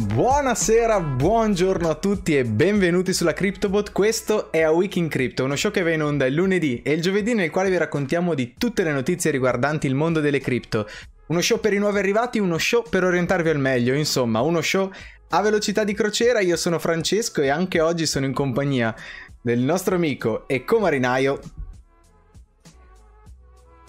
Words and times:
Buonasera, 0.00 1.00
buongiorno 1.00 1.90
a 1.90 1.96
tutti 1.96 2.36
e 2.36 2.44
benvenuti 2.44 3.12
sulla 3.12 3.32
CryptoBot. 3.32 3.90
Questo 3.90 4.52
è 4.52 4.60
A 4.60 4.70
Week 4.70 4.94
in 4.94 5.08
Crypto, 5.08 5.42
uno 5.42 5.56
show 5.56 5.72
che 5.72 5.82
va 5.82 5.90
in 5.90 6.04
onda 6.04 6.24
il 6.24 6.34
lunedì 6.34 6.82
e 6.82 6.92
il 6.92 7.02
giovedì 7.02 7.34
nel 7.34 7.50
quale 7.50 7.68
vi 7.68 7.78
raccontiamo 7.78 8.34
di 8.34 8.54
tutte 8.56 8.84
le 8.84 8.92
notizie 8.92 9.32
riguardanti 9.32 9.88
il 9.88 9.96
mondo 9.96 10.20
delle 10.20 10.38
cripto. 10.38 10.86
Uno 11.26 11.40
show 11.40 11.58
per 11.58 11.72
i 11.72 11.78
nuovi 11.78 11.98
arrivati, 11.98 12.38
uno 12.38 12.58
show 12.58 12.84
per 12.88 13.02
orientarvi 13.02 13.48
al 13.48 13.58
meglio, 13.58 13.92
insomma, 13.92 14.40
uno 14.40 14.60
show 14.60 14.88
a 15.30 15.42
velocità 15.42 15.82
di 15.82 15.94
crociera. 15.94 16.38
Io 16.38 16.56
sono 16.56 16.78
Francesco 16.78 17.42
e 17.42 17.48
anche 17.48 17.80
oggi 17.80 18.06
sono 18.06 18.24
in 18.24 18.32
compagnia 18.32 18.94
del 19.40 19.58
nostro 19.58 19.96
amico 19.96 20.46
e 20.46 20.62
comarinaio 20.64 21.40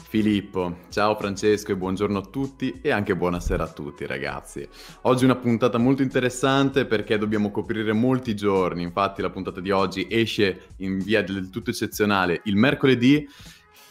Filippo, 0.09 0.77
ciao 0.89 1.15
Francesco 1.15 1.71
e 1.71 1.75
buongiorno 1.75 2.17
a 2.17 2.25
tutti 2.25 2.79
e 2.81 2.89
anche 2.89 3.15
buonasera 3.15 3.63
a 3.63 3.67
tutti 3.67 4.07
ragazzi. 4.07 4.67
Oggi 5.03 5.23
una 5.23 5.35
puntata 5.35 5.77
molto 5.77 6.01
interessante 6.01 6.87
perché 6.87 7.19
dobbiamo 7.19 7.51
coprire 7.51 7.93
molti 7.93 8.35
giorni, 8.35 8.81
infatti 8.81 9.21
la 9.21 9.29
puntata 9.29 9.61
di 9.61 9.69
oggi 9.69 10.07
esce 10.09 10.69
in 10.77 10.97
via 10.97 11.21
del 11.21 11.51
tutto 11.51 11.69
eccezionale 11.69 12.41
il 12.45 12.55
mercoledì 12.55 13.29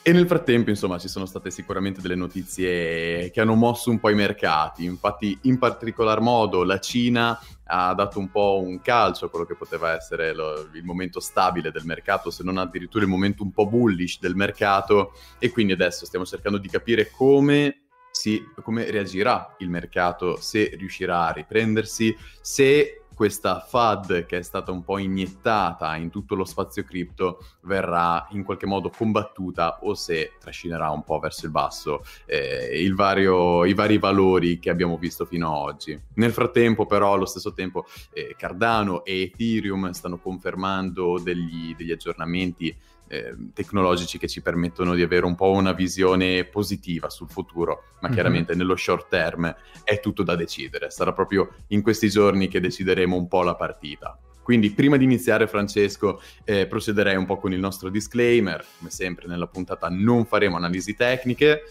e 0.08 0.12
nel 0.12 0.26
frattempo, 0.26 0.70
insomma, 0.70 0.96
ci 0.96 1.06
sono 1.06 1.26
state 1.26 1.50
sicuramente 1.50 2.00
delle 2.00 2.14
notizie 2.14 3.30
che 3.30 3.42
hanno 3.42 3.54
mosso 3.54 3.90
un 3.90 4.00
po' 4.00 4.08
i 4.08 4.14
mercati. 4.14 4.86
Infatti, 4.86 5.38
in 5.42 5.58
particolar 5.58 6.22
modo, 6.22 6.64
la 6.64 6.80
Cina 6.80 7.38
ha 7.64 7.92
dato 7.92 8.18
un 8.18 8.30
po' 8.30 8.58
un 8.64 8.80
calcio 8.80 9.26
a 9.26 9.28
quello 9.28 9.44
che 9.44 9.54
poteva 9.54 9.94
essere 9.94 10.32
lo, 10.32 10.66
il 10.72 10.82
momento 10.82 11.20
stabile 11.20 11.70
del 11.70 11.84
mercato, 11.84 12.30
se 12.30 12.42
non 12.42 12.56
addirittura 12.56 13.04
il 13.04 13.10
momento 13.10 13.42
un 13.42 13.52
po' 13.52 13.66
bullish 13.66 14.18
del 14.18 14.34
mercato. 14.34 15.12
E 15.38 15.50
quindi 15.50 15.74
adesso 15.74 16.06
stiamo 16.06 16.24
cercando 16.24 16.56
di 16.56 16.70
capire 16.70 17.10
come 17.10 17.88
si, 18.10 18.42
come 18.62 18.90
reagirà 18.90 19.56
il 19.58 19.68
mercato, 19.68 20.40
se 20.40 20.70
riuscirà 20.78 21.27
a 21.27 21.33
riprendersi, 21.33 22.16
se 22.40 23.02
questa 23.19 23.58
FAD 23.58 24.27
che 24.27 24.38
è 24.38 24.42
stata 24.42 24.70
un 24.70 24.84
po' 24.84 24.97
iniettata 24.97 25.97
in 25.97 26.08
tutto 26.08 26.36
lo 26.36 26.44
spazio 26.44 26.84
cripto 26.84 27.44
verrà 27.62 28.28
in 28.30 28.44
qualche 28.44 28.64
modo 28.64 28.91
combattuta 28.91 29.80
o 29.83 29.94
se 29.94 30.34
trascinerà 30.38 30.91
un 30.91 31.02
po' 31.02 31.19
verso 31.19 31.44
il 31.44 31.50
basso 31.50 32.05
eh, 32.27 32.89
vario, 32.94 33.64
i 33.64 33.74
vari 33.74 33.98
valori 33.98 34.61
che 34.61 34.70
abbiamo 34.70 34.96
visto 34.98 35.24
fino 35.24 35.48
ad 35.48 35.74
oggi. 35.74 36.00
Nel 36.14 36.30
frattempo 36.30 36.86
però 36.86 37.12
allo 37.14 37.27
stesso 37.27 37.52
tempo 37.52 37.86
eh, 38.12 38.36
Cardano 38.39 39.05
e 39.05 39.22
Ethereum 39.22 39.91
stanno 39.91 40.19
confermando 40.19 41.19
degli, 41.19 41.74
degli 41.74 41.91
aggiornamenti 41.91 42.72
eh, 43.09 43.34
tecnologici 43.53 44.19
che 44.19 44.28
ci 44.28 44.41
permettono 44.41 44.95
di 44.95 45.03
avere 45.03 45.27
un 45.27 45.34
po' 45.34 45.51
una 45.51 45.73
visione 45.73 46.45
positiva 46.45 47.11
sul 47.11 47.28
futuro, 47.28 47.84
ma 48.01 48.09
mhm. 48.09 48.14
chiaramente 48.14 48.51
mm-hmm. 48.51 48.61
nello 48.61 48.77
short 48.77 49.09
term 49.09 49.55
è 49.83 50.01
tutto 50.01 50.23
da 50.23 50.37
decidere, 50.37 50.91
sarà 50.91 51.12
proprio 51.12 51.55
in 51.69 51.83
questi 51.83 52.09
giorni 52.09 52.48
che 52.48 52.61
decideremo 52.61 53.17
un 53.17 53.29
po' 53.29 53.42
la 53.42 53.55
partita. 53.55 54.19
Quindi 54.48 54.70
prima 54.70 54.97
di 54.97 55.05
iniziare 55.05 55.47
Francesco 55.47 56.23
eh, 56.45 56.67
procederei 56.67 57.17
un 57.17 57.27
po' 57.27 57.36
con 57.36 57.53
il 57.53 57.59
nostro 57.59 57.91
disclaimer, 57.91 58.64
come 58.79 58.89
sempre 58.89 59.27
nella 59.29 59.47
puntata 59.47 59.89
non 59.91 60.25
faremo 60.25 60.56
analisi 60.56 60.95
tecniche, 60.95 61.64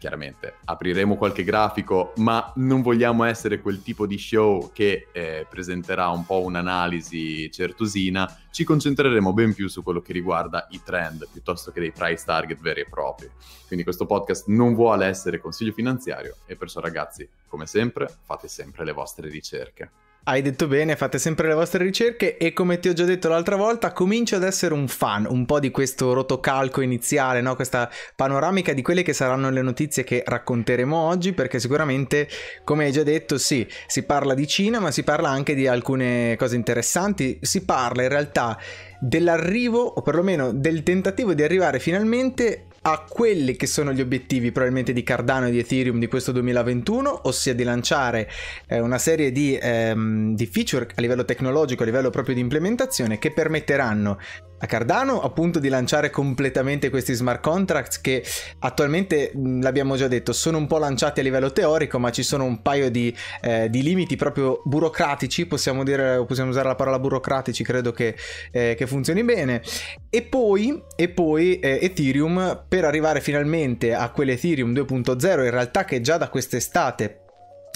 chiaramente 0.00 0.54
apriremo 0.64 1.16
qualche 1.16 1.44
grafico, 1.44 2.14
ma 2.16 2.50
non 2.56 2.80
vogliamo 2.80 3.24
essere 3.24 3.60
quel 3.60 3.82
tipo 3.82 4.06
di 4.06 4.16
show 4.16 4.72
che 4.72 5.08
eh, 5.12 5.46
presenterà 5.48 6.08
un 6.08 6.24
po' 6.24 6.40
un'analisi 6.40 7.50
certosina, 7.50 8.34
ci 8.50 8.64
concentreremo 8.64 9.34
ben 9.34 9.52
più 9.52 9.68
su 9.68 9.82
quello 9.82 10.00
che 10.00 10.14
riguarda 10.14 10.66
i 10.70 10.80
trend 10.82 11.28
piuttosto 11.30 11.70
che 11.70 11.80
dei 11.80 11.92
price 11.92 12.24
target 12.24 12.60
veri 12.60 12.80
e 12.80 12.88
propri. 12.88 13.30
Quindi 13.66 13.84
questo 13.84 14.06
podcast 14.06 14.46
non 14.48 14.74
vuole 14.74 15.04
essere 15.04 15.38
consiglio 15.38 15.72
finanziario 15.72 16.36
e 16.46 16.56
perciò 16.56 16.80
ragazzi, 16.80 17.28
come 17.46 17.66
sempre, 17.66 18.08
fate 18.22 18.48
sempre 18.48 18.84
le 18.86 18.92
vostre 18.92 19.28
ricerche. 19.28 19.90
Hai 20.22 20.42
detto 20.42 20.66
bene, 20.66 20.96
fate 20.96 21.18
sempre 21.18 21.48
le 21.48 21.54
vostre 21.54 21.82
ricerche 21.82 22.36
e 22.36 22.52
come 22.52 22.78
ti 22.78 22.90
ho 22.90 22.92
già 22.92 23.04
detto 23.04 23.30
l'altra 23.30 23.56
volta, 23.56 23.90
comincio 23.92 24.36
ad 24.36 24.42
essere 24.42 24.74
un 24.74 24.86
fan 24.86 25.26
un 25.26 25.46
po' 25.46 25.58
di 25.58 25.70
questo 25.70 26.12
rotocalco 26.12 26.82
iniziale, 26.82 27.40
no? 27.40 27.54
questa 27.54 27.90
panoramica 28.14 28.74
di 28.74 28.82
quelle 28.82 29.02
che 29.02 29.14
saranno 29.14 29.48
le 29.48 29.62
notizie 29.62 30.04
che 30.04 30.22
racconteremo 30.26 30.94
oggi, 30.94 31.32
perché 31.32 31.58
sicuramente, 31.58 32.28
come 32.64 32.84
hai 32.84 32.92
già 32.92 33.02
detto, 33.02 33.38
sì, 33.38 33.66
si 33.86 34.02
parla 34.02 34.34
di 34.34 34.46
Cina, 34.46 34.78
ma 34.78 34.90
si 34.90 35.04
parla 35.04 35.30
anche 35.30 35.54
di 35.54 35.66
alcune 35.66 36.36
cose 36.36 36.54
interessanti, 36.54 37.38
si 37.40 37.64
parla 37.64 38.02
in 38.02 38.10
realtà 38.10 38.58
dell'arrivo, 39.00 39.80
o 39.80 40.02
perlomeno 40.02 40.52
del 40.52 40.82
tentativo 40.82 41.32
di 41.32 41.42
arrivare 41.42 41.78
finalmente 41.78 42.66
a 42.82 43.04
quelli 43.06 43.56
che 43.56 43.66
sono 43.66 43.92
gli 43.92 44.00
obiettivi 44.00 44.52
probabilmente 44.52 44.92
di 44.92 45.02
Cardano 45.02 45.48
e 45.48 45.50
di 45.50 45.58
Ethereum 45.58 45.98
di 45.98 46.06
questo 46.06 46.32
2021, 46.32 47.20
ossia 47.24 47.54
di 47.54 47.62
lanciare 47.62 48.28
eh, 48.66 48.80
una 48.80 48.98
serie 48.98 49.32
di, 49.32 49.58
ehm, 49.60 50.34
di 50.34 50.46
feature 50.46 50.88
a 50.94 51.00
livello 51.00 51.24
tecnologico, 51.24 51.82
a 51.82 51.86
livello 51.86 52.10
proprio 52.10 52.34
di 52.34 52.40
implementazione, 52.40 53.18
che 53.18 53.32
permetteranno 53.32 54.18
a 54.62 54.66
Cardano 54.66 55.20
appunto 55.20 55.58
di 55.58 55.68
lanciare 55.68 56.10
completamente 56.10 56.90
questi 56.90 57.14
smart 57.14 57.40
contracts 57.40 58.00
che 58.00 58.22
attualmente 58.60 59.32
l'abbiamo 59.34 59.96
già 59.96 60.06
detto 60.06 60.32
sono 60.32 60.58
un 60.58 60.66
po' 60.66 60.78
lanciati 60.78 61.20
a 61.20 61.22
livello 61.22 61.50
teorico 61.50 61.98
ma 61.98 62.10
ci 62.10 62.22
sono 62.22 62.44
un 62.44 62.60
paio 62.60 62.90
di, 62.90 63.14
eh, 63.40 63.70
di 63.70 63.82
limiti 63.82 64.16
proprio 64.16 64.60
burocratici 64.64 65.46
possiamo 65.46 65.82
dire 65.82 66.22
possiamo 66.26 66.50
usare 66.50 66.68
la 66.68 66.74
parola 66.74 66.98
burocratici 66.98 67.64
credo 67.64 67.92
che, 67.92 68.14
eh, 68.50 68.74
che 68.76 68.86
funzioni 68.86 69.24
bene. 69.24 69.62
E 70.10 70.22
poi, 70.22 70.82
e 70.96 71.08
poi 71.08 71.58
eh, 71.58 71.78
Ethereum 71.82 72.64
per 72.68 72.84
arrivare 72.84 73.20
finalmente 73.20 73.94
a 73.94 74.10
quell'Ethereum 74.10 74.72
2.0 74.72 75.44
in 75.44 75.50
realtà 75.50 75.84
che 75.84 76.00
già 76.00 76.16
da 76.16 76.28
quest'estate 76.28 77.20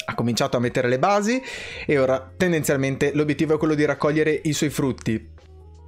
ha 0.07 0.15
cominciato 0.15 0.57
a 0.57 0.61
mettere 0.61 0.89
le 0.89 0.99
basi 0.99 1.41
e 1.87 1.99
ora 1.99 2.33
tendenzialmente 2.37 3.13
l'obiettivo 3.15 3.55
è 3.55 3.59
quello 3.59 3.75
di 3.75 3.85
raccogliere 3.85 4.39
i 4.45 4.53
suoi 4.53 4.71
frutti 4.71 5.33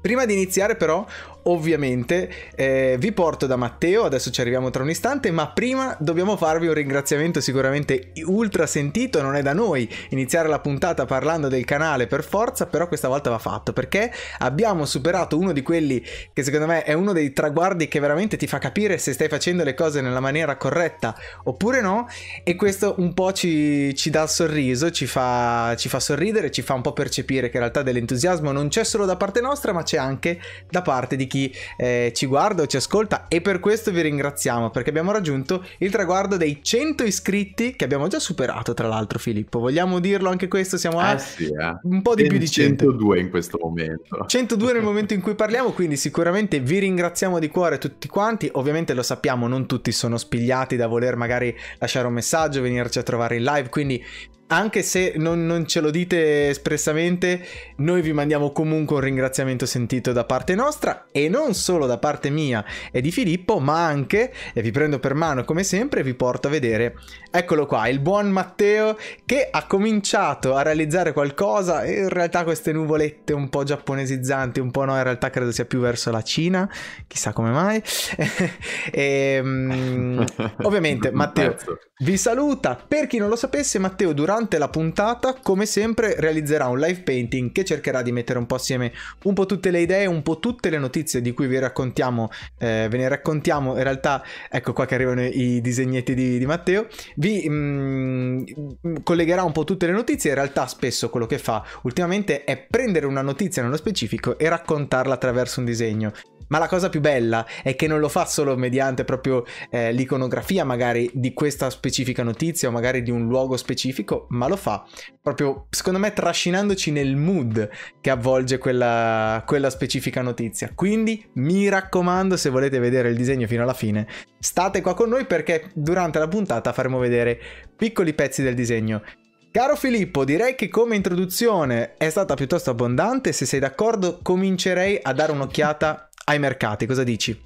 Prima 0.00 0.24
di 0.24 0.34
iniziare 0.34 0.76
però 0.76 1.04
ovviamente 1.46 2.30
eh, 2.54 2.96
vi 2.98 3.12
porto 3.12 3.46
da 3.46 3.56
Matteo, 3.56 4.04
adesso 4.04 4.30
ci 4.30 4.40
arriviamo 4.40 4.70
tra 4.70 4.82
un 4.82 4.90
istante, 4.90 5.30
ma 5.30 5.48
prima 5.48 5.96
dobbiamo 5.98 6.36
farvi 6.36 6.66
un 6.66 6.74
ringraziamento 6.74 7.40
sicuramente 7.40 8.12
ultra 8.24 8.66
sentito, 8.66 9.22
non 9.22 9.36
è 9.36 9.42
da 9.42 9.52
noi 9.52 9.88
iniziare 10.10 10.48
la 10.48 10.60
puntata 10.60 11.04
parlando 11.04 11.48
del 11.48 11.64
canale 11.64 12.06
per 12.06 12.24
forza, 12.24 12.66
però 12.66 12.88
questa 12.88 13.08
volta 13.08 13.30
va 13.30 13.38
fatto 13.38 13.72
perché 13.72 14.12
abbiamo 14.38 14.84
superato 14.84 15.38
uno 15.38 15.52
di 15.52 15.62
quelli 15.62 16.02
che 16.32 16.42
secondo 16.42 16.66
me 16.66 16.82
è 16.82 16.92
uno 16.92 17.12
dei 17.12 17.32
traguardi 17.32 17.88
che 17.88 18.00
veramente 18.00 18.36
ti 18.36 18.46
fa 18.46 18.58
capire 18.58 18.98
se 18.98 19.12
stai 19.12 19.28
facendo 19.28 19.64
le 19.64 19.74
cose 19.74 20.00
nella 20.00 20.20
maniera 20.20 20.56
corretta 20.56 21.14
oppure 21.44 21.80
no 21.80 22.06
e 22.42 22.56
questo 22.56 22.94
un 22.98 23.14
po' 23.14 23.32
ci, 23.32 23.94
ci 23.94 24.10
dà 24.10 24.22
il 24.22 24.28
sorriso, 24.28 24.90
ci 24.90 25.06
fa, 25.06 25.74
ci 25.76 25.88
fa 25.88 26.00
sorridere, 26.00 26.50
ci 26.50 26.62
fa 26.62 26.74
un 26.74 26.82
po' 26.82 26.92
percepire 26.92 27.48
che 27.48 27.56
in 27.56 27.62
realtà 27.62 27.82
dell'entusiasmo 27.82 28.52
non 28.52 28.68
c'è 28.68 28.84
solo 28.84 29.04
da 29.04 29.16
parte 29.16 29.40
nostra 29.40 29.72
ma 29.72 29.82
c'è 29.82 29.98
anche 29.98 30.40
da 30.68 30.82
parte 30.82 31.16
di 31.16 31.26
chi 31.26 31.35
chi 31.36 31.54
eh, 31.76 32.12
ci 32.14 32.26
guarda 32.26 32.62
o 32.62 32.66
ci 32.66 32.76
ascolta 32.76 33.28
e 33.28 33.40
per 33.42 33.60
questo 33.60 33.90
vi 33.90 34.00
ringraziamo 34.00 34.70
perché 34.70 34.90
abbiamo 34.90 35.12
raggiunto 35.12 35.64
il 35.78 35.90
traguardo 35.90 36.36
dei 36.36 36.60
100 36.62 37.04
iscritti 37.04 37.76
che 37.76 37.84
abbiamo 37.84 38.08
già 38.08 38.18
superato 38.18 38.72
tra 38.72 38.88
l'altro 38.88 39.18
Filippo. 39.18 39.58
Vogliamo 39.58 40.00
dirlo 40.00 40.30
anche 40.30 40.48
questo? 40.48 40.78
Siamo 40.78 40.98
a 40.98 41.12
eh 41.12 41.18
sì, 41.18 41.44
eh. 41.44 41.78
un 41.82 42.00
po' 42.02 42.14
di 42.14 42.26
più 42.26 42.38
di 42.38 42.48
100. 42.48 42.84
102 42.84 43.20
in 43.20 43.30
questo 43.30 43.58
momento. 43.60 44.24
102 44.26 44.72
nel 44.72 44.82
momento 44.82 45.12
in 45.14 45.20
cui 45.20 45.34
parliamo, 45.34 45.72
quindi 45.72 45.96
sicuramente 45.96 46.60
vi 46.60 46.78
ringraziamo 46.78 47.38
di 47.38 47.48
cuore 47.48 47.78
tutti 47.78 48.08
quanti. 48.08 48.48
Ovviamente 48.52 48.94
lo 48.94 49.02
sappiamo, 49.02 49.46
non 49.46 49.66
tutti 49.66 49.92
sono 49.92 50.16
spigliati 50.16 50.76
da 50.76 50.86
voler 50.86 51.16
magari 51.16 51.54
lasciare 51.78 52.06
un 52.06 52.14
messaggio, 52.14 52.62
venirci 52.62 52.98
a 52.98 53.02
trovare 53.02 53.36
in 53.36 53.44
live, 53.44 53.68
quindi 53.68 54.02
anche 54.48 54.82
se 54.82 55.14
non, 55.16 55.44
non, 55.44 55.66
ce 55.66 55.80
lo 55.80 55.90
dite 55.90 56.48
espressamente, 56.48 57.44
noi 57.76 58.00
vi 58.00 58.12
mandiamo 58.12 58.52
comunque 58.52 58.96
un 58.96 59.02
ringraziamento 59.02 59.66
sentito 59.66 60.12
da 60.12 60.24
parte 60.24 60.54
nostra 60.54 61.06
e 61.10 61.28
non 61.28 61.54
solo 61.54 61.86
da 61.86 61.98
parte 61.98 62.30
mia 62.30 62.64
e 62.92 63.00
di 63.00 63.10
Filippo, 63.10 63.58
ma 63.58 63.84
anche, 63.84 64.32
e 64.52 64.62
vi 64.62 64.70
prendo 64.70 65.00
per 65.00 65.14
mano 65.14 65.44
come 65.44 65.64
sempre, 65.64 66.04
vi 66.04 66.14
porto 66.14 66.46
a 66.46 66.50
vedere, 66.50 66.94
eccolo 67.30 67.66
qua, 67.66 67.88
il 67.88 67.98
buon 67.98 68.30
Matteo 68.30 68.96
che 69.24 69.48
ha 69.50 69.66
cominciato 69.66 70.54
a 70.54 70.62
realizzare 70.62 71.12
qualcosa 71.12 71.84
in 71.84 72.08
realtà 72.08 72.44
queste 72.44 72.72
nuvolette 72.72 73.32
un 73.32 73.48
po' 73.48 73.64
giapponesizzanti, 73.64 74.60
un 74.60 74.70
po' 74.70 74.84
no, 74.84 74.96
in 74.96 75.02
realtà 75.02 75.30
credo 75.30 75.50
sia 75.50 75.64
più 75.64 75.80
verso 75.80 76.12
la 76.12 76.22
Cina, 76.22 76.70
chissà 77.08 77.32
come 77.32 77.50
mai. 77.50 77.82
e, 78.92 79.40
um, 79.42 80.24
ovviamente 80.62 81.10
Matteo 81.10 81.56
vi 81.98 82.16
saluta, 82.16 82.76
per 82.76 83.06
chi 83.06 83.16
non 83.18 83.28
lo 83.28 83.36
sapesse 83.36 83.78
Matteo 83.78 84.12
durante 84.12 84.34
durante 84.36 84.58
la 84.58 84.68
puntata, 84.68 85.34
come 85.42 85.64
sempre, 85.64 86.14
realizzerà 86.18 86.66
un 86.66 86.78
live 86.78 87.00
painting 87.00 87.52
che 87.52 87.64
cercherà 87.64 88.02
di 88.02 88.12
mettere 88.12 88.38
un 88.38 88.44
po' 88.44 88.56
assieme 88.56 88.92
un 89.22 89.32
po' 89.32 89.46
tutte 89.46 89.70
le 89.70 89.80
idee, 89.80 90.04
un 90.04 90.20
po' 90.20 90.38
tutte 90.40 90.68
le 90.68 90.76
notizie 90.76 91.22
di 91.22 91.32
cui 91.32 91.46
vi 91.46 91.58
raccontiamo, 91.58 92.28
eh, 92.58 92.86
ve 92.90 92.98
ne 92.98 93.08
raccontiamo. 93.08 93.76
In 93.78 93.82
realtà, 93.82 94.22
ecco 94.50 94.74
qua 94.74 94.84
che 94.84 94.94
arrivano 94.94 95.24
i 95.24 95.62
disegnetti 95.62 96.12
di, 96.12 96.36
di 96.36 96.44
Matteo. 96.44 96.86
Vi 97.14 97.48
mh, 97.48 98.44
mm, 98.86 98.96
collegherà 99.02 99.42
un 99.42 99.52
po' 99.52 99.64
tutte 99.64 99.86
le 99.86 99.92
notizie. 99.92 100.30
In 100.30 100.36
realtà, 100.36 100.66
spesso 100.66 101.08
quello 101.08 101.24
che 101.24 101.38
fa 101.38 101.64
ultimamente 101.84 102.44
è 102.44 102.58
prendere 102.58 103.06
una 103.06 103.22
notizia 103.22 103.62
nello 103.62 103.78
specifico 103.78 104.36
e 104.36 104.50
raccontarla 104.50 105.14
attraverso 105.14 105.60
un 105.60 105.66
disegno. 105.66 106.12
Ma 106.48 106.58
la 106.58 106.68
cosa 106.68 106.88
più 106.88 107.00
bella 107.00 107.44
è 107.62 107.74
che 107.74 107.88
non 107.88 107.98
lo 107.98 108.08
fa 108.08 108.24
solo 108.24 108.56
mediante 108.56 109.04
proprio 109.04 109.44
eh, 109.68 109.92
l'iconografia 109.92 110.64
magari 110.64 111.10
di 111.12 111.32
questa 111.32 111.70
specifica 111.70 112.22
notizia 112.22 112.68
o 112.68 112.72
magari 112.72 113.02
di 113.02 113.10
un 113.10 113.26
luogo 113.26 113.56
specifico, 113.56 114.25
ma 114.28 114.48
lo 114.48 114.56
fa 114.56 114.86
proprio, 115.26 115.66
secondo 115.70 115.98
me, 115.98 116.12
trascinandoci 116.12 116.92
nel 116.92 117.16
mood 117.16 117.68
che 118.00 118.10
avvolge 118.10 118.58
quella, 118.58 119.42
quella 119.44 119.70
specifica 119.70 120.22
notizia. 120.22 120.70
Quindi 120.72 121.28
mi 121.34 121.68
raccomando, 121.68 122.36
se 122.36 122.48
volete 122.48 122.78
vedere 122.78 123.08
il 123.08 123.16
disegno 123.16 123.48
fino 123.48 123.64
alla 123.64 123.74
fine, 123.74 124.06
state 124.38 124.80
qua 124.80 124.94
con 124.94 125.08
noi 125.08 125.26
perché 125.26 125.70
durante 125.74 126.20
la 126.20 126.28
puntata 126.28 126.72
faremo 126.72 126.98
vedere 126.98 127.40
piccoli 127.74 128.14
pezzi 128.14 128.44
del 128.44 128.54
disegno. 128.54 129.02
Caro 129.50 129.74
Filippo, 129.74 130.24
direi 130.24 130.54
che 130.54 130.68
come 130.68 130.94
introduzione 130.94 131.94
è 131.96 132.08
stata 132.08 132.34
piuttosto 132.34 132.70
abbondante, 132.70 133.32
se 133.32 133.46
sei 133.46 133.58
d'accordo 133.58 134.20
comincerei 134.22 135.00
a 135.02 135.12
dare 135.12 135.32
un'occhiata 135.32 136.10
ai 136.26 136.38
mercati, 136.38 136.86
cosa 136.86 137.02
dici? 137.02 137.45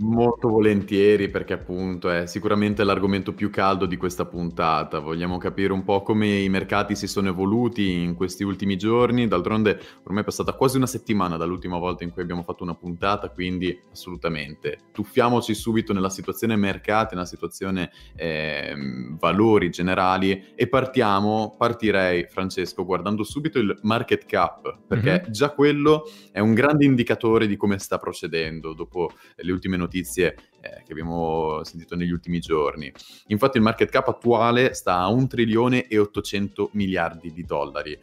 Molto 0.00 0.48
volentieri 0.48 1.28
perché 1.28 1.52
appunto 1.52 2.08
è 2.08 2.24
sicuramente 2.24 2.84
l'argomento 2.84 3.34
più 3.34 3.50
caldo 3.50 3.84
di 3.84 3.98
questa 3.98 4.24
puntata. 4.24 4.98
Vogliamo 4.98 5.36
capire 5.36 5.74
un 5.74 5.84
po' 5.84 6.02
come 6.02 6.38
i 6.38 6.48
mercati 6.48 6.96
si 6.96 7.06
sono 7.06 7.28
evoluti 7.28 8.00
in 8.00 8.14
questi 8.14 8.42
ultimi 8.42 8.78
giorni. 8.78 9.28
D'altronde 9.28 9.78
ormai 10.04 10.22
è 10.22 10.24
passata 10.24 10.54
quasi 10.54 10.78
una 10.78 10.86
settimana 10.86 11.36
dall'ultima 11.36 11.76
volta 11.76 12.04
in 12.04 12.12
cui 12.12 12.22
abbiamo 12.22 12.42
fatto 12.42 12.62
una 12.62 12.74
puntata, 12.74 13.28
quindi 13.28 13.78
assolutamente 13.92 14.78
tuffiamoci 14.90 15.52
subito 15.52 15.92
nella 15.92 16.08
situazione 16.08 16.56
mercati, 16.56 17.14
nella 17.14 17.26
situazione 17.26 17.90
eh, 18.16 18.74
valori 19.18 19.68
generali 19.68 20.52
e 20.54 20.66
partiamo, 20.66 21.56
partirei 21.58 22.24
Francesco 22.26 22.86
guardando 22.86 23.22
subito 23.22 23.58
il 23.58 23.78
market 23.82 24.24
cap 24.24 24.78
perché 24.86 25.20
mm-hmm. 25.20 25.30
già 25.30 25.50
quello 25.50 26.04
è 26.32 26.40
un 26.40 26.54
grande 26.54 26.86
indicatore 26.86 27.46
di 27.46 27.56
come 27.56 27.78
sta 27.78 27.98
procedendo 27.98 28.72
dopo 28.72 29.10
le 29.36 29.52
ultime 29.52 29.76
notizie 29.76 29.88
notizie 29.90 30.36
eh, 30.60 30.82
che 30.84 30.92
abbiamo 30.92 31.64
sentito 31.64 31.96
negli 31.96 32.12
ultimi 32.12 32.38
giorni. 32.38 32.92
Infatti 33.26 33.56
il 33.56 33.64
market 33.64 33.90
cap 33.90 34.06
attuale 34.08 34.72
sta 34.74 34.98
a 34.98 35.08
1 35.08 35.26
trilione 35.26 35.88
e 35.88 35.98
800 35.98 36.70
miliardi 36.74 37.32
di 37.32 37.44
dollari. 37.44 37.98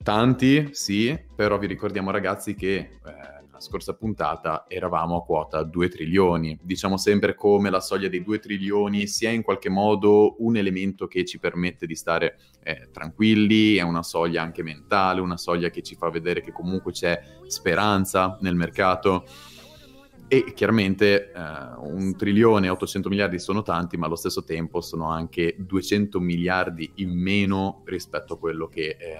Tanti, 0.00 0.68
sì, 0.72 1.18
però 1.34 1.58
vi 1.58 1.66
ricordiamo 1.66 2.12
ragazzi 2.12 2.54
che 2.54 2.76
eh, 2.76 3.38
scorsa 3.58 3.94
puntata 3.94 4.66
eravamo 4.68 5.16
a 5.16 5.24
quota 5.24 5.62
2 5.64 5.88
trilioni. 5.88 6.58
Diciamo 6.62 6.96
sempre 6.96 7.34
come 7.34 7.70
la 7.70 7.80
soglia 7.80 8.08
dei 8.08 8.22
2 8.22 8.38
trilioni 8.38 9.06
sia 9.06 9.30
in 9.30 9.42
qualche 9.42 9.68
modo 9.68 10.36
un 10.38 10.56
elemento 10.56 11.06
che 11.06 11.24
ci 11.24 11.38
permette 11.38 11.86
di 11.86 11.96
stare 11.96 12.38
eh, 12.62 12.88
tranquilli, 12.92 13.74
è 13.74 13.82
una 13.82 14.02
soglia 14.02 14.42
anche 14.42 14.62
mentale, 14.62 15.20
una 15.20 15.36
soglia 15.36 15.70
che 15.70 15.82
ci 15.82 15.96
fa 15.96 16.10
vedere 16.10 16.42
che 16.42 16.52
comunque 16.52 16.92
c'è 16.92 17.20
speranza 17.46 18.38
nel 18.40 18.54
mercato. 18.54 19.24
E 20.30 20.52
chiaramente 20.52 21.32
eh, 21.32 21.40
un 21.78 22.14
trilione 22.16 22.66
e 22.66 22.70
800 22.70 23.08
miliardi 23.08 23.38
sono 23.38 23.62
tanti, 23.62 23.96
ma 23.96 24.06
allo 24.06 24.14
stesso 24.14 24.44
tempo 24.44 24.82
sono 24.82 25.08
anche 25.08 25.56
200 25.58 26.20
miliardi 26.20 26.92
in 26.96 27.18
meno 27.18 27.82
rispetto 27.86 28.34
a 28.34 28.38
quello 28.38 28.68
che 28.68 28.96
eh, 28.98 29.18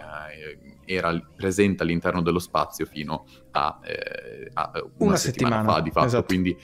era 0.84 1.18
presente 1.34 1.82
all'interno 1.82 2.20
dello 2.20 2.38
spazio 2.38 2.84
fino 2.84 3.24
a, 3.52 3.80
eh, 3.84 4.50
a 4.52 4.70
una, 4.74 4.84
una, 4.98 5.16
settimana, 5.16 5.56
settimana 5.56 5.72
fa, 5.72 5.80
di 5.80 5.90
fatto. 5.90 6.06
Esatto. 6.06 6.26
Quindi 6.26 6.56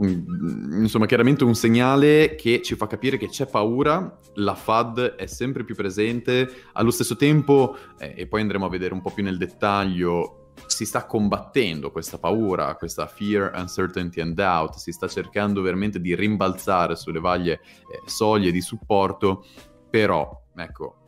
insomma, 0.00 1.06
chiaramente 1.06 1.44
un 1.44 1.54
segnale 1.54 2.36
che 2.36 2.62
ci 2.62 2.76
fa 2.76 2.86
capire 2.86 3.16
che 3.16 3.28
c'è 3.28 3.46
paura, 3.46 4.18
la 4.34 4.54
FAD 4.54 5.16
è 5.16 5.26
sempre 5.26 5.64
più 5.64 5.74
presente, 5.74 6.48
allo 6.74 6.90
stesso 6.90 7.16
tempo, 7.16 7.76
eh, 7.98 8.14
e 8.16 8.26
poi 8.26 8.40
andremo 8.40 8.66
a 8.66 8.68
vedere 8.68 8.94
un 8.94 9.02
po' 9.02 9.10
più 9.10 9.24
nel 9.24 9.36
dettaglio, 9.36 10.47
si 10.66 10.84
sta 10.84 11.06
combattendo 11.06 11.90
questa 11.90 12.18
paura, 12.18 12.74
questa 12.76 13.06
fear, 13.06 13.52
uncertainty 13.54 14.20
and 14.20 14.34
doubt, 14.34 14.74
si 14.74 14.92
sta 14.92 15.08
cercando 15.08 15.62
veramente 15.62 16.00
di 16.00 16.14
rimbalzare 16.14 16.96
sulle 16.96 17.20
vaglie 17.20 17.54
eh, 17.54 18.02
soglie 18.06 18.50
di 18.50 18.60
supporto, 18.60 19.44
però 19.90 20.44
ecco, 20.56 21.02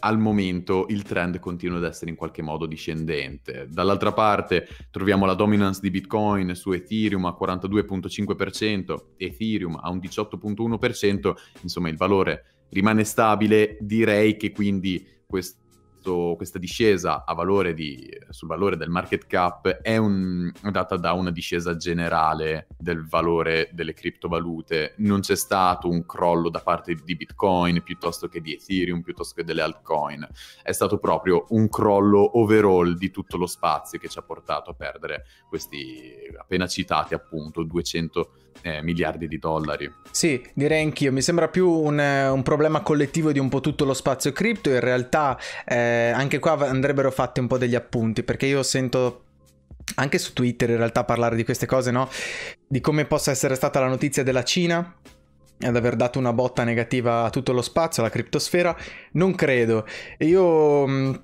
al 0.00 0.18
momento 0.18 0.86
il 0.88 1.02
trend 1.02 1.38
continua 1.38 1.78
ad 1.78 1.84
essere 1.84 2.10
in 2.10 2.16
qualche 2.16 2.42
modo 2.42 2.66
discendente. 2.66 3.66
Dall'altra 3.68 4.12
parte 4.12 4.68
troviamo 4.90 5.26
la 5.26 5.34
dominance 5.34 5.80
di 5.80 5.90
Bitcoin 5.90 6.54
su 6.54 6.72
Ethereum 6.72 7.24
a 7.24 7.36
42.5%, 7.38 8.96
Ethereum 9.16 9.78
a 9.82 9.90
un 9.90 9.98
18.1%, 9.98 11.34
insomma 11.62 11.88
il 11.88 11.96
valore 11.96 12.44
rimane 12.70 13.04
stabile, 13.04 13.78
direi 13.80 14.36
che 14.36 14.52
quindi 14.52 15.04
questo 15.26 15.64
questo, 16.06 16.34
questa 16.36 16.58
discesa 16.58 17.24
valore 17.34 17.74
di, 17.74 18.08
sul 18.30 18.48
valore 18.48 18.76
del 18.76 18.88
market 18.88 19.26
cap 19.26 19.66
è, 19.66 19.96
un, 19.96 20.50
data 20.70 20.96
da 20.96 21.12
una 21.12 21.30
discesa 21.30 21.76
generale 21.76 22.68
del 22.78 23.06
valore 23.06 23.70
delle 23.72 23.92
criptovalute. 23.92 24.94
Non 24.98 25.20
c'è 25.20 25.36
stato 25.36 25.88
un 25.88 26.06
crollo 26.06 26.48
da 26.48 26.60
parte 26.60 26.94
di 26.94 27.16
Bitcoin 27.16 27.82
piuttosto 27.82 28.28
che 28.28 28.40
di 28.40 28.54
Ethereum, 28.54 29.02
piuttosto 29.02 29.34
che 29.34 29.44
delle 29.44 29.62
altcoin. 29.62 30.26
È 30.62 30.72
stato 30.72 30.98
proprio 30.98 31.46
un 31.48 31.68
crollo 31.68 32.38
overall 32.38 32.96
di 32.96 33.10
tutto 33.10 33.36
lo 33.36 33.46
spazio 33.46 33.98
che 33.98 34.08
ci 34.08 34.18
ha 34.18 34.22
portato 34.22 34.70
a 34.70 34.74
perdere 34.74 35.24
questi 35.48 36.14
appena 36.38 36.66
citati 36.66 37.14
appunto 37.14 37.62
200 37.62 38.30
eh, 38.62 38.82
miliardi 38.82 39.28
di 39.28 39.38
dollari. 39.38 39.92
Sì, 40.10 40.42
direi 40.54 40.82
anch'io. 40.82 41.12
Mi 41.12 41.22
sembra 41.22 41.48
più 41.48 41.68
un, 41.68 41.98
un, 41.98 42.42
problema 42.42 42.80
collettivo 42.80 43.32
di 43.32 43.38
un 43.38 43.48
po' 43.48 43.60
tutto 43.60 43.84
lo 43.84 43.94
spazio 43.94 44.32
cripto. 44.32 44.70
In 44.70 44.80
realtà 44.80 45.38
eh, 45.64 45.95
anche 46.14 46.38
qua 46.38 46.52
andrebbero 46.68 47.10
fatti 47.10 47.40
un 47.40 47.46
po' 47.46 47.58
degli 47.58 47.74
appunti 47.74 48.22
perché 48.22 48.46
io 48.46 48.62
sento 48.62 49.22
anche 49.96 50.18
su 50.18 50.32
Twitter 50.32 50.70
in 50.70 50.76
realtà 50.76 51.04
parlare 51.04 51.36
di 51.36 51.44
queste 51.44 51.66
cose, 51.66 51.90
no? 51.90 52.08
Di 52.66 52.80
come 52.80 53.04
possa 53.04 53.30
essere 53.30 53.54
stata 53.54 53.80
la 53.80 53.88
notizia 53.88 54.22
della 54.22 54.42
Cina 54.42 54.94
ad 55.58 55.74
aver 55.74 55.96
dato 55.96 56.18
una 56.18 56.32
botta 56.32 56.64
negativa 56.64 57.24
a 57.24 57.30
tutto 57.30 57.52
lo 57.52 57.62
spazio, 57.62 58.02
alla 58.02 58.10
criptosfera. 58.10 58.76
Non 59.12 59.34
credo. 59.34 59.86
Io 60.18 60.86
mm, 60.86 61.14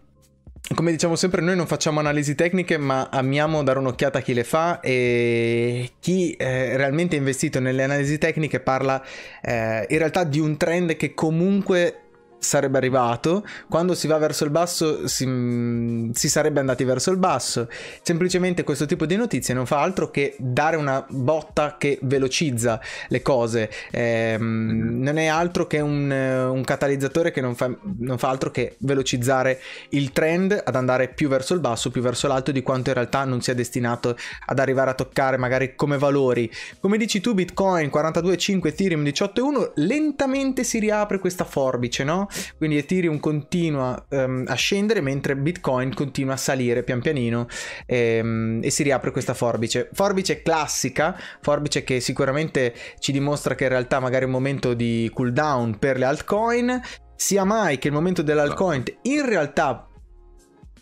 come 0.74 0.92
diciamo 0.92 1.16
sempre, 1.16 1.42
noi 1.42 1.56
non 1.56 1.66
facciamo 1.66 2.00
analisi 2.00 2.34
tecniche, 2.34 2.78
ma 2.78 3.08
amiamo 3.10 3.62
dare 3.62 3.78
un'occhiata 3.80 4.18
a 4.18 4.22
chi 4.22 4.32
le 4.32 4.44
fa 4.44 4.80
e 4.80 5.90
chi 5.98 6.32
eh, 6.32 6.76
realmente 6.76 7.16
è 7.16 7.18
investito 7.18 7.60
nelle 7.60 7.82
analisi 7.82 8.16
tecniche 8.16 8.60
parla 8.60 9.02
eh, 9.42 9.86
in 9.88 9.98
realtà 9.98 10.24
di 10.24 10.38
un 10.38 10.56
trend 10.56 10.96
che 10.96 11.14
comunque 11.14 12.01
sarebbe 12.42 12.76
arrivato, 12.76 13.46
quando 13.68 13.94
si 13.94 14.08
va 14.08 14.18
verso 14.18 14.42
il 14.44 14.50
basso 14.50 15.06
si, 15.06 15.24
mm, 15.24 16.10
si, 16.10 16.28
sarebbe 16.28 16.58
andati 16.58 16.82
verso 16.82 17.12
il 17.12 17.16
basso. 17.16 17.68
Semplicemente 18.02 18.64
questo 18.64 18.84
tipo 18.84 19.06
di 19.06 19.14
notizie 19.14 19.54
non 19.54 19.64
fa 19.64 19.80
altro 19.80 20.10
che 20.10 20.34
dare 20.38 20.76
una 20.76 21.04
botta 21.08 21.76
che 21.78 21.98
velocizza 22.02 22.80
le 23.08 23.22
cose, 23.22 23.70
eh, 23.92 24.36
non 24.38 25.18
è 25.18 25.26
altro 25.26 25.68
che 25.68 25.78
un, 25.78 26.10
un 26.10 26.64
catalizzatore 26.64 27.30
che 27.30 27.40
non 27.40 27.54
fa, 27.54 27.70
non 27.98 28.18
fa, 28.18 28.28
altro 28.28 28.50
che 28.50 28.74
velocizzare 28.78 29.60
il 29.90 30.10
trend 30.12 30.60
ad 30.64 30.74
andare 30.74 31.08
più 31.08 31.28
verso 31.28 31.54
il 31.54 31.60
basso, 31.60 31.90
più 31.90 32.02
verso 32.02 32.26
l'alto 32.26 32.50
di 32.50 32.62
quanto 32.62 32.88
in 32.88 32.96
realtà 32.96 33.24
non 33.24 33.40
sia 33.40 33.54
destinato 33.54 34.16
ad 34.46 34.58
arrivare 34.58 34.90
a 34.90 34.94
toccare 34.94 35.36
magari 35.36 35.76
come 35.76 35.96
valori. 35.96 36.50
Come 36.80 36.96
dici 36.96 37.20
tu 37.20 37.34
Bitcoin 37.34 37.88
42,5 37.88 38.66
Ethereum 38.66 39.02
18,1 39.04 39.72
lentamente 39.76 40.64
si 40.64 40.80
riapre 40.80 41.20
questa 41.20 41.44
forbice, 41.44 42.02
no? 42.02 42.28
Quindi 42.56 42.78
Ethereum 42.78 43.18
continua 43.20 44.04
um, 44.10 44.44
a 44.46 44.54
scendere 44.54 45.00
mentre 45.00 45.36
Bitcoin 45.36 45.94
continua 45.94 46.34
a 46.34 46.38
salire 46.38 46.82
pian 46.82 47.00
pianino 47.00 47.46
e, 47.86 48.20
um, 48.22 48.60
e 48.62 48.70
si 48.70 48.82
riapre 48.82 49.10
questa 49.10 49.34
forbice. 49.34 49.88
Forbice 49.92 50.42
classica, 50.42 51.18
forbice 51.40 51.84
che 51.84 52.00
sicuramente 52.00 52.74
ci 52.98 53.12
dimostra 53.12 53.54
che 53.54 53.64
in 53.64 53.70
realtà 53.70 54.00
magari 54.00 54.24
è 54.24 54.26
un 54.26 54.32
momento 54.32 54.74
di 54.74 55.10
cooldown 55.12 55.78
per 55.78 55.98
le 55.98 56.04
altcoin, 56.04 56.80
sia 57.14 57.44
mai 57.44 57.78
che 57.78 57.88
il 57.88 57.94
momento 57.94 58.22
dell'altcoin 58.22 58.82
in 59.02 59.24
realtà 59.26 59.86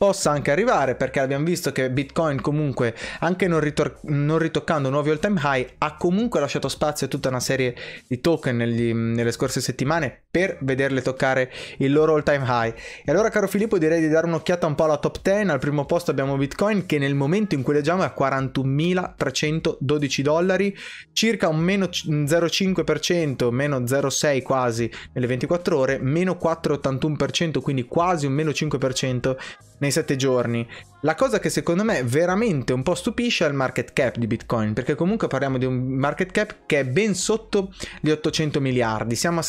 possa 0.01 0.31
anche 0.31 0.51
arrivare 0.51 0.95
perché 0.95 1.21
abbiamo 1.21 1.45
visto 1.45 1.73
che 1.73 1.91
Bitcoin 1.91 2.41
comunque 2.41 2.95
anche 3.19 3.47
non, 3.47 3.61
ritor- 3.61 4.01
non 4.05 4.39
ritoccando 4.39 4.89
nuovi 4.89 5.11
all 5.11 5.19
time 5.19 5.39
high 5.45 5.75
ha 5.77 5.97
comunque 5.97 6.41
lasciato 6.41 6.71
spazio 6.71 7.05
a 7.05 7.11
tutta 7.11 7.29
una 7.29 7.39
serie 7.39 7.77
di 8.09 8.19
token 8.19 8.57
negli, 8.57 8.95
nelle 8.95 9.31
scorse 9.31 9.61
settimane 9.61 10.23
per 10.31 10.59
vederle 10.61 11.03
toccare 11.03 11.51
il 11.79 11.93
loro 11.93 12.15
all 12.15 12.23
time 12.23 12.45
high 12.47 12.73
e 13.05 13.11
allora 13.11 13.31
caro 13.31 13.49
Filippo 13.49 13.79
direi 13.79 14.01
di 14.01 14.09
dare 14.09 14.27
un'occhiata 14.27 14.67
un 14.67 14.77
po' 14.77 14.85
alla 14.85 14.99
top 14.99 15.21
10 15.23 15.49
al 15.49 15.59
primo 15.59 15.87
posto 15.87 16.13
abbiamo 16.13 16.37
Bitcoin 16.37 16.87
che 16.87 16.99
nel 16.99 17.15
momento 17.15 17.57
in 17.57 17.63
cui 17.63 17.75
leggiamo 17.75 18.03
è 18.03 18.07
a 18.07 18.15
41.312 18.17 20.21
dollari 20.21 20.77
circa 21.13 21.49
un 21.49 21.59
meno 21.59 21.87
0,5% 21.87 23.51
meno 23.51 23.81
0,6 23.81 24.43
quasi 24.43 24.89
nelle 25.15 25.27
24 25.27 25.77
ore 25.77 25.99
meno 25.99 26.39
4,81% 26.41 27.61
quindi 27.61 27.87
quasi 27.87 28.27
un 28.27 28.33
meno 28.33 28.51
5% 28.51 29.37
nei 29.81 29.91
7 29.91 30.17
giorni. 30.17 30.67
La 31.03 31.15
cosa 31.15 31.39
che 31.39 31.49
secondo 31.49 31.85
me 31.85 32.03
veramente 32.03 32.73
un 32.73 32.83
po' 32.83 32.95
stupisce 32.95 33.45
è 33.45 33.49
il 33.49 33.55
market 33.55 33.93
cap 33.93 34.17
di 34.17 34.27
Bitcoin, 34.27 34.75
perché 34.75 34.95
comunque 34.95 35.29
parliamo 35.29 35.59
di 35.59 35.65
un 35.65 35.75
market 35.75 36.31
cap 36.31 36.57
che 36.67 36.81
è 36.81 36.85
ben 36.85 37.15
sotto 37.15 37.73
gli 38.01 38.11
800 38.11 38.61
miliardi. 38.61 39.17
Siamo 39.17 39.41
a 39.41 39.43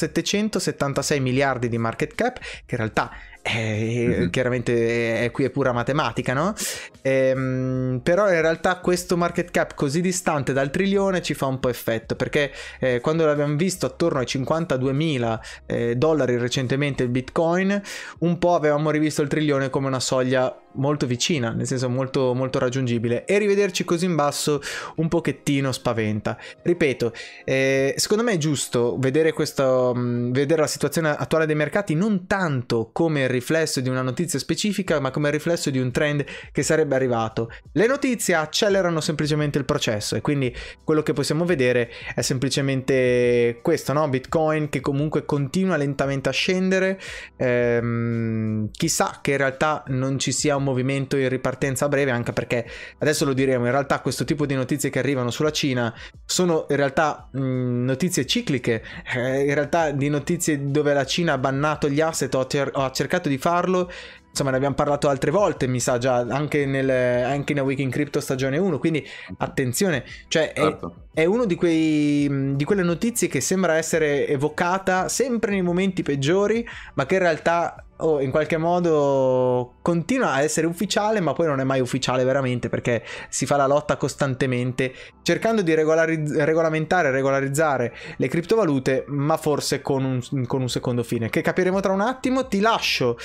776 0.72 1.20
miliardi 1.20 1.70
di 1.70 1.78
market 1.78 2.16
cap, 2.16 2.40
che 2.40 2.76
in 2.76 2.78
realtà 2.78 3.12
eh, 3.44 4.06
mm-hmm. 4.08 4.30
chiaramente 4.30 5.24
è, 5.24 5.32
qui 5.32 5.46
è 5.46 5.50
pura 5.50 5.72
matematica, 5.72 6.34
no? 6.34 6.54
Ehm, 7.02 8.00
però 8.04 8.32
in 8.32 8.42
realtà 8.42 8.78
questo 8.80 9.18
market 9.18 9.52
cap 9.52 9.74
così 9.74 10.02
distante 10.02 10.54
dal 10.54 10.70
trilione 10.70 11.22
ci 11.22 11.34
fa 11.34 11.48
un 11.48 11.60
po' 11.60 11.70
effetto 11.70 12.16
perché 12.16 12.52
eh, 12.80 13.00
quando 13.00 13.26
l'abbiamo 13.26 13.56
visto 13.56 13.88
attorno 13.88 14.20
ai 14.20 14.28
52 14.28 14.94
mila 14.94 15.42
eh, 15.66 15.96
dollari 15.96 16.38
recentemente 16.38 17.04
il 17.04 17.10
bitcoin 17.10 17.82
un 18.20 18.38
po' 18.38 18.54
avevamo 18.54 18.92
rivisto 18.92 19.24
il 19.24 19.28
trilione 19.28 19.72
come 19.72 19.88
una 19.88 20.00
soglia 20.00 20.61
molto 20.74 21.06
vicina, 21.06 21.52
nel 21.52 21.68
senso 21.68 21.90
molto, 21.90 22.34
molto 22.34 22.60
raggiungibile 22.60 23.26
e 23.26 23.38
rivederci 23.38 23.84
così 23.84 24.06
in 24.06 24.16
basso 24.16 24.62
un 24.96 25.08
pochettino 25.08 25.72
spaventa. 25.72 26.38
Ripeto, 26.62 27.14
eh, 27.46 27.94
secondo 27.98 28.24
me 28.24 28.34
è 28.34 28.38
giusto 28.38 28.98
vedere, 29.00 29.34
questo, 29.34 29.94
mh, 29.94 30.32
vedere 30.32 30.62
la 30.62 30.68
situazione 30.68 31.10
attuale 31.10 31.46
dei 31.46 31.56
mercati 31.56 31.94
non 31.94 32.28
tanto 32.28 32.90
come 32.92 33.24
il 33.24 33.30
riflesso 33.30 33.82
di 33.82 33.90
una 33.90 34.02
notizia 34.02 34.40
specifica, 34.40 35.00
ma 35.00 35.12
come 35.12 35.28
il 35.28 35.34
riflesso 35.34 35.70
di 35.70 35.80
un 35.80 35.92
trend 35.92 36.26
che 36.52 36.64
sarebbe 36.64 36.96
arrivato. 36.96 37.52
Le 37.74 37.88
notizie 37.88 38.36
accelerano 38.36 39.02
semplicemente 39.02 39.58
il 39.58 39.66
processo 39.66 40.16
e 40.16 40.22
quindi 40.22 40.54
quello 40.84 41.04
che 41.04 41.14
possiamo 41.14 41.46
vedere 41.46 41.90
è 42.16 42.22
semplicemente 42.22 43.60
questo, 43.62 43.94
no? 43.94 44.08
Bitcoin 44.08 44.70
che 44.70 44.80
comunque 44.80 45.26
continua 45.26 45.78
lentamente 45.78 46.30
a 46.30 46.32
scendere, 46.32 47.00
ehm, 47.38 48.70
chissà 48.72 49.20
che 49.22 49.32
in 49.32 49.38
realtà 49.38 49.84
non 49.88 50.20
ci 50.20 50.32
sia 50.32 50.56
un 50.56 50.61
movimento 50.64 51.18
in 51.18 51.30
ripartenza 51.30 51.88
breve, 51.88 52.12
anche 52.12 52.34
perché 52.34 52.66
adesso 53.00 53.26
lo 53.26 53.34
diremo, 53.34 53.66
in 53.66 53.72
realtà 53.72 54.00
questo 54.00 54.26
tipo 54.26 54.46
di 54.46 54.56
notizie 54.56 54.90
che 54.90 55.00
arrivano 55.00 55.32
sulla 55.32 55.52
Cina 55.52 55.94
sono 56.26 56.66
in 56.70 56.76
realtà 56.76 57.28
mh, 57.32 57.84
notizie 57.86 58.26
cicliche, 58.26 58.84
eh, 59.16 59.44
in 59.46 59.54
realtà 59.54 59.92
di 59.92 60.10
notizie 60.10 60.72
dove 60.72 60.94
la 60.94 61.06
Cina 61.06 61.34
ha 61.34 61.38
bannato 61.38 61.90
gli 61.90 62.02
asset 62.02 62.34
o, 62.36 62.48
cer- 62.48 62.76
ha 62.76 62.92
cercato 62.92 63.30
di 63.30 63.38
farlo. 63.38 63.92
Insomma 64.32 64.52
ne 64.52 64.56
abbiamo 64.56 64.76
parlato 64.76 65.10
altre 65.10 65.30
volte 65.30 65.68
mi 65.68 65.82
sa 65.82 65.98
già 65.98 66.20
anche, 66.20 66.66
nel, 66.66 66.90
anche 66.90 67.52
in 67.52 67.60
A 67.60 67.64
Week 67.64 67.80
in 67.80 67.90
Crypto 67.90 68.22
stagione 68.22 68.58
1 68.58 68.80
quindi 68.80 69.06
attenzione. 69.40 70.06
Cioè 70.30 70.54
è, 70.54 70.62
certo. 70.62 71.08
è 71.14 71.26
uno 71.26 71.44
di, 71.46 71.56
quei, 71.56 72.56
di 72.56 72.64
quelle 72.64 72.84
notizie 72.84 73.28
che 73.28 73.42
sembra 73.42 73.76
essere 73.76 74.26
evocata 74.30 75.10
sempre 75.10 75.52
nei 75.52 75.62
momenti 75.62 76.02
peggiori 76.02 76.66
ma 76.94 77.06
che 77.06 77.16
in 77.16 77.20
realtà 77.20 77.84
oh, 78.02 78.22
in 78.22 78.32
qualche 78.32 78.58
modo 78.58 79.76
continua 79.82 80.34
a 80.34 80.42
essere 80.42 80.68
ufficiale, 80.68 81.20
ma 81.20 81.34
poi 81.34 81.48
non 81.48 81.60
è 81.60 81.64
mai 81.64 81.80
ufficiale 81.80 82.24
veramente 82.24 82.70
perché 82.70 83.04
si 83.30 83.46
fa 83.46 83.56
la 83.56 83.68
lotta 83.68 83.98
costantemente 83.98 84.94
cercando 85.22 85.62
di 85.62 85.74
regolariz- 85.74 86.36
regolamentare 86.38 87.12
regolarizzare 87.12 87.94
le 88.18 88.28
criptovalute, 88.28 89.06
ma 89.08 89.38
forse 89.38 89.82
con 89.82 90.04
un, 90.04 90.46
con 90.46 90.62
un 90.62 90.70
secondo 90.70 91.04
fine, 91.04 91.30
che 91.30 91.42
capiremo 91.42 91.80
tra 91.80 91.94
un 91.94 92.02
attimo. 92.02 92.48
Ti 92.48 92.60
lascio 92.60 93.18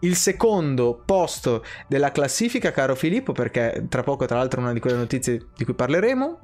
il 0.00 0.16
secondo 0.16 1.02
posto 1.04 1.64
della 1.88 2.12
classifica, 2.12 2.70
caro 2.70 2.94
Filippo, 2.94 3.32
perché 3.32 3.86
tra 3.88 4.02
poco, 4.02 4.26
tra 4.26 4.36
l'altro, 4.36 4.60
è 4.60 4.62
una 4.64 4.72
di 4.72 4.80
quelle 4.80 4.96
notizie 4.96 5.46
di 5.56 5.64
cui 5.64 5.74
parleremo. 5.74 6.40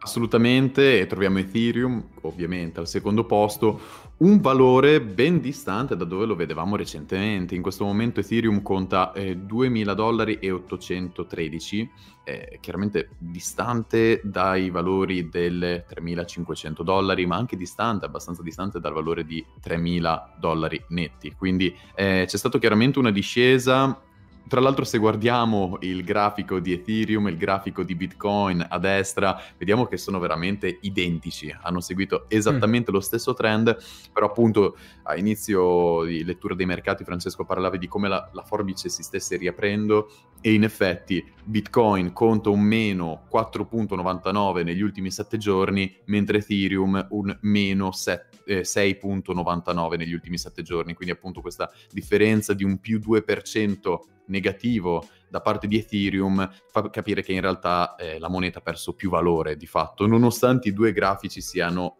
Assolutamente, 0.00 1.00
e 1.00 1.06
troviamo 1.06 1.38
Ethereum 1.38 2.02
ovviamente 2.22 2.78
al 2.78 2.86
secondo 2.86 3.26
posto, 3.26 3.80
un 4.18 4.40
valore 4.40 5.00
ben 5.00 5.40
distante 5.40 5.96
da 5.96 6.04
dove 6.04 6.26
lo 6.26 6.34
vedevamo 6.34 6.76
recentemente. 6.76 7.54
In 7.54 7.62
questo 7.62 7.84
momento 7.84 8.20
Ethereum 8.20 8.62
conta 8.62 9.12
eh, 9.12 9.36
2.000 9.36 9.92
dollari 9.92 10.38
e 10.40 10.50
813, 10.50 11.90
eh, 12.24 12.58
chiaramente 12.60 13.10
distante 13.18 14.20
dai 14.24 14.70
valori 14.70 15.28
del 15.28 15.84
3.500 15.88 16.82
dollari, 16.82 17.26
ma 17.26 17.36
anche 17.36 17.56
distante, 17.56 18.06
abbastanza 18.06 18.42
distante 18.42 18.80
dal 18.80 18.92
valore 18.92 19.24
di 19.24 19.44
3.000 19.62 20.38
dollari 20.38 20.82
netti. 20.88 21.32
Quindi 21.36 21.74
eh, 21.94 22.24
c'è 22.26 22.36
stata 22.36 22.58
chiaramente 22.58 22.98
una 22.98 23.12
discesa 23.12 24.02
tra 24.48 24.60
l'altro 24.60 24.84
se 24.84 24.98
guardiamo 24.98 25.76
il 25.80 26.02
grafico 26.02 26.58
di 26.58 26.72
Ethereum 26.72 27.26
e 27.28 27.30
il 27.30 27.36
grafico 27.36 27.82
di 27.82 27.94
Bitcoin 27.94 28.64
a 28.68 28.78
destra, 28.78 29.40
vediamo 29.56 29.86
che 29.86 29.96
sono 29.96 30.18
veramente 30.18 30.78
identici, 30.82 31.54
hanno 31.62 31.80
seguito 31.80 32.24
esattamente 32.28 32.90
mm. 32.90 32.94
lo 32.94 33.00
stesso 33.00 33.34
trend, 33.34 33.76
però 34.12 34.26
appunto 34.26 34.76
a 35.04 35.16
inizio 35.16 36.04
di 36.04 36.24
lettura 36.24 36.54
dei 36.54 36.66
mercati 36.66 37.04
Francesco 37.04 37.44
parlava 37.44 37.76
di 37.76 37.86
come 37.86 38.08
la, 38.08 38.28
la 38.32 38.42
forbice 38.42 38.88
si 38.88 39.02
stesse 39.02 39.36
riaprendo 39.36 40.10
e 40.40 40.52
in 40.52 40.64
effetti 40.64 41.24
Bitcoin 41.44 42.12
conta 42.12 42.50
un 42.50 42.60
meno 42.60 43.26
4.99 43.32 44.64
negli 44.64 44.82
ultimi 44.82 45.10
7 45.10 45.36
giorni, 45.36 45.94
mentre 46.06 46.38
Ethereum 46.38 47.06
un 47.10 47.36
meno 47.42 47.92
7, 47.92 48.28
eh, 48.44 48.60
6.99 48.62 49.96
negli 49.96 50.12
ultimi 50.12 50.38
7 50.38 50.62
giorni, 50.62 50.94
quindi 50.94 51.14
appunto 51.14 51.40
questa 51.40 51.70
differenza 51.90 52.54
di 52.54 52.64
un 52.64 52.78
più 52.78 52.98
2% 52.98 54.16
negativo 54.28 55.06
da 55.28 55.40
parte 55.40 55.66
di 55.66 55.78
Ethereum 55.78 56.48
fa 56.70 56.88
capire 56.90 57.22
che 57.22 57.32
in 57.32 57.40
realtà 57.40 57.96
eh, 57.96 58.18
la 58.18 58.28
moneta 58.28 58.58
ha 58.58 58.62
perso 58.62 58.94
più 58.94 59.10
valore 59.10 59.56
di 59.56 59.66
fatto, 59.66 60.06
nonostante 60.06 60.68
i 60.68 60.72
due 60.72 60.92
grafici 60.92 61.40
siano 61.40 61.98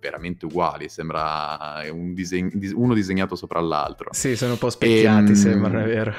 veramente 0.00 0.46
uguali, 0.46 0.88
sembra 0.88 1.80
un 1.90 2.12
diseg- 2.12 2.72
uno 2.74 2.94
disegnato 2.94 3.36
sopra 3.36 3.60
l'altro. 3.60 4.12
Sì, 4.12 4.36
sono 4.36 4.52
un 4.52 4.58
po' 4.58 4.70
specchiati, 4.70 5.26
e, 5.26 5.28
ehm, 5.28 5.34
sembra, 5.34 5.82
è 5.82 5.86
vero. 5.86 6.14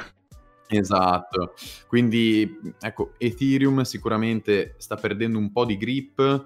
Esatto, 0.69 1.53
quindi 1.87 2.59
ecco, 2.79 3.13
Ethereum 3.17 3.83
sicuramente 3.83 4.75
sta 4.77 4.95
perdendo 4.95 5.37
un 5.37 5.51
po' 5.51 5.63
di 5.63 5.77
grip 5.77 6.45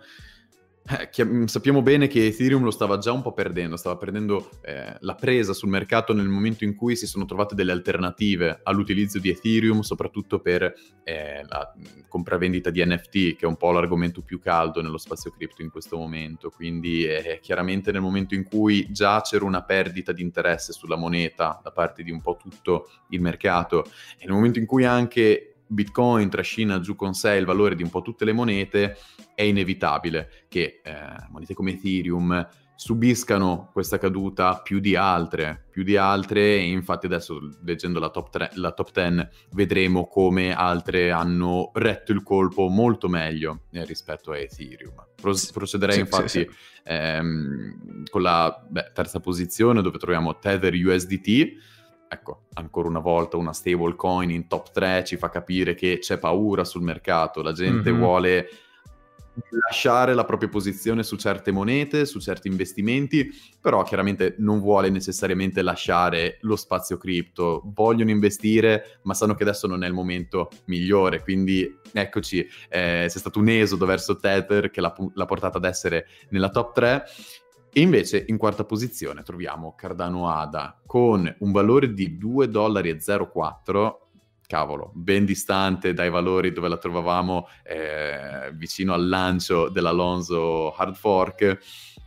eh, 0.83 1.23
mm, 1.23 1.45
sappiamo 1.45 1.81
bene 1.81 2.07
che 2.07 2.25
Ethereum 2.25 2.63
lo 2.63 2.71
stava 2.71 2.97
già 2.97 3.11
un 3.11 3.21
po' 3.21 3.33
perdendo, 3.33 3.77
stava 3.77 3.97
perdendo 3.97 4.50
eh, 4.61 4.95
la 5.00 5.15
presa 5.15 5.53
sul 5.53 5.69
mercato 5.69 6.13
nel 6.13 6.27
momento 6.27 6.63
in 6.63 6.75
cui 6.75 6.95
si 6.95 7.05
sono 7.05 7.25
trovate 7.25 7.53
delle 7.53 7.71
alternative 7.71 8.61
all'utilizzo 8.63 9.19
di 9.19 9.29
Ethereum, 9.29 9.81
soprattutto 9.81 10.39
per 10.39 10.73
eh, 11.03 11.45
la 11.47 11.73
mm, 11.77 12.01
compravendita 12.07 12.71
di 12.71 12.83
NFT, 12.83 13.35
che 13.35 13.41
è 13.41 13.45
un 13.45 13.57
po' 13.57 13.71
l'argomento 13.71 14.21
più 14.21 14.39
caldo 14.39 14.81
nello 14.81 14.97
spazio 14.97 15.31
cripto 15.31 15.61
in 15.61 15.69
questo 15.69 15.97
momento. 15.97 16.50
Quindi 16.50 17.05
eh, 17.05 17.39
chiaramente 17.41 17.91
nel 17.91 18.01
momento 18.01 18.33
in 18.33 18.43
cui 18.43 18.88
già 18.91 19.21
c'era 19.21 19.45
una 19.45 19.63
perdita 19.63 20.11
di 20.11 20.23
interesse 20.23 20.73
sulla 20.73 20.95
moneta 20.95 21.59
da 21.63 21.71
parte 21.71 22.01
di 22.01 22.11
un 22.11 22.21
po' 22.21 22.38
tutto 22.41 22.89
il 23.09 23.21
mercato, 23.21 23.85
e 24.17 24.25
nel 24.25 24.33
momento 24.33 24.57
in 24.57 24.65
cui 24.65 24.83
anche 24.83 25.50
Bitcoin 25.71 26.29
trascina 26.29 26.79
giù 26.79 26.95
con 26.95 27.13
sé 27.13 27.35
il 27.35 27.45
valore 27.45 27.75
di 27.75 27.83
un 27.83 27.89
po' 27.89 28.01
tutte 28.01 28.25
le 28.25 28.33
monete, 28.33 28.97
è 29.33 29.43
inevitabile 29.43 30.45
che 30.49 30.81
eh, 30.83 30.93
monete 31.29 31.53
come 31.53 31.71
Ethereum 31.71 32.47
subiscano 32.75 33.69
questa 33.71 33.99
caduta 33.99 34.59
più 34.59 34.79
di 34.79 34.95
altre, 34.95 35.67
più 35.69 35.83
di 35.83 35.97
altre, 35.97 36.55
e 36.55 36.63
infatti 36.63 37.05
adesso 37.05 37.39
leggendo 37.63 37.99
la 37.99 38.09
top, 38.09 38.29
tre, 38.31 38.49
la 38.55 38.71
top 38.71 38.91
10 38.91 39.27
vedremo 39.51 40.07
come 40.07 40.51
altre 40.51 41.11
hanno 41.11 41.69
retto 41.75 42.11
il 42.11 42.23
colpo 42.23 42.69
molto 42.69 43.07
meglio 43.07 43.65
eh, 43.71 43.85
rispetto 43.85 44.31
a 44.31 44.37
Ethereum. 44.39 44.95
Pro- 45.15 45.35
procederei 45.53 45.93
sì, 45.93 45.99
infatti 46.01 46.27
sì, 46.27 46.39
sì. 46.39 46.49
Ehm, 46.85 48.03
con 48.09 48.23
la 48.23 48.65
beh, 48.67 48.91
terza 48.95 49.19
posizione 49.19 49.83
dove 49.83 49.99
troviamo 49.99 50.39
Tether 50.39 50.73
USDT, 50.73 51.53
ecco, 52.13 52.47
ancora 52.55 52.89
una 52.89 52.99
volta 52.99 53.37
una 53.37 53.53
stablecoin 53.53 54.29
in 54.31 54.47
top 54.47 54.71
3 54.71 55.05
ci 55.05 55.15
fa 55.15 55.29
capire 55.29 55.75
che 55.75 55.99
c'è 55.99 56.17
paura 56.17 56.65
sul 56.65 56.81
mercato, 56.81 57.41
la 57.41 57.53
gente 57.53 57.89
mm-hmm. 57.89 57.99
vuole 57.99 58.49
lasciare 59.49 60.13
la 60.13 60.25
propria 60.25 60.49
posizione 60.49 61.03
su 61.03 61.15
certe 61.15 61.51
monete, 61.51 62.05
su 62.05 62.19
certi 62.19 62.49
investimenti, 62.49 63.29
però 63.61 63.81
chiaramente 63.83 64.35
non 64.39 64.59
vuole 64.59 64.89
necessariamente 64.89 65.61
lasciare 65.61 66.37
lo 66.41 66.57
spazio 66.57 66.97
cripto, 66.97 67.61
vogliono 67.73 68.09
investire, 68.11 68.99
ma 69.03 69.13
sanno 69.13 69.33
che 69.33 69.43
adesso 69.43 69.67
non 69.67 69.85
è 69.85 69.87
il 69.87 69.93
momento 69.93 70.49
migliore, 70.65 71.21
quindi 71.21 71.79
eccoci, 71.93 72.45
eh, 72.69 73.05
c'è 73.07 73.17
stato 73.17 73.39
un 73.39 73.47
esodo 73.47 73.85
verso 73.85 74.17
Tether 74.17 74.69
che 74.69 74.81
l'ha, 74.81 74.93
l'ha 75.13 75.25
portata 75.25 75.57
ad 75.57 75.65
essere 75.65 76.07
nella 76.29 76.49
top 76.49 76.73
3 76.73 77.03
e 77.73 77.81
invece 77.81 78.23
in 78.27 78.37
quarta 78.37 78.65
posizione 78.65 79.23
troviamo 79.23 79.75
Cardano 79.75 80.29
ADA 80.29 80.81
con 80.85 81.33
un 81.39 81.51
valore 81.51 81.93
di 81.93 82.17
2,04 82.19 82.47
dollari, 82.49 82.97
cavolo, 84.51 84.91
ben 84.93 85.23
distante 85.23 85.93
dai 85.93 86.09
valori 86.09 86.51
dove 86.51 86.67
la 86.67 86.77
trovavamo 86.77 87.47
eh, 87.63 88.51
vicino 88.55 88.93
al 88.93 89.07
lancio 89.07 89.69
dell'Alonso 89.69 90.73
Hard 90.73 90.95
Fork, 90.95 91.59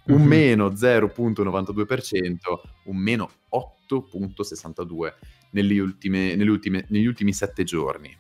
un 0.09 0.16
mm-hmm. 0.16 0.26
meno 0.26 0.68
0.92%, 0.68 2.37
un 2.85 2.97
meno 2.99 3.30
8.62% 3.50 5.12
negli, 5.52 5.78
ultime, 5.78 6.35
negli, 6.35 6.49
ultime, 6.49 6.85
negli 6.88 7.06
ultimi 7.06 7.33
sette 7.33 7.64
giorni. 7.64 8.14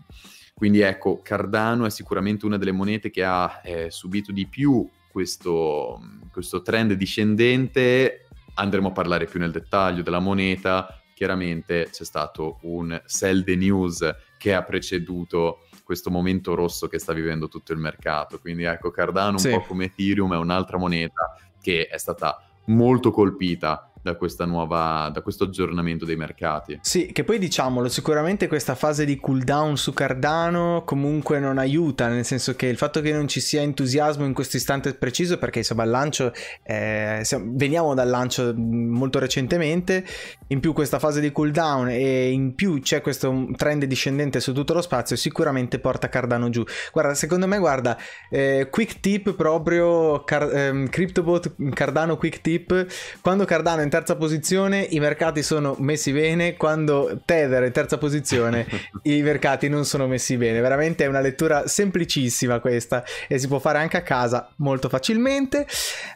Quindi 0.54 0.80
ecco, 0.80 1.20
Cardano 1.20 1.84
è 1.84 1.90
sicuramente 1.90 2.46
una 2.46 2.56
delle 2.56 2.72
monete 2.72 3.10
che 3.10 3.24
ha 3.24 3.60
eh, 3.62 3.90
subito 3.90 4.32
di 4.32 4.46
più 4.46 4.88
questo, 5.14 6.00
questo 6.32 6.60
trend 6.60 6.94
discendente, 6.94 8.26
andremo 8.54 8.88
a 8.88 8.90
parlare 8.90 9.26
più 9.26 9.38
nel 9.38 9.52
dettaglio 9.52 10.02
della 10.02 10.18
moneta, 10.18 11.00
chiaramente 11.14 11.88
c'è 11.92 12.02
stato 12.04 12.58
un 12.62 13.00
sell 13.04 13.44
the 13.44 13.54
news 13.54 14.04
che 14.36 14.54
ha 14.54 14.64
preceduto 14.64 15.68
questo 15.84 16.10
momento 16.10 16.56
rosso 16.56 16.88
che 16.88 16.98
sta 16.98 17.12
vivendo 17.12 17.46
tutto 17.46 17.72
il 17.72 17.78
mercato. 17.78 18.40
Quindi 18.40 18.64
ecco, 18.64 18.90
Cardano, 18.90 19.34
un 19.34 19.38
sì. 19.38 19.50
po' 19.50 19.60
come 19.60 19.84
Ethereum, 19.84 20.34
è 20.34 20.36
un'altra 20.36 20.78
moneta 20.78 21.38
che 21.62 21.86
è 21.86 21.96
stata 21.96 22.42
molto 22.64 23.12
colpita 23.12 23.92
da, 24.04 24.44
nuova, 24.44 25.10
da 25.12 25.22
questo 25.22 25.44
aggiornamento 25.44 26.04
dei 26.04 26.16
mercati. 26.16 26.78
Sì, 26.82 27.06
che 27.12 27.24
poi 27.24 27.38
diciamolo, 27.38 27.88
sicuramente 27.88 28.46
questa 28.46 28.74
fase 28.74 29.04
di 29.06 29.18
cooldown 29.18 29.76
su 29.78 29.94
Cardano 29.94 30.82
comunque 30.84 31.38
non 31.38 31.58
aiuta, 31.58 32.08
nel 32.08 32.24
senso 32.24 32.54
che 32.54 32.66
il 32.66 32.76
fatto 32.76 33.00
che 33.00 33.12
non 33.12 33.26
ci 33.26 33.40
sia 33.40 33.62
entusiasmo 33.62 34.24
in 34.26 34.34
questo 34.34 34.58
istante 34.58 34.94
preciso, 34.94 35.38
perché 35.38 35.60
insomma 35.60 35.84
il 35.84 35.90
lancio, 35.90 36.32
eh, 36.62 37.24
veniamo 37.54 37.94
dal 37.94 38.08
lancio 38.08 38.54
molto 38.54 39.18
recentemente, 39.18 40.04
in 40.48 40.60
più 40.60 40.74
questa 40.74 40.98
fase 40.98 41.20
di 41.20 41.32
cooldown 41.32 41.88
e 41.88 42.30
in 42.30 42.54
più 42.54 42.80
c'è 42.80 43.00
questo 43.00 43.48
trend 43.56 43.84
discendente 43.84 44.40
su 44.40 44.52
tutto 44.52 44.74
lo 44.74 44.82
spazio, 44.82 45.16
sicuramente 45.16 45.78
porta 45.78 46.08
Cardano 46.08 46.50
giù. 46.50 46.62
Guarda, 46.92 47.14
secondo 47.14 47.46
me, 47.46 47.58
guarda, 47.58 47.96
eh, 48.30 48.68
quick 48.70 49.00
tip 49.00 49.34
proprio, 49.34 50.22
car- 50.24 50.54
ehm, 50.54 50.88
CryptoBot 50.88 51.54
Cardano 51.72 52.16
quick 52.16 52.40
tip, 52.40 52.86
quando 53.20 53.44
Cardano 53.44 53.82
in 53.82 53.88
terza 53.94 54.16
posizione 54.16 54.84
i 54.90 54.98
mercati 54.98 55.40
sono 55.44 55.76
messi 55.78 56.10
bene, 56.10 56.56
quando 56.56 57.20
Tether 57.24 57.62
è 57.62 57.66
in 57.66 57.72
terza 57.72 57.96
posizione 57.96 58.66
i 59.02 59.22
mercati 59.22 59.68
non 59.68 59.84
sono 59.84 60.08
messi 60.08 60.36
bene, 60.36 60.58
veramente 60.60 61.04
è 61.04 61.06
una 61.06 61.20
lettura 61.20 61.68
semplicissima 61.68 62.58
questa 62.58 63.04
e 63.28 63.38
si 63.38 63.46
può 63.46 63.60
fare 63.60 63.78
anche 63.78 63.96
a 63.96 64.02
casa 64.02 64.50
molto 64.56 64.88
facilmente. 64.88 65.64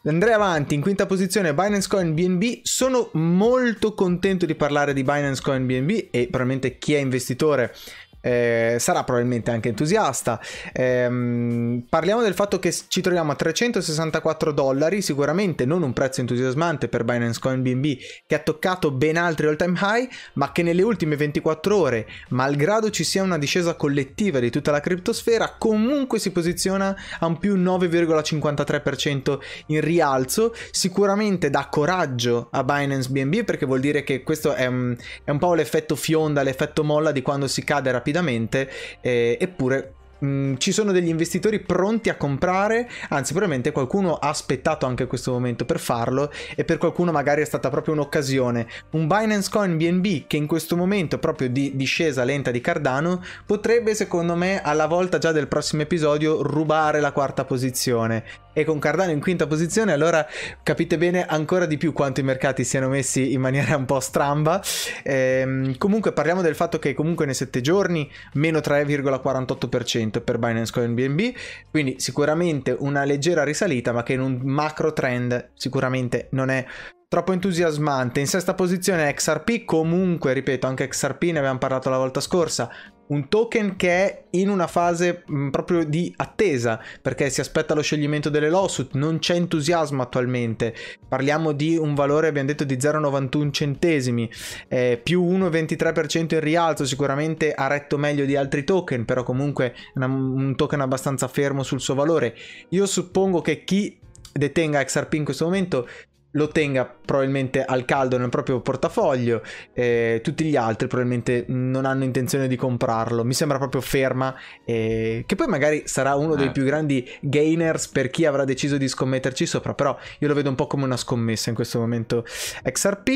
Andrei 0.03 0.33
avanti, 0.33 0.75
in 0.75 0.81
quinta 0.81 1.07
posizione 1.07 1.55
Binance 1.55 1.87
Coin 1.87 2.15
BNB, 2.15 2.63
sono 2.63 3.11
molto 3.13 3.95
contento 3.95 4.45
di 4.45 4.57
parlare 4.57 4.93
di 4.93 5.05
Binance 5.05 5.41
Coin 5.41 5.65
BNB 5.65 6.09
e 6.11 6.27
probabilmente 6.29 6.79
chi 6.79 6.95
è 6.95 6.99
investitore 6.99 7.73
eh, 8.21 8.77
sarà 8.79 9.05
probabilmente 9.05 9.51
anche 9.51 9.69
entusiasta. 9.69 10.41
Eh, 10.73 11.83
parliamo 11.89 12.23
del 12.23 12.35
fatto 12.35 12.59
che 12.59 12.75
ci 12.89 13.01
troviamo 13.01 13.33
a 13.33 13.35
364 13.35 14.53
dollari, 14.53 15.03
sicuramente 15.03 15.65
non 15.65 15.83
un 15.83 15.93
prezzo 15.93 16.21
entusiasmante 16.21 16.89
per 16.89 17.05
Binance 17.05 17.41
Coin 17.41 17.63
BNB 17.63 17.97
che 18.27 18.35
ha 18.35 18.39
toccato 18.41 18.91
ben 18.91 19.17
altri 19.17 19.47
all 19.47 19.57
time 19.57 19.79
high, 19.81 20.09
ma 20.35 20.53
che 20.53 20.63
nelle 20.63 20.83
ultime 20.83 21.17
24 21.17 21.77
ore, 21.77 22.07
malgrado 22.31 22.91
ci 22.91 23.05
sia 23.05 23.23
una 23.23 23.39
discesa 23.39 23.75
collettiva 23.75 24.39
di 24.39 24.51
tutta 24.51 24.71
la 24.71 24.81
criptosfera, 24.81 25.57
comunque 25.59 26.19
si 26.19 26.31
posiziona 26.31 26.97
a 27.21 27.27
un 27.27 27.39
più 27.39 27.57
9,53% 27.57 29.39
in 29.67 29.81
rialzo. 29.81 30.55
Sicuramente 30.71 31.51
dà 31.51 31.69
coraggio 31.71 32.49
a 32.51 32.65
Binance 32.65 33.11
BNB 33.11 33.45
perché 33.45 33.67
vuol 33.67 33.81
dire 33.81 34.03
che 34.03 34.23
questo 34.23 34.55
è 34.55 34.67
un, 34.67 34.97
è 35.25 35.31
un 35.31 35.39
po' 35.39 35.55
l'effetto 35.55 35.97
fionda, 35.97 36.43
l'effetto 36.43 36.85
molla 36.85 37.13
di 37.13 37.23
quando 37.23 37.47
si 37.47 37.65
cade 37.65 37.91
rapidamente 37.91 38.08
rapidamente, 38.09 38.71
eh, 39.01 39.37
eppure 39.41 39.93
Mm, 40.25 40.57
ci 40.57 40.73
sono 40.73 40.91
degli 40.91 41.07
investitori 41.07 41.61
pronti 41.61 42.09
a 42.09 42.17
comprare, 42.17 42.91
anzi 43.11 43.31
probabilmente 43.31 43.71
qualcuno 43.71 44.15
ha 44.15 44.29
aspettato 44.29 44.85
anche 44.85 45.07
questo 45.07 45.31
momento 45.31 45.65
per 45.65 45.79
farlo 45.79 46.33
e 46.57 46.65
per 46.65 46.77
qualcuno 46.77 47.13
magari 47.13 47.41
è 47.43 47.45
stata 47.45 47.71
proprio 47.71 47.95
un'occasione. 47.95 48.67
Un 48.95 49.07
Binance 49.07 49.49
Coin 49.49 49.77
BNB 49.77 50.27
che 50.27 50.37
in 50.37 50.49
questo 50.49 50.77
momento 50.77 51.19
proprio 51.19 51.49
di 51.49 51.77
discesa 51.77 52.25
lenta 52.25 52.51
di 52.51 52.61
Cardano 52.61 53.23
potrebbe 53.47 53.95
secondo 53.95 54.35
me 54.35 54.61
alla 54.61 54.89
volta 54.89 55.19
già 55.19 55.31
del 55.31 55.47
prossimo 55.47 55.83
episodio 55.83 56.43
rubare 56.43 56.99
la 56.99 57.13
quarta 57.13 57.45
posizione 57.45 58.25
e 58.61 58.65
con 58.65 58.81
Cardano 58.81 59.13
in 59.13 59.21
quinta 59.21 59.47
posizione 59.47 59.93
allora 59.93 60.27
capite 60.65 60.99
bene 60.99 61.25
ancora 61.25 61.65
di 61.65 61.77
più 61.77 61.93
quanto 61.93 62.21
i 62.21 62.25
mercati 62.25 62.65
siano 62.65 62.89
messi 62.89 63.33
in 63.33 63.41
maniera 63.41 63.77
un 63.77 63.85
po' 63.85 64.01
stramba. 64.01 64.61
Ehm, 65.05 65.79
comunque 65.79 66.13
parliamo 66.13 66.43
del 66.43 66.57
fatto 66.57 66.79
che 66.79 66.93
comunque 66.95 67.25
nei 67.25 67.35
7 67.35 67.61
giorni 67.61 68.11
meno 68.35 68.59
3,48% 68.59 70.23
per 70.23 70.39
Binance 70.39 70.73
Coin 70.73 70.95
BNB, 70.95 71.35
quindi 71.71 72.01
sicuramente 72.01 72.75
una 72.77 73.05
leggera 73.05 73.45
risalita, 73.45 73.93
ma 73.93 74.03
che 74.03 74.15
in 74.15 74.21
un 74.21 74.41
macro 74.43 74.93
trend 74.93 75.51
sicuramente 75.55 76.29
non 76.33 76.51
è 76.51 76.67
troppo 77.09 77.33
entusiasmante. 77.33 78.21
In 78.21 78.27
sesta 78.27 78.55
posizione 78.55 79.13
XRP, 79.13 79.65
comunque, 79.65 80.33
ripeto, 80.33 80.67
anche 80.67 80.89
XRP 80.89 81.23
ne 81.25 81.39
abbiamo 81.39 81.59
parlato 81.59 81.89
la 81.89 81.97
volta 81.97 82.21
scorsa, 82.21 82.71
un 83.09 83.29
token 83.29 83.77
che 83.77 83.89
è 83.91 84.25
in 84.31 84.49
una 84.49 84.67
fase 84.67 85.23
mh, 85.27 85.37
mm, 85.37 85.49
proprio 85.51 85.85
di 85.85 86.13
attesa 86.17 86.81
perché 87.01 87.31
si 87.31 87.41
aspetta 87.41 87.75
lo 87.75 87.83
scioglimento 87.83 88.29
delle 88.31 88.51
lawsuit, 88.51 88.95
non 88.95 89.19
c'è 89.19 89.35
entusiasmo 89.35 90.03
attualmente. 90.03 90.75
Parliamo 91.07 91.53
di 91.53 91.77
un 91.77 91.95
valore, 91.95 92.29
abbiamo 92.29 92.49
detto, 92.49 92.65
di 92.65 92.77
0,91 92.77 93.53
centesimi, 93.53 94.31
eh, 94.69 95.01
più 95.03 95.25
1,23% 95.25 96.35
in 96.35 96.41
rialzo, 96.41 96.85
sicuramente 96.85 97.53
ha 97.53 97.67
retto 97.67 97.97
meglio 97.99 98.25
di 98.25 98.37
altri 98.37 98.65
token, 98.65 99.05
però 99.05 99.23
comunque 99.23 99.75
una, 99.95 100.07
un 100.07 100.55
token 100.57 100.81
abbastanza 100.81 101.29
fermo 101.29 101.63
sul 101.63 101.81
suo 101.81 101.95
valore. 101.95 102.35
Io 102.71 102.87
suppongo 102.87 103.41
che 103.41 103.65
chi 103.65 103.99
detenga 104.33 104.83
XRP 104.85 105.15
in 105.15 105.25
questo 105.25 105.45
momento 105.45 105.89
lo 106.33 106.49
tenga 106.49 106.85
probabilmente 106.85 107.65
al 107.65 107.87
caldo 107.87 108.19
nel 108.19 108.29
proprio 108.29 108.61
portafoglio, 108.61 109.43
eh, 109.73 110.21
tutti 110.23 110.45
gli 110.45 110.57
altri 110.57 110.87
probabilmente 110.87 111.47
non 111.49 111.87
hanno 111.87 112.05
intenzione 112.05 112.49
di 112.49 112.57
comprarlo, 112.57 113.25
mi 113.25 113.33
sembra 113.33 113.57
proprio 113.57 113.81
ferma, 113.81 114.35
eh, 114.65 115.25
che 115.27 115.37
poi 115.37 115.47
magari 115.47 115.83
sarà 115.87 116.17
uno 116.17 116.35
dei 116.35 116.49
eh. 116.49 116.51
più 116.51 116.65
grandi 116.65 117.09
gainers 117.23 117.89
per 117.89 118.11
chi 118.11 118.27
avrà 118.27 118.45
deciso 118.45 118.77
di 118.77 118.89
scommetterci 118.89 119.47
sopra, 119.47 119.73
però 119.73 119.97
io 120.19 120.29
lo 120.29 120.35
vedo 120.35 120.51
un 120.51 120.55
po' 120.55 120.67
come 120.67 120.85
una 120.85 120.99
scommessa 120.99 121.49
in 121.49 121.55
questo 121.55 121.79
momento 121.79 122.25
XRP, 122.63 123.09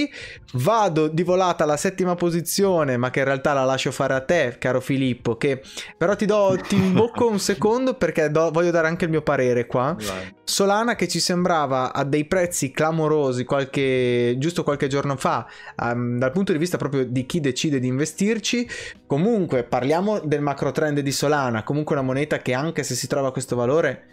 vado 0.54 1.08
di 1.08 1.22
volata 1.22 1.64
alla 1.64 1.76
settima 1.76 2.14
posizione, 2.14 2.96
ma 2.96 3.10
che 3.10 3.18
in 3.18 3.26
realtà 3.26 3.52
la 3.52 3.64
lascio 3.64 3.92
fare 3.92 4.14
a 4.14 4.20
te, 4.22 4.56
caro 4.58 4.80
Filippo, 4.80 5.36
che 5.36 5.60
però 5.98 6.16
ti 6.16 6.24
do, 6.24 6.58
ti 6.66 6.76
imbocco 6.80 7.28
un 7.28 7.38
secondo 7.38 7.92
perché 7.94 8.30
do, 8.30 8.50
voglio 8.50 8.70
dare 8.70 8.86
anche 8.86 9.04
il 9.04 9.10
mio 9.10 9.22
parere 9.22 9.66
qua. 9.66 9.94
Solana 10.44 10.96
che 10.96 11.08
ci 11.08 11.20
sembrava 11.20 11.92
a 11.92 12.04
dei 12.04 12.24
prezzi 12.24 12.70
clamorosi 12.70 13.01
qualche, 13.44 14.36
giusto 14.38 14.62
qualche 14.62 14.86
giorno 14.86 15.16
fa, 15.16 15.46
um, 15.76 16.18
dal 16.18 16.32
punto 16.32 16.52
di 16.52 16.58
vista 16.58 16.76
proprio 16.76 17.04
di 17.04 17.26
chi 17.26 17.40
decide 17.40 17.78
di 17.78 17.86
investirci. 17.86 18.68
Comunque 19.06 19.64
parliamo 19.64 20.20
del 20.20 20.40
macro 20.40 20.72
trend 20.72 21.00
di 21.00 21.12
Solana, 21.12 21.62
comunque 21.62 21.94
una 21.94 22.04
moneta 22.04 22.38
che 22.38 22.52
anche 22.52 22.82
se 22.82 22.94
si 22.94 23.06
trova 23.06 23.28
a 23.28 23.32
questo 23.32 23.56
valore, 23.56 24.06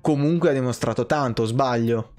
comunque 0.00 0.50
ha 0.50 0.52
dimostrato 0.52 1.06
tanto, 1.06 1.44
sbaglio. 1.44 2.12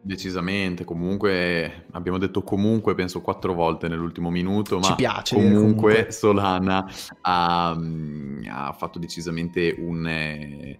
Decisamente, 0.00 0.84
comunque 0.84 1.86
abbiamo 1.90 2.18
detto 2.18 2.42
comunque 2.42 2.94
penso 2.94 3.20
quattro 3.20 3.54
volte 3.54 3.88
nell'ultimo 3.88 4.30
minuto, 4.30 4.78
ma 4.78 4.86
Ci 4.86 4.94
piace 4.94 5.34
comunque, 5.34 5.58
comunque. 5.58 6.12
Solana 6.12 6.88
ha, 7.22 7.70
ha 8.48 8.72
fatto 8.72 8.98
decisamente 9.00 9.74
un... 9.76 10.06
Eh, 10.06 10.78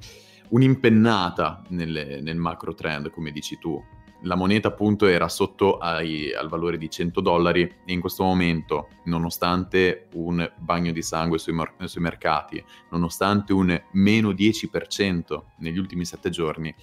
un'impennata 0.48 1.62
nel, 1.68 2.20
nel 2.22 2.36
macro 2.36 2.74
trend, 2.74 3.10
come 3.10 3.30
dici 3.30 3.58
tu. 3.58 3.82
La 4.22 4.34
moneta 4.34 4.68
appunto 4.68 5.06
era 5.06 5.28
sotto 5.28 5.76
ai, 5.76 6.32
al 6.32 6.48
valore 6.48 6.78
di 6.78 6.88
100 6.88 7.20
dollari 7.20 7.62
e 7.62 7.92
in 7.92 8.00
questo 8.00 8.24
momento, 8.24 8.88
nonostante 9.04 10.08
un 10.14 10.50
bagno 10.58 10.90
di 10.90 11.02
sangue 11.02 11.38
sui, 11.38 11.54
sui 11.84 12.00
mercati, 12.00 12.62
nonostante 12.90 13.52
un 13.52 13.78
meno 13.92 14.30
10% 14.30 15.42
negli 15.58 15.78
ultimi 15.78 16.04
7 16.04 16.30
giorni, 16.30 16.74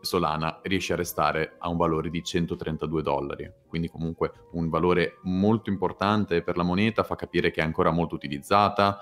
Solana 0.00 0.60
riesce 0.62 0.94
a 0.94 0.96
restare 0.96 1.56
a 1.58 1.68
un 1.68 1.76
valore 1.76 2.10
di 2.10 2.22
132 2.22 3.02
dollari, 3.02 3.50
quindi 3.68 3.88
comunque 3.88 4.32
un 4.52 4.68
valore 4.68 5.18
molto 5.22 5.70
importante 5.70 6.42
per 6.42 6.56
la 6.56 6.62
moneta, 6.62 7.04
fa 7.04 7.16
capire 7.16 7.50
che 7.50 7.60
è 7.60 7.64
ancora 7.64 7.90
molto 7.90 8.14
utilizzata, 8.14 8.98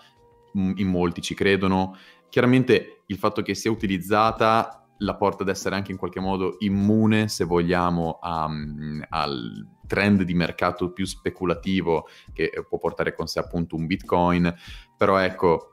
in 0.52 0.88
molti 0.88 1.20
ci 1.20 1.34
credono 1.34 1.96
Chiaramente 2.28 3.02
il 3.06 3.16
fatto 3.16 3.42
che 3.42 3.54
sia 3.54 3.70
utilizzata 3.70 4.78
la 4.98 5.16
porta 5.16 5.42
ad 5.42 5.48
essere 5.48 5.74
anche 5.74 5.92
in 5.92 5.98
qualche 5.98 6.20
modo 6.20 6.56
immune, 6.60 7.28
se 7.28 7.44
vogliamo, 7.44 8.18
a, 8.20 8.48
al 9.08 9.76
trend 9.86 10.22
di 10.22 10.34
mercato 10.34 10.92
più 10.92 11.04
speculativo 11.06 12.08
che 12.32 12.50
può 12.68 12.78
portare 12.78 13.14
con 13.14 13.26
sé 13.26 13.38
appunto 13.38 13.76
un 13.76 13.86
Bitcoin. 13.86 14.52
Però 14.96 15.18
ecco, 15.18 15.72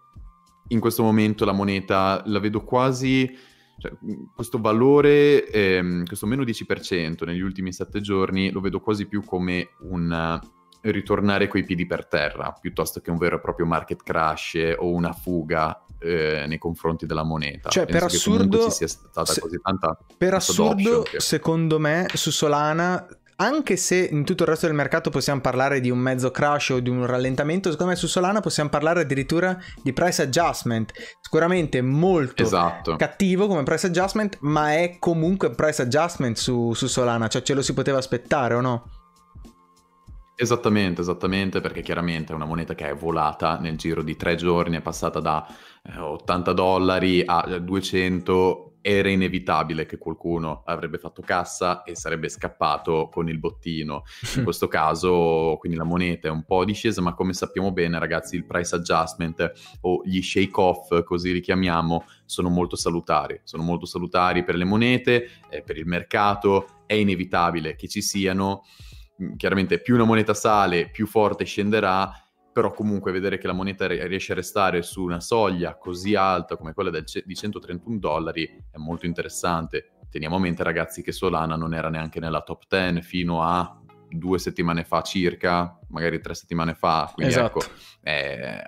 in 0.70 0.80
questo 0.80 1.04
momento 1.04 1.46
la 1.46 1.54
moneta 1.54 2.22
la 2.26 2.39
vedo 2.39 2.63
quasi... 2.63 3.54
Cioè, 3.78 3.91
questo 4.34 4.62
valore, 4.62 5.50
ehm, 5.50 6.06
questo 6.06 6.26
meno 6.26 6.44
10% 6.44 7.26
negli 7.26 7.41
ultimi 7.41 7.74
sette 7.74 8.00
giorni, 8.00 8.50
lo 8.50 8.62
vedo 8.62 8.80
quasi 8.80 9.06
più 9.06 9.22
come 9.22 9.72
un 9.82 10.39
ritornare 10.82 11.48
coi 11.48 11.65
piedi 11.65 11.86
per 11.86 12.08
terra, 12.08 12.56
piuttosto 12.60 13.02
che 13.02 13.12
un 13.12 13.18
vero 13.18 13.36
e 13.36 13.41
proprio 13.41 13.65
market 13.65 14.02
crash 14.02 14.76
o 14.78 14.94
una 14.94 15.12
fuga 15.12 15.85
eh, 16.06 16.46
nei 16.48 16.58
confronti 16.58 17.06
della 17.06 17.24
moneta. 17.24 17.70
Cioè, 17.70 17.86
Penso 17.86 18.00
per 18.00 18.15
assurdo, 18.15 18.70
se, 18.70 18.88
per 20.18 20.34
assurdo, 20.34 21.02
che... 21.02 21.20
secondo 21.20 21.80
me, 21.80 22.08
su 22.13 22.32
Solana 22.32 23.08
anche 23.38 23.76
se 23.76 24.08
in 24.10 24.24
tutto 24.24 24.44
il 24.44 24.50
resto 24.50 24.65
del 24.65 24.76
mercato 24.76 25.10
possiamo 25.10 25.41
parlare 25.41 25.82
di 25.82 25.89
un 25.89 25.98
mezzo 25.98 26.32
crash 26.32 26.70
o 26.70 26.80
di 26.80 26.89
un 26.89 27.06
rallentamento, 27.06 27.70
secondo 27.70 27.91
me 27.91 27.98
su 27.98 28.08
Solana 28.08 28.39
possiamo 28.39 28.70
parlare 28.70 29.02
addirittura 29.02 29.58
di 29.82 29.91
price 29.91 30.22
adjustment. 30.22 30.94
Sicuramente 31.20 31.82
molto 31.82 32.44
esatto. 32.44 32.96
cattivo 32.96 33.48
come 33.48 33.63
price 33.63 33.88
adjustment, 33.88 34.38
ma 34.41 34.74
è 34.74 34.98
comunque 35.00 35.50
price 35.50 35.82
adjustment 35.82 36.38
su, 36.38 36.74
su 36.74 36.88
Solana, 36.88 37.28
cioè 37.28 37.41
ce 37.41 37.54
lo 37.54 37.62
si 37.62 37.74
poteva 37.74 37.98
aspettare 37.98 38.54
o 38.54 38.62
no? 38.62 38.89
Esattamente, 40.38 41.02
esattamente, 41.02 41.62
perché 41.62 41.82
chiaramente 41.82 42.34
è 42.34 42.36
una 42.36 42.45
moneta 42.45 42.76
che 42.76 42.89
è 42.89 42.95
volata 42.95 43.58
nel 43.58 43.78
giro 43.78 44.04
di 44.04 44.17
tre 44.17 44.36
giorni, 44.36 44.76
è 44.76 44.82
passata 44.82 45.19
da 45.19 45.48
eh, 45.84 45.98
80 45.98 46.52
dollari 46.52 47.24
a 47.26 47.58
200 47.58 48.76
era 48.88 49.10
inevitabile 49.10 49.88
che 49.88 49.98
qualcuno 49.98 50.62
avrebbe 50.63 51.00
fatto 51.00 51.24
cassa 51.24 51.82
e 51.82 51.95
sarebbe 51.95 52.30
scappato 52.30 53.10
con 53.12 53.28
il 53.28 53.39
bottino. 53.39 54.04
In 54.36 54.43
questo 54.45 54.67
caso, 54.67 55.56
quindi 55.58 55.76
la 55.76 55.84
moneta 55.84 56.28
è 56.28 56.32
un 56.32 56.43
po' 56.43 56.63
discesa, 56.63 57.02
ma 57.02 57.15
come 57.15 57.34
sappiamo 57.34 57.71
bene, 57.71 57.98
ragazzi, 57.98 58.36
il 58.36 58.45
price 58.45 58.76
adjustment 58.76 59.54
o 59.82 60.04
gli 60.06 60.21
shake 60.21 60.62
off, 60.62 61.04
così 61.04 61.34
li 61.34 61.41
chiamiamo, 61.41 62.06
sono 62.26 62.50
molto 62.50 62.76
salutari. 62.76 63.39
Sono 63.43 63.63
molto 63.63 63.88
salutari 63.88 64.43
per 64.43 64.54
le 64.54 64.65
monete, 64.65 65.30
eh, 65.50 65.63
per 65.63 65.78
il 65.78 65.88
mercato, 65.88 66.84
è 66.86 66.93
inevitabile 66.93 67.76
che 67.76 67.88
ci 67.88 68.04
siano. 68.04 68.65
Chiaramente 69.38 69.80
più 69.80 69.95
una 69.95 70.04
moneta 70.04 70.34
sale, 70.34 70.89
più 70.89 71.08
forte 71.08 71.45
scenderà 71.45 72.12
però 72.56 72.71
comunque 72.71 73.12
vedere 73.12 73.38
che 73.38 73.47
la 73.47 73.54
moneta 73.54 73.86
riesce 73.86 74.32
a 74.32 74.36
restare 74.36 74.82
su 74.82 75.04
una 75.04 75.19
soglia 75.19 75.75
così 75.75 76.15
alta 76.15 76.56
come 76.56 76.71
quella 76.71 76.89
del, 76.89 77.04
di 77.25 77.36
131 77.36 77.97
dollari 77.97 78.45
è 78.71 78.78
molto 78.78 79.06
interessante. 79.06 79.89
Teniamo 80.10 80.38
a 80.38 80.39
mente 80.39 80.63
ragazzi 80.63 81.01
che 81.01 81.12
Solana 81.12 81.58
non 81.58 81.73
era 81.73 81.89
neanche 81.89 82.21
nella 82.21 82.43
top 82.43 82.63
10 82.69 83.01
fino 83.01 83.43
a 83.43 83.78
due 84.08 84.39
settimane 84.39 84.86
fa 84.86 85.01
circa, 85.01 85.78
magari 85.89 86.21
tre 86.21 86.34
settimane 86.34 86.75
fa, 86.75 87.12
quindi 87.13 87.34
esatto. 87.34 87.60
ecco, 87.60 87.67
eh, 88.04 88.63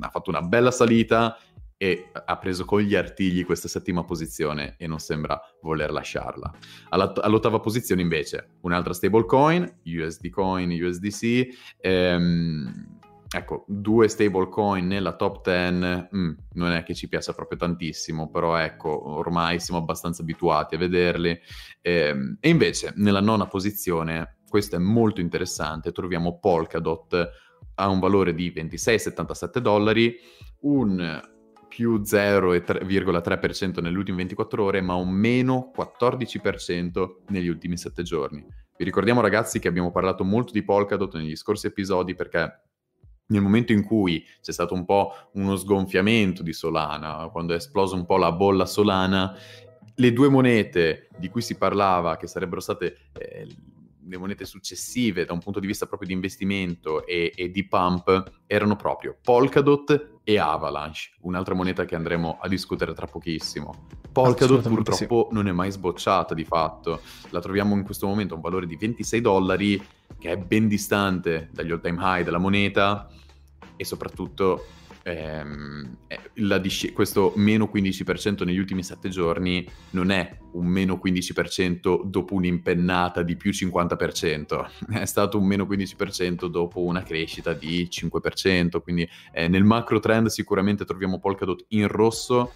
ha 0.00 0.08
fatto 0.08 0.30
una 0.30 0.42
bella 0.42 0.72
salita 0.72 1.38
e 1.82 2.12
ha 2.12 2.38
preso 2.38 2.64
con 2.64 2.80
gli 2.80 2.94
artigli 2.94 3.44
questa 3.44 3.66
settima 3.66 4.04
posizione 4.04 4.76
e 4.78 4.86
non 4.86 5.00
sembra 5.00 5.40
voler 5.62 5.90
lasciarla. 5.90 6.48
All'ottava 6.90 7.58
posizione 7.58 8.02
invece 8.02 8.50
un'altra 8.60 8.92
stablecoin, 8.92 9.80
USD 9.86 10.28
Coin, 10.28 10.70
USDC, 10.70 11.48
ehm, 11.80 12.98
ecco, 13.28 13.64
due 13.66 14.06
stablecoin 14.06 14.86
nella 14.86 15.16
top 15.16 15.42
10 15.42 16.08
mm, 16.14 16.30
non 16.52 16.70
è 16.70 16.84
che 16.84 16.94
ci 16.94 17.08
piaccia 17.08 17.32
proprio 17.32 17.58
tantissimo, 17.58 18.30
però 18.30 18.54
ecco, 18.54 19.14
ormai 19.16 19.58
siamo 19.58 19.80
abbastanza 19.80 20.22
abituati 20.22 20.76
a 20.76 20.78
vederli. 20.78 21.36
Ehm, 21.80 22.36
e 22.38 22.48
invece, 22.48 22.92
nella 22.94 23.20
nona 23.20 23.48
posizione, 23.48 24.36
questo 24.48 24.76
è 24.76 24.78
molto 24.78 25.20
interessante, 25.20 25.90
troviamo 25.90 26.38
Polkadot 26.38 27.30
a 27.74 27.88
un 27.88 27.98
valore 27.98 28.34
di 28.34 28.52
26,77 28.52 29.58
dollari, 29.58 30.14
un 30.60 31.30
più 31.74 32.02
0,3% 32.02 33.80
nelle 33.80 33.96
ultime 33.96 34.18
24 34.18 34.62
ore, 34.62 34.82
ma 34.82 34.94
un 34.94 35.08
meno 35.08 35.72
14% 35.74 37.14
negli 37.28 37.48
ultimi 37.48 37.78
7 37.78 38.02
giorni. 38.02 38.44
Vi 38.76 38.84
ricordiamo 38.84 39.22
ragazzi 39.22 39.58
che 39.58 39.68
abbiamo 39.68 39.90
parlato 39.90 40.22
molto 40.22 40.52
di 40.52 40.62
Polkadot 40.62 41.14
negli 41.14 41.34
scorsi 41.34 41.68
episodi 41.68 42.14
perché 42.14 42.60
nel 43.28 43.40
momento 43.40 43.72
in 43.72 43.84
cui 43.84 44.22
c'è 44.42 44.52
stato 44.52 44.74
un 44.74 44.84
po' 44.84 45.12
uno 45.32 45.56
sgonfiamento 45.56 46.42
di 46.42 46.52
Solana, 46.52 47.30
quando 47.32 47.54
è 47.54 47.56
esplosa 47.56 47.94
un 47.94 48.04
po' 48.04 48.18
la 48.18 48.32
bolla 48.32 48.66
Solana, 48.66 49.34
le 49.94 50.12
due 50.12 50.28
monete 50.28 51.08
di 51.16 51.30
cui 51.30 51.40
si 51.40 51.56
parlava, 51.56 52.18
che 52.18 52.26
sarebbero 52.26 52.60
state 52.60 52.96
eh, 53.14 53.46
le 54.04 54.16
monete 54.18 54.44
successive 54.44 55.24
da 55.24 55.32
un 55.32 55.38
punto 55.38 55.58
di 55.58 55.66
vista 55.66 55.86
proprio 55.86 56.08
di 56.08 56.14
investimento 56.14 57.06
e, 57.06 57.32
e, 57.34 57.50
di 57.50 57.66
pump, 57.66 58.42
erano 58.46 58.76
proprio 58.76 59.16
Polkadot 59.22 60.11
e 60.24 60.38
Avalanche, 60.38 61.10
un'altra 61.20 61.54
moneta 61.54 61.84
che 61.84 61.94
andremo 61.94 62.38
a 62.40 62.48
discutere 62.48 62.94
tra 62.94 63.06
pochissimo. 63.06 63.86
Polkadot 64.12 64.68
purtroppo 64.68 65.26
sì. 65.28 65.34
non 65.34 65.48
è 65.48 65.52
mai 65.52 65.70
sbocciata 65.70 66.34
di 66.34 66.44
fatto, 66.44 67.00
la 67.30 67.40
troviamo 67.40 67.74
in 67.74 67.82
questo 67.82 68.06
momento 68.06 68.34
a 68.34 68.36
un 68.36 68.42
valore 68.42 68.66
di 68.66 68.76
26 68.76 69.20
dollari, 69.20 69.82
che 70.18 70.30
è 70.30 70.36
ben 70.36 70.68
distante 70.68 71.48
dagli 71.52 71.70
all 71.70 71.80
time 71.80 71.98
high 72.00 72.24
della 72.24 72.38
moneta, 72.38 73.08
e 73.76 73.84
soprattutto 73.84 74.66
ehm, 75.02 75.96
disc- 76.60 76.92
questo 76.92 77.32
meno 77.36 77.70
15% 77.72 78.44
negli 78.44 78.58
ultimi 78.58 78.82
7 78.82 79.08
giorni 79.08 79.66
non 79.90 80.10
è 80.10 80.38
un 80.52 80.66
meno 80.66 81.00
15% 81.02 82.04
dopo 82.04 82.34
un'impennata 82.34 83.22
di 83.22 83.36
più 83.36 83.50
50%, 83.50 84.66
è 85.00 85.04
stato 85.04 85.38
un 85.38 85.46
meno 85.46 85.64
15% 85.64 86.46
dopo 86.46 86.80
una 86.80 87.02
crescita 87.02 87.52
di 87.52 87.88
5%, 87.90 88.80
quindi 88.80 89.08
eh, 89.32 89.48
nel 89.48 89.64
macro 89.64 89.98
trend 89.98 90.28
sicuramente 90.28 90.84
troviamo 90.84 91.18
Polkadot 91.18 91.64
in 91.68 91.88
rosso 91.88 92.52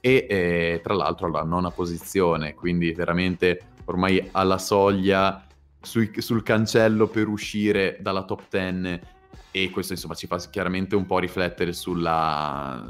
e 0.00 0.26
eh, 0.28 0.80
tra 0.82 0.94
l'altro 0.94 1.26
alla 1.26 1.42
nona 1.42 1.70
posizione, 1.70 2.54
quindi 2.54 2.92
veramente 2.92 3.60
ormai 3.84 4.28
alla 4.32 4.58
soglia 4.58 5.44
sui, 5.80 6.10
sul 6.18 6.42
cancello 6.42 7.06
per 7.08 7.28
uscire 7.28 7.98
dalla 8.00 8.24
top 8.24 8.44
10 8.50 9.18
e 9.50 9.70
questo 9.70 9.92
insomma 9.92 10.14
ci 10.14 10.26
fa 10.26 10.38
chiaramente 10.38 10.94
un 10.94 11.06
po' 11.06 11.18
riflettere 11.18 11.72
sulla, 11.72 12.86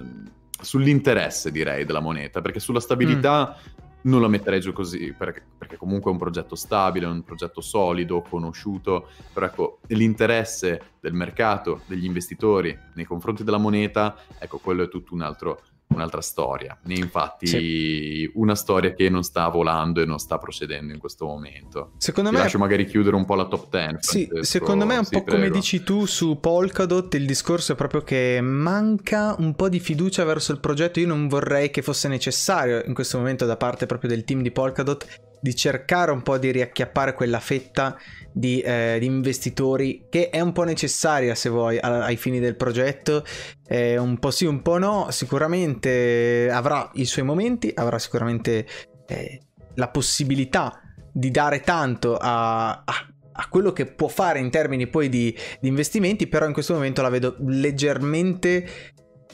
sull'interesse 0.61 1.51
direi 1.51 1.85
della 1.85 2.01
moneta 2.01 2.40
perché 2.40 2.61
sulla 2.61 2.81
stabilità 2.81 3.57
mm. 3.57 3.79
non 4.03 4.20
la 4.20 4.29
metterei 4.29 4.61
giù 4.61 4.73
così 4.73 5.14
perché, 5.16 5.42
perché, 5.57 5.77
comunque 5.77 6.11
è 6.11 6.12
un 6.12 6.20
progetto 6.20 6.55
stabile, 6.55 7.07
un 7.07 7.25
progetto 7.25 7.61
solido, 7.61 8.23
conosciuto 8.23 9.09
però 9.33 9.46
ecco 9.46 9.79
l'interesse 9.88 10.83
del 11.01 11.14
mercato, 11.14 11.83
degli 11.87 12.05
investitori 12.05 12.77
nei 12.94 13.05
confronti 13.05 13.42
della 13.42 13.59
moneta 13.59 14.16
ecco 14.38 14.59
quello 14.59 14.83
è 14.83 14.88
tutto 14.88 15.14
un 15.14 15.23
altro 15.23 15.62
un'altra 15.94 16.20
storia. 16.20 16.79
E 16.87 16.94
infatti 16.94 17.46
sì. 17.46 18.31
una 18.35 18.55
storia 18.55 18.92
che 18.92 19.09
non 19.09 19.22
sta 19.22 19.48
volando 19.48 20.00
e 20.00 20.05
non 20.05 20.18
sta 20.18 20.38
procedendo 20.38 20.92
in 20.92 20.98
questo 20.98 21.26
momento. 21.26 21.92
Secondo 21.98 22.31
Ti 22.31 22.37
me... 22.37 22.42
lascio 22.42 22.59
magari 22.59 22.85
chiudere 22.87 23.16
un 23.16 23.24
po' 23.24 23.35
la 23.35 23.46
top 23.46 23.68
10. 23.70 23.96
Sì, 24.00 24.29
secondo 24.40 24.87
me 24.87 24.94
è 24.94 24.98
un 24.98 25.05
sì, 25.05 25.16
po' 25.16 25.24
prego. 25.24 25.42
come 25.42 25.50
dici 25.50 25.83
tu 25.83 26.07
su 26.07 26.38
Polkadot, 26.40 27.14
il 27.14 27.26
discorso 27.26 27.72
è 27.72 27.74
proprio 27.74 28.03
che 28.03 28.40
manca 28.40 29.35
un 29.38 29.55
po' 29.55 29.68
di 29.68 29.81
fiducia 29.81 30.24
verso 30.24 30.53
il 30.53 30.61
progetto. 30.61 31.00
Io 31.00 31.07
non 31.07 31.29
vorrei 31.29 31.70
che 31.70 31.83
fosse 31.83 32.09
necessario 32.09 32.83
in 32.85 32.94
questo 32.94 33.18
momento 33.18 33.44
da 33.46 33.57
parte 33.57 33.87
proprio 33.87 34.11
del 34.11 34.24
team 34.24 34.42
di 34.42 34.50
Polkadot 34.50 35.29
di 35.40 35.55
cercare 35.57 36.11
un 36.11 36.22
po' 36.22 36.38
di 36.38 36.50
riacchiappare 36.50 37.14
quella 37.14 37.40
fetta 37.40 37.96
di, 38.33 38.61
eh, 38.61 38.98
di 39.00 39.07
investitori 39.07 40.07
che 40.09 40.29
è 40.29 40.40
un 40.40 40.53
po' 40.53 40.64
necessaria 40.64 41.35
se 41.35 41.48
vuoi 41.48 41.79
a, 41.79 42.05
ai 42.05 42.16
fini 42.16 42.38
del 42.38 42.57
progetto. 42.57 43.24
Eh, 43.66 43.96
un 43.96 44.18
po' 44.18 44.31
sì 44.31 44.44
un 44.44 44.62
po' 44.62 44.79
no. 44.79 45.11
Sicuramente 45.11 46.48
avrà 46.50 46.90
i 46.94 47.05
suoi 47.05 47.24
momenti 47.24 47.72
avrà 47.74 47.98
sicuramente 47.98 48.66
eh, 49.07 49.40
la 49.74 49.88
possibilità 49.88 50.81
di 51.12 51.31
dare 51.31 51.61
tanto 51.61 52.16
a, 52.16 52.70
a, 52.70 52.85
a, 53.33 53.48
quello 53.48 53.72
che 53.72 53.87
può 53.87 54.09
fare 54.09 54.38
in 54.38 54.50
termini 54.50 54.87
poi 54.87 55.09
di, 55.09 55.37
di 55.61 55.68
investimenti 55.68 56.29
però 56.29 56.46
in 56.46 56.53
questo 56.53 56.74
momento 56.74 57.03
la 57.03 57.09
vedo 57.09 57.37
leggermente 57.40 58.68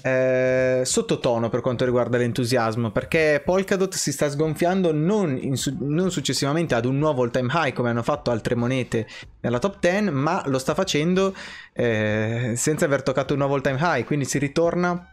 eh, 0.03 0.83
sottotono 0.85 1.49
per 1.49 1.61
quanto 1.61 1.85
riguarda 1.85 2.19
l'entusiasmo 2.19 2.91
perché 2.91 3.43
Polkadot 3.45 3.95
si 3.95 4.13
sta 4.13 4.29
sgonfiando 4.31 4.93
non, 4.93 5.57
su- 5.57 5.77
non, 5.81 6.11
successivamente 6.11 6.75
ad 6.75 6.85
un 6.85 6.99
nuovo 6.99 7.23
all 7.23 7.31
time 7.31 7.51
high 7.53 7.73
come 7.73 7.91
hanno 7.91 8.03
fatto 8.03 8.31
altre 8.31 8.55
monete 8.55 9.07
nella 9.41 9.59
top 9.59 9.79
10 9.81 10.11
ma 10.11 10.43
lo 10.47 10.59
sta 10.59 10.75
facendo 10.75 11.35
eh, 11.73 12.53
senza 12.57 12.85
aver 12.85 13.03
toccato 13.03 13.33
un 13.33 13.41
nuovo 13.41 13.55
all 13.55 13.63
time 13.63 13.79
high 13.81 14.05
quindi 14.05 14.25
si 14.25 14.39
ritorna 14.39 15.11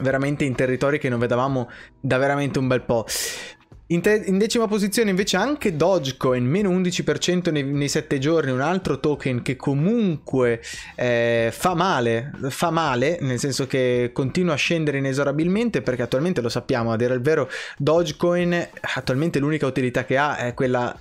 veramente 0.00 0.44
in 0.44 0.54
territori 0.54 0.98
che 0.98 1.08
non 1.08 1.18
vedevamo 1.18 1.68
da 2.00 2.18
veramente 2.18 2.58
un 2.58 2.66
bel 2.66 2.82
po'. 2.82 3.06
In, 3.88 4.00
te- 4.00 4.22
in, 4.24 4.38
decima 4.38 4.66
posizione 4.66 5.10
invece 5.10 5.36
anche 5.36 5.76
Dogecoin, 5.76 6.42
meno 6.42 6.70
11% 6.70 7.52
nei, 7.52 7.64
nei 7.64 7.90
7 7.90 8.18
giorni, 8.18 8.50
un 8.50 8.62
altro 8.62 8.98
token 8.98 9.42
che 9.42 9.56
comunque 9.56 10.62
eh, 10.94 11.50
fa 11.52 11.74
male, 11.74 12.30
fa 12.48 12.70
male, 12.70 13.18
nel 13.20 13.38
senso 13.38 13.66
che 13.66 14.08
continua 14.14 14.54
a 14.54 14.56
scendere 14.56 14.96
inesorabilmente 14.96 15.82
perché 15.82 16.00
attualmente 16.00 16.40
lo 16.40 16.48
sappiamo, 16.48 16.92
a 16.92 16.96
dire 16.96 17.12
il 17.12 17.20
vero, 17.20 17.50
Dogecoin 17.76 18.68
attualmente 18.94 19.38
l'unica 19.38 19.66
utilità 19.66 20.06
che 20.06 20.16
ha 20.16 20.38
è 20.38 20.54
quella 20.54 20.98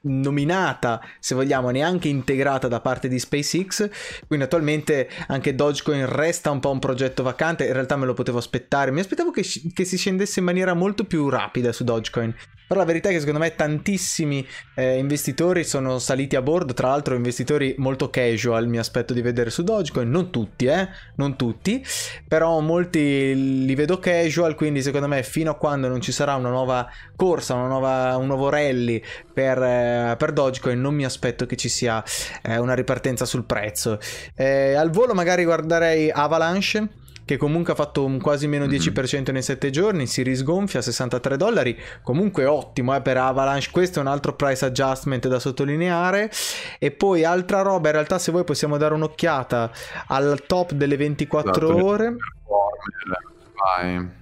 nominata, 0.00 1.02
se 1.18 1.34
vogliamo, 1.34 1.68
neanche 1.68 2.08
integrata 2.08 2.66
da 2.66 2.80
parte 2.80 3.08
di 3.08 3.18
SpaceX, 3.18 3.90
quindi 4.26 4.46
attualmente 4.46 5.06
anche 5.26 5.54
Dogecoin 5.54 6.06
resta 6.06 6.50
un 6.50 6.60
po' 6.60 6.70
un 6.70 6.78
progetto 6.78 7.22
vacante, 7.22 7.66
in 7.66 7.74
realtà 7.74 7.96
me 7.96 8.06
lo 8.06 8.14
potevo 8.14 8.38
aspettare, 8.38 8.90
mi 8.90 9.00
aspettavo 9.00 9.30
che, 9.30 9.44
che 9.74 9.84
si 9.84 9.98
scendesse 9.98 10.38
in 10.38 10.46
maniera 10.46 10.72
molto 10.72 11.04
più 11.04 11.28
rapida 11.28 11.72
su 11.72 11.84
Dogecoin 11.84 12.20
Bitcoin. 12.22 12.34
Però 12.66 12.80
la 12.80 12.86
verità 12.86 13.10
è 13.10 13.12
che 13.12 13.18
secondo 13.18 13.40
me 13.40 13.54
tantissimi 13.54 14.46
eh, 14.76 14.96
investitori 14.96 15.62
sono 15.62 15.98
saliti 15.98 16.36
a 16.36 16.42
bordo, 16.42 16.72
tra 16.72 16.88
l'altro 16.88 17.14
investitori 17.14 17.74
molto 17.76 18.08
casual 18.08 18.66
mi 18.66 18.78
aspetto 18.78 19.12
di 19.12 19.20
vedere 19.20 19.50
su 19.50 19.62
Dogecoin, 19.62 20.08
non 20.08 20.30
tutti, 20.30 20.64
eh, 20.64 20.88
non 21.16 21.36
tutti, 21.36 21.84
però 22.26 22.60
molti 22.60 23.66
li 23.66 23.74
vedo 23.74 23.98
casual, 23.98 24.54
quindi 24.54 24.80
secondo 24.80 25.06
me 25.06 25.22
fino 25.22 25.50
a 25.50 25.56
quando 25.56 25.88
non 25.88 26.00
ci 26.00 26.12
sarà 26.12 26.34
una 26.34 26.48
nuova 26.48 26.88
corsa, 27.14 27.52
una 27.52 27.66
nuova, 27.66 28.16
un 28.16 28.26
nuovo 28.26 28.48
rally 28.48 29.02
per, 29.34 29.62
eh, 29.62 30.14
per, 30.16 30.32
Dogecoin 30.32 30.80
non 30.80 30.94
mi 30.94 31.04
aspetto 31.04 31.44
che 31.44 31.56
ci 31.56 31.68
sia 31.68 32.02
eh, 32.42 32.56
una 32.56 32.72
ripartenza 32.72 33.26
sul 33.26 33.44
prezzo. 33.44 33.98
Eh, 34.34 34.72
al 34.72 34.88
volo 34.88 35.12
magari 35.12 35.44
guarderei 35.44 36.10
Avalanche 36.10 36.88
che 37.24 37.36
comunque 37.36 37.72
ha 37.72 37.76
fatto 37.76 38.04
un 38.04 38.20
quasi 38.20 38.46
meno 38.46 38.66
10% 38.66 39.14
mm-hmm. 39.14 39.24
nei 39.32 39.42
7 39.42 39.70
giorni, 39.70 40.06
si 40.06 40.22
risgonfia 40.22 40.80
a 40.80 40.82
63 40.82 41.36
dollari, 41.36 41.78
comunque 42.02 42.46
ottimo 42.46 42.94
eh, 42.94 43.00
per 43.00 43.16
Avalanche, 43.16 43.68
questo 43.70 43.98
è 43.98 44.02
un 44.02 44.08
altro 44.08 44.34
price 44.34 44.64
adjustment 44.64 45.28
da 45.28 45.38
sottolineare 45.38 46.30
e 46.78 46.90
poi 46.90 47.24
altra 47.24 47.62
roba, 47.62 47.88
in 47.88 47.94
realtà 47.94 48.18
se 48.18 48.32
voi 48.32 48.44
possiamo 48.44 48.76
dare 48.76 48.94
un'occhiata 48.94 49.70
al 50.08 50.44
top 50.46 50.72
delle 50.72 50.96
24 50.96 51.50
esatto, 51.50 51.84
ore. 51.84 52.16
Vai. 53.54 54.20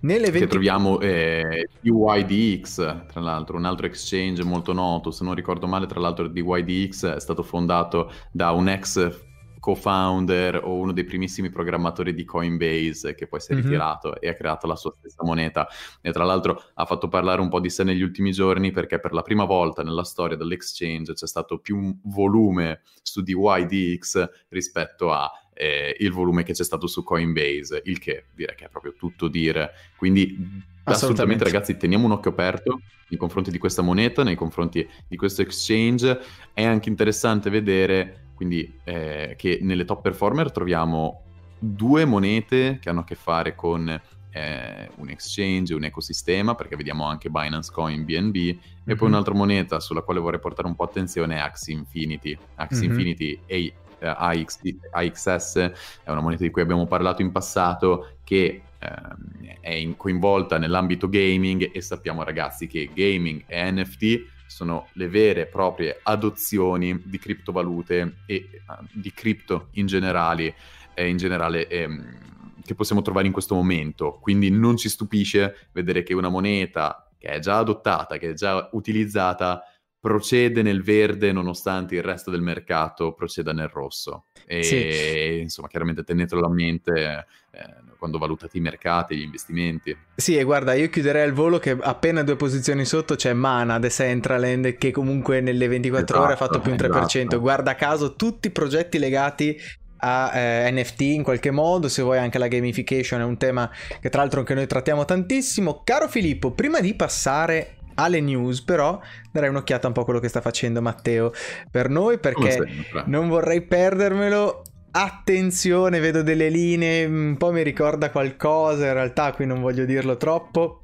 Nelle 0.00 0.30
20... 0.30 0.38
Che 0.38 0.46
troviamo 0.46 1.00
eh, 1.00 1.68
DYDX, 1.80 3.06
tra 3.06 3.20
l'altro, 3.20 3.56
un 3.56 3.64
altro 3.64 3.86
exchange 3.86 4.42
molto 4.42 4.72
noto, 4.72 5.10
se 5.10 5.24
non 5.24 5.34
ricordo 5.34 5.66
male, 5.66 5.86
tra 5.86 6.00
l'altro 6.00 6.26
DYDX 6.26 7.14
è 7.14 7.20
stato 7.20 7.42
fondato 7.42 8.10
da 8.30 8.50
un 8.50 8.68
ex 8.68 9.30
co-founder 9.62 10.60
o 10.64 10.74
uno 10.74 10.90
dei 10.90 11.04
primissimi 11.04 11.48
programmatori 11.48 12.14
di 12.14 12.24
Coinbase 12.24 13.14
che 13.14 13.28
poi 13.28 13.38
si 13.38 13.52
è 13.52 13.54
mm-hmm. 13.54 13.62
ritirato 13.62 14.20
e 14.20 14.28
ha 14.28 14.34
creato 14.34 14.66
la 14.66 14.74
sua 14.74 14.92
stessa 14.98 15.22
moneta 15.22 15.68
e 16.00 16.10
tra 16.10 16.24
l'altro 16.24 16.60
ha 16.74 16.84
fatto 16.84 17.06
parlare 17.06 17.40
un 17.40 17.48
po' 17.48 17.60
di 17.60 17.70
sé 17.70 17.84
negli 17.84 18.02
ultimi 18.02 18.32
giorni 18.32 18.72
perché 18.72 18.98
per 18.98 19.12
la 19.12 19.22
prima 19.22 19.44
volta 19.44 19.84
nella 19.84 20.02
storia 20.02 20.36
dell'exchange 20.36 21.12
c'è 21.12 21.28
stato 21.28 21.58
più 21.58 21.96
volume 22.06 22.80
su 23.02 23.22
DYDX 23.22 24.28
rispetto 24.48 25.12
a 25.12 25.30
eh, 25.54 25.94
il 26.00 26.10
volume 26.10 26.42
che 26.42 26.54
c'è 26.54 26.64
stato 26.64 26.88
su 26.88 27.04
Coinbase, 27.04 27.82
il 27.84 28.00
che 28.00 28.24
direi 28.34 28.56
che 28.56 28.64
è 28.64 28.68
proprio 28.68 28.94
tutto 28.94 29.28
dire. 29.28 29.70
Quindi 29.96 30.36
assolutamente 30.82 31.44
ragazzi 31.44 31.76
teniamo 31.76 32.06
un 32.06 32.12
occhio 32.12 32.32
aperto 32.32 32.80
nei 33.08 33.18
confronti 33.18 33.52
di 33.52 33.58
questa 33.58 33.82
moneta, 33.82 34.24
nei 34.24 34.34
confronti 34.34 34.84
di 35.06 35.16
questo 35.16 35.42
exchange. 35.42 36.18
È 36.52 36.64
anche 36.64 36.88
interessante 36.88 37.48
vedere 37.48 38.31
quindi 38.34 38.78
eh, 38.84 39.34
che 39.36 39.58
nelle 39.62 39.84
top 39.84 40.02
performer 40.02 40.50
troviamo 40.50 41.22
due 41.58 42.04
monete 42.04 42.78
che 42.80 42.88
hanno 42.88 43.00
a 43.00 43.04
che 43.04 43.14
fare 43.14 43.54
con 43.54 44.00
eh, 44.32 44.90
un 44.96 45.08
exchange, 45.10 45.74
un 45.74 45.84
ecosistema, 45.84 46.54
perché 46.54 46.74
vediamo 46.76 47.04
anche 47.04 47.28
Binance 47.28 47.70
Coin, 47.70 48.04
BNB, 48.04 48.36
mm-hmm. 48.36 48.58
e 48.84 48.94
poi 48.94 49.08
mhm. 49.08 49.14
un'altra 49.14 49.34
moneta 49.34 49.80
sulla 49.80 50.02
quale 50.02 50.20
vorrei 50.20 50.40
portare 50.40 50.66
un 50.66 50.74
po' 50.74 50.84
attenzione 50.84 51.36
è 51.36 51.38
Axie 51.38 51.74
Infinity. 51.74 52.36
Axie 52.56 52.88
mm-hmm. 52.88 52.98
Infinity 52.98 53.40
e 53.46 53.74
AX, 54.04 54.58
AXS 54.90 55.56
è 56.02 56.10
una 56.10 56.20
moneta 56.20 56.42
di 56.42 56.50
cui 56.50 56.62
abbiamo 56.62 56.86
parlato 56.86 57.22
in 57.22 57.30
passato 57.30 58.16
che 58.24 58.62
eh, 58.78 59.58
è 59.60 59.70
in, 59.70 59.96
coinvolta 59.96 60.58
nell'ambito 60.58 61.08
gaming 61.08 61.70
e 61.72 61.80
sappiamo 61.80 62.24
ragazzi 62.24 62.66
che 62.66 62.90
gaming 62.92 63.44
e 63.46 63.70
NFT 63.70 64.24
sono 64.52 64.88
le 64.92 65.08
vere 65.08 65.42
e 65.42 65.46
proprie 65.46 65.98
adozioni 66.02 67.00
di 67.04 67.18
criptovalute 67.18 68.18
e 68.26 68.48
uh, 68.66 68.84
di 68.92 69.12
cripto 69.12 69.68
in 69.72 69.86
generale, 69.86 70.54
eh, 70.94 71.08
in 71.08 71.16
generale 71.16 71.66
ehm, 71.68 72.18
che 72.64 72.74
possiamo 72.74 73.02
trovare 73.02 73.26
in 73.26 73.32
questo 73.32 73.54
momento. 73.54 74.18
Quindi 74.20 74.50
non 74.50 74.76
ci 74.76 74.88
stupisce 74.88 75.68
vedere 75.72 76.02
che 76.02 76.14
una 76.14 76.28
moneta 76.28 77.10
che 77.18 77.28
è 77.28 77.38
già 77.38 77.58
adottata, 77.58 78.18
che 78.18 78.30
è 78.30 78.34
già 78.34 78.68
utilizzata, 78.72 79.62
procede 79.98 80.62
nel 80.62 80.82
verde 80.82 81.30
nonostante 81.30 81.94
il 81.94 82.02
resto 82.02 82.30
del 82.30 82.40
mercato 82.40 83.12
proceda 83.14 83.52
nel 83.52 83.68
rosso. 83.68 84.24
E 84.58 84.62
sì. 84.64 85.40
insomma, 85.40 85.68
chiaramente 85.68 86.04
tenetelo 86.04 86.44
a 86.44 86.50
mente 86.50 87.26
eh, 87.52 87.74
quando 87.96 88.18
valutate 88.18 88.58
i 88.58 88.60
mercati, 88.60 89.16
gli 89.16 89.22
investimenti. 89.22 89.96
Sì, 90.14 90.36
e 90.36 90.42
guarda, 90.42 90.74
io 90.74 90.88
chiuderei 90.90 91.22
al 91.22 91.32
volo 91.32 91.58
che 91.58 91.70
appena 91.80 92.22
due 92.22 92.36
posizioni 92.36 92.84
sotto 92.84 93.14
c'è 93.14 93.32
Mana, 93.32 93.78
Decentraland, 93.78 94.76
che 94.76 94.90
comunque 94.90 95.40
nelle 95.40 95.68
24 95.68 96.04
esatto, 96.04 96.22
ore 96.22 96.32
ha 96.32 96.36
fatto 96.36 96.60
più 96.60 96.72
un 96.72 96.76
3%. 96.76 97.06
Esatto. 97.06 97.40
Guarda 97.40 97.74
caso, 97.74 98.14
tutti 98.14 98.48
i 98.48 98.50
progetti 98.50 98.98
legati 98.98 99.58
a 100.04 100.36
eh, 100.36 100.70
NFT 100.72 101.00
in 101.02 101.22
qualche 101.22 101.50
modo, 101.50 101.88
se 101.88 102.02
vuoi 102.02 102.18
anche 102.18 102.38
la 102.38 102.48
gamification 102.48 103.20
è 103.20 103.24
un 103.24 103.36
tema 103.36 103.70
che 104.00 104.10
tra 104.10 104.20
l'altro 104.20 104.40
anche 104.40 104.54
noi 104.54 104.66
trattiamo 104.66 105.04
tantissimo. 105.04 105.82
Caro 105.84 106.08
Filippo, 106.08 106.50
prima 106.50 106.80
di 106.80 106.94
passare 106.94 107.76
alle 108.02 108.20
news, 108.20 108.62
però 108.62 109.00
darei 109.30 109.48
un'occhiata 109.48 109.86
un 109.86 109.92
po' 109.92 110.02
a 110.02 110.04
quello 110.04 110.20
che 110.20 110.28
sta 110.28 110.40
facendo 110.40 110.82
Matteo 110.82 111.32
per 111.70 111.88
noi 111.88 112.18
perché 112.18 112.64
non 113.06 113.28
vorrei 113.28 113.62
perdermelo. 113.62 114.62
Attenzione, 114.94 116.00
vedo 116.00 116.22
delle 116.22 116.50
linee, 116.50 117.06
un 117.06 117.36
po' 117.38 117.50
mi 117.50 117.62
ricorda 117.62 118.10
qualcosa, 118.10 118.88
in 118.88 118.92
realtà 118.92 119.32
qui 119.32 119.46
non 119.46 119.62
voglio 119.62 119.86
dirlo 119.86 120.18
troppo. 120.18 120.81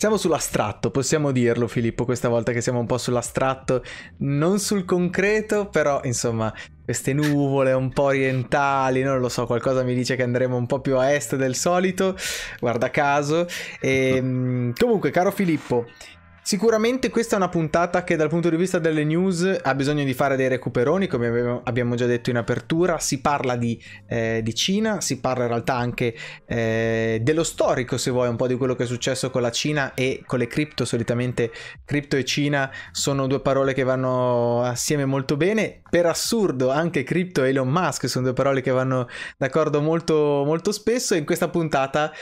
Siamo 0.00 0.16
sull'astratto, 0.16 0.90
possiamo 0.90 1.30
dirlo 1.30 1.68
Filippo, 1.68 2.06
questa 2.06 2.30
volta 2.30 2.52
che 2.52 2.62
siamo 2.62 2.78
un 2.78 2.86
po' 2.86 2.96
sull'astratto, 2.96 3.84
non 4.20 4.58
sul 4.58 4.86
concreto, 4.86 5.68
però 5.68 6.00
insomma, 6.04 6.50
queste 6.82 7.12
nuvole 7.12 7.72
un 7.72 7.92
po' 7.92 8.04
orientali, 8.04 9.02
non 9.02 9.20
lo 9.20 9.28
so, 9.28 9.44
qualcosa 9.44 9.82
mi 9.82 9.94
dice 9.94 10.16
che 10.16 10.22
andremo 10.22 10.56
un 10.56 10.64
po' 10.64 10.80
più 10.80 10.96
a 10.96 11.12
est 11.12 11.36
del 11.36 11.54
solito, 11.54 12.16
guarda 12.60 12.88
caso. 12.88 13.46
E, 13.78 14.16
ehm, 14.16 14.72
comunque, 14.72 15.10
caro 15.10 15.30
Filippo, 15.30 15.84
Sicuramente 16.42 17.10
questa 17.10 17.34
è 17.34 17.38
una 17.38 17.48
puntata 17.48 18.02
che 18.02 18.16
dal 18.16 18.28
punto 18.28 18.48
di 18.48 18.56
vista 18.56 18.78
delle 18.78 19.04
news 19.04 19.60
ha 19.62 19.74
bisogno 19.74 20.04
di 20.04 20.14
fare 20.14 20.36
dei 20.36 20.48
recuperoni, 20.48 21.06
come 21.06 21.60
abbiamo 21.64 21.94
già 21.94 22.06
detto 22.06 22.30
in 22.30 22.36
apertura, 22.36 22.98
si 22.98 23.20
parla 23.20 23.56
di, 23.56 23.80
eh, 24.08 24.40
di 24.42 24.54
Cina, 24.54 25.00
si 25.00 25.20
parla 25.20 25.44
in 25.44 25.48
realtà 25.50 25.76
anche 25.76 26.14
eh, 26.46 27.20
dello 27.22 27.44
storico, 27.44 27.98
se 27.98 28.10
vuoi, 28.10 28.28
un 28.28 28.36
po' 28.36 28.46
di 28.46 28.56
quello 28.56 28.74
che 28.74 28.84
è 28.84 28.86
successo 28.86 29.30
con 29.30 29.42
la 29.42 29.50
Cina 29.50 29.94
e 29.94 30.22
con 30.26 30.38
le 30.38 30.46
cripto, 30.46 30.84
solitamente 30.84 31.52
cripto 31.84 32.16
e 32.16 32.24
Cina 32.24 32.70
sono 32.90 33.26
due 33.26 33.40
parole 33.40 33.74
che 33.74 33.82
vanno 33.82 34.62
assieme 34.62 35.04
molto 35.04 35.36
bene, 35.36 35.82
per 35.88 36.06
assurdo 36.06 36.70
anche 36.70 37.02
cripto 37.02 37.44
e 37.44 37.50
Elon 37.50 37.68
Musk 37.68 38.08
sono 38.08 38.24
due 38.24 38.34
parole 38.34 38.60
che 38.60 38.70
vanno 38.70 39.08
d'accordo 39.36 39.80
molto, 39.80 40.42
molto 40.44 40.72
spesso. 40.72 41.14
E 41.14 41.18
in 41.18 41.24
questa 41.24 41.48
puntata 41.48 42.12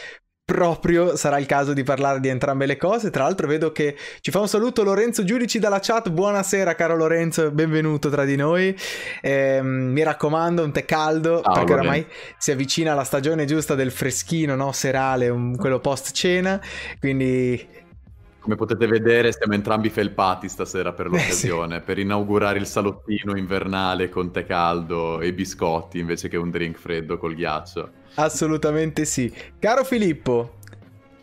proprio 0.48 1.14
sarà 1.14 1.38
il 1.38 1.44
caso 1.44 1.74
di 1.74 1.82
parlare 1.82 2.20
di 2.20 2.28
entrambe 2.28 2.64
le 2.64 2.78
cose. 2.78 3.10
Tra 3.10 3.24
l'altro 3.24 3.46
vedo 3.46 3.70
che 3.70 3.94
ci 4.22 4.30
fa 4.30 4.40
un 4.40 4.48
saluto 4.48 4.82
Lorenzo 4.82 5.22
Giudici 5.22 5.58
dalla 5.58 5.78
chat. 5.78 6.08
Buonasera 6.08 6.74
caro 6.74 6.96
Lorenzo, 6.96 7.50
benvenuto 7.50 8.08
tra 8.08 8.24
di 8.24 8.34
noi. 8.34 8.74
Eh, 9.20 9.60
mi 9.62 10.02
raccomando, 10.02 10.64
un 10.64 10.72
tè 10.72 10.86
caldo 10.86 11.42
Ciao, 11.42 11.52
perché 11.52 11.72
oramai 11.74 12.06
si 12.38 12.50
avvicina 12.50 12.94
la 12.94 13.04
stagione 13.04 13.44
giusta 13.44 13.74
del 13.74 13.90
freschino, 13.90 14.54
no? 14.54 14.72
serale, 14.72 15.28
un, 15.28 15.54
quello 15.54 15.80
post 15.80 16.12
cena. 16.12 16.58
Quindi 16.98 17.76
come 18.40 18.56
potete 18.56 18.86
vedere 18.86 19.32
siamo 19.32 19.52
entrambi 19.52 19.90
felpati 19.90 20.48
stasera 20.48 20.94
per 20.94 21.08
l'occasione, 21.12 21.76
eh 21.76 21.78
sì. 21.80 21.84
per 21.84 21.98
inaugurare 21.98 22.58
il 22.58 22.64
salottino 22.64 23.36
invernale 23.36 24.08
con 24.08 24.32
tè 24.32 24.46
caldo 24.46 25.20
e 25.20 25.34
biscotti 25.34 25.98
invece 25.98 26.28
che 26.28 26.38
un 26.38 26.48
drink 26.48 26.78
freddo 26.78 27.18
col 27.18 27.34
ghiaccio. 27.34 27.97
Assolutamente 28.18 29.04
sì. 29.04 29.32
Caro 29.58 29.84
Filippo, 29.84 30.56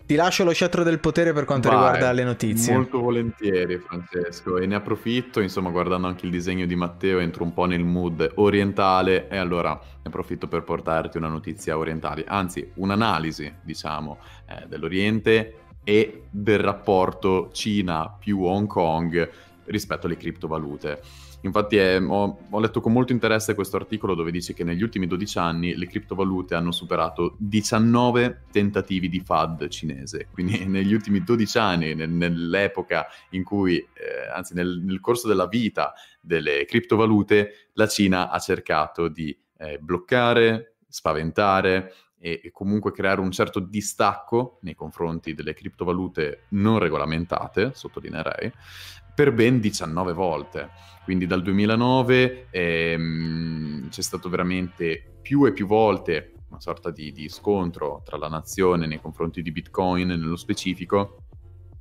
ti 0.06 0.16
lascio 0.16 0.46
lo 0.46 0.54
scettro 0.54 0.84
del 0.84 1.00
potere 1.00 1.34
per 1.34 1.44
quanto 1.44 1.68
Vai, 1.68 1.78
riguarda 1.78 2.12
le 2.14 2.24
notizie. 2.24 2.74
Molto 2.74 3.00
volentieri, 3.00 3.78
Francesco, 3.80 4.58
e 4.58 4.66
ne 4.66 4.76
approfitto, 4.76 5.42
insomma, 5.42 5.72
guardando 5.72 6.08
anche 6.08 6.26
il 6.26 6.32
disegno 6.32 6.66
di 6.66 6.76
Matteo, 6.76 7.20
entro 7.20 7.44
un 7.44 7.54
po' 7.54 7.66
nel 7.66 7.84
mood 7.84 8.32
orientale 8.36 9.28
e 9.28 9.36
allora 9.36 9.72
ne 9.72 10.02
approfitto 10.04 10.48
per 10.48 10.64
portarti 10.64 11.18
una 11.18 11.28
notizia 11.28 11.78
orientale, 11.78 12.24
anzi, 12.26 12.72
un'analisi, 12.76 13.54
diciamo, 13.62 14.20
eh, 14.48 14.66
dell'Oriente 14.68 15.56
e 15.84 16.24
del 16.30 16.60
rapporto 16.60 17.50
Cina 17.52 18.10
più 18.18 18.42
Hong 18.44 18.68
Kong 18.68 19.30
rispetto 19.66 20.06
alle 20.06 20.18
criptovalute. 20.18 21.02
Infatti 21.46 21.78
è, 21.78 22.02
ho, 22.02 22.40
ho, 22.50 22.60
letto 22.60 22.82
con 22.82 22.92
molto 22.92 23.14
interesse 23.14 23.54
questo 23.54 23.78
articolo 23.78 24.16
dove 24.16 24.32
dice 24.32 24.54
che 24.54 24.64
negli 24.64 24.82
ultimi 24.82 25.06
12 25.06 25.38
anni 25.38 25.76
le 25.76 25.86
criptovalute 25.86 26.56
hanno 26.56 26.72
superato 26.72 27.36
19 27.38 28.46
tentativi 28.52 29.10
di 29.10 29.20
FAD 29.20 29.68
cinese, 29.68 30.28
quindi 30.34 30.66
negli 30.66 30.94
ultimi 30.94 31.24
12 31.24 31.58
anni, 31.60 31.94
nel, 31.94 32.10
nell'epoca 32.10 33.06
in 33.32 33.44
cui, 33.44 33.78
eh, 33.78 34.28
anzi 34.34 34.56
nel, 34.56 34.82
nel, 34.84 35.00
corso 35.00 35.28
della 35.28 35.48
vita 35.48 35.94
delle 36.20 36.66
criptovalute, 36.66 37.70
la 37.74 37.88
Cina 37.88 38.32
ha 38.32 38.40
cercato 38.40 39.08
di 39.08 39.38
eh, 39.60 39.78
bloccare, 39.78 40.78
spaventare, 40.88 41.94
e, 42.26 42.50
comunque 42.52 42.92
creare 42.92 43.22
un 43.22 43.30
certo 43.30 43.60
distacco 43.60 44.58
nei 44.62 44.74
confronti 44.74 45.36
delle 45.36 45.54
criptovalute 45.54 46.46
non 46.50 46.80
regolamentate, 46.80 47.72
sottolineerei, 47.76 48.52
per 49.16 49.32
ben 49.32 49.60
19 49.60 50.14
volte. 50.14 50.70
Quindi 51.04 51.26
dal 51.26 51.42
2009 51.42 52.48
ehm, 52.50 53.90
c'è 53.90 54.02
stato 54.02 54.28
veramente 54.30 55.20
più 55.22 55.46
e 55.46 55.54
più 55.54 55.66
volte 55.66 56.34
una 56.50 56.60
sorta 56.60 56.92
di, 56.92 57.12
di, 57.12 57.30
scontro 57.30 58.02
tra 58.06 58.18
la 58.18 58.28
nazione 58.28 58.88
nei 58.88 59.02
confronti 59.02 59.42
di 59.42 59.52
Bitcoin 59.52 60.08
nello 60.08 60.36
specifico. 60.36 61.24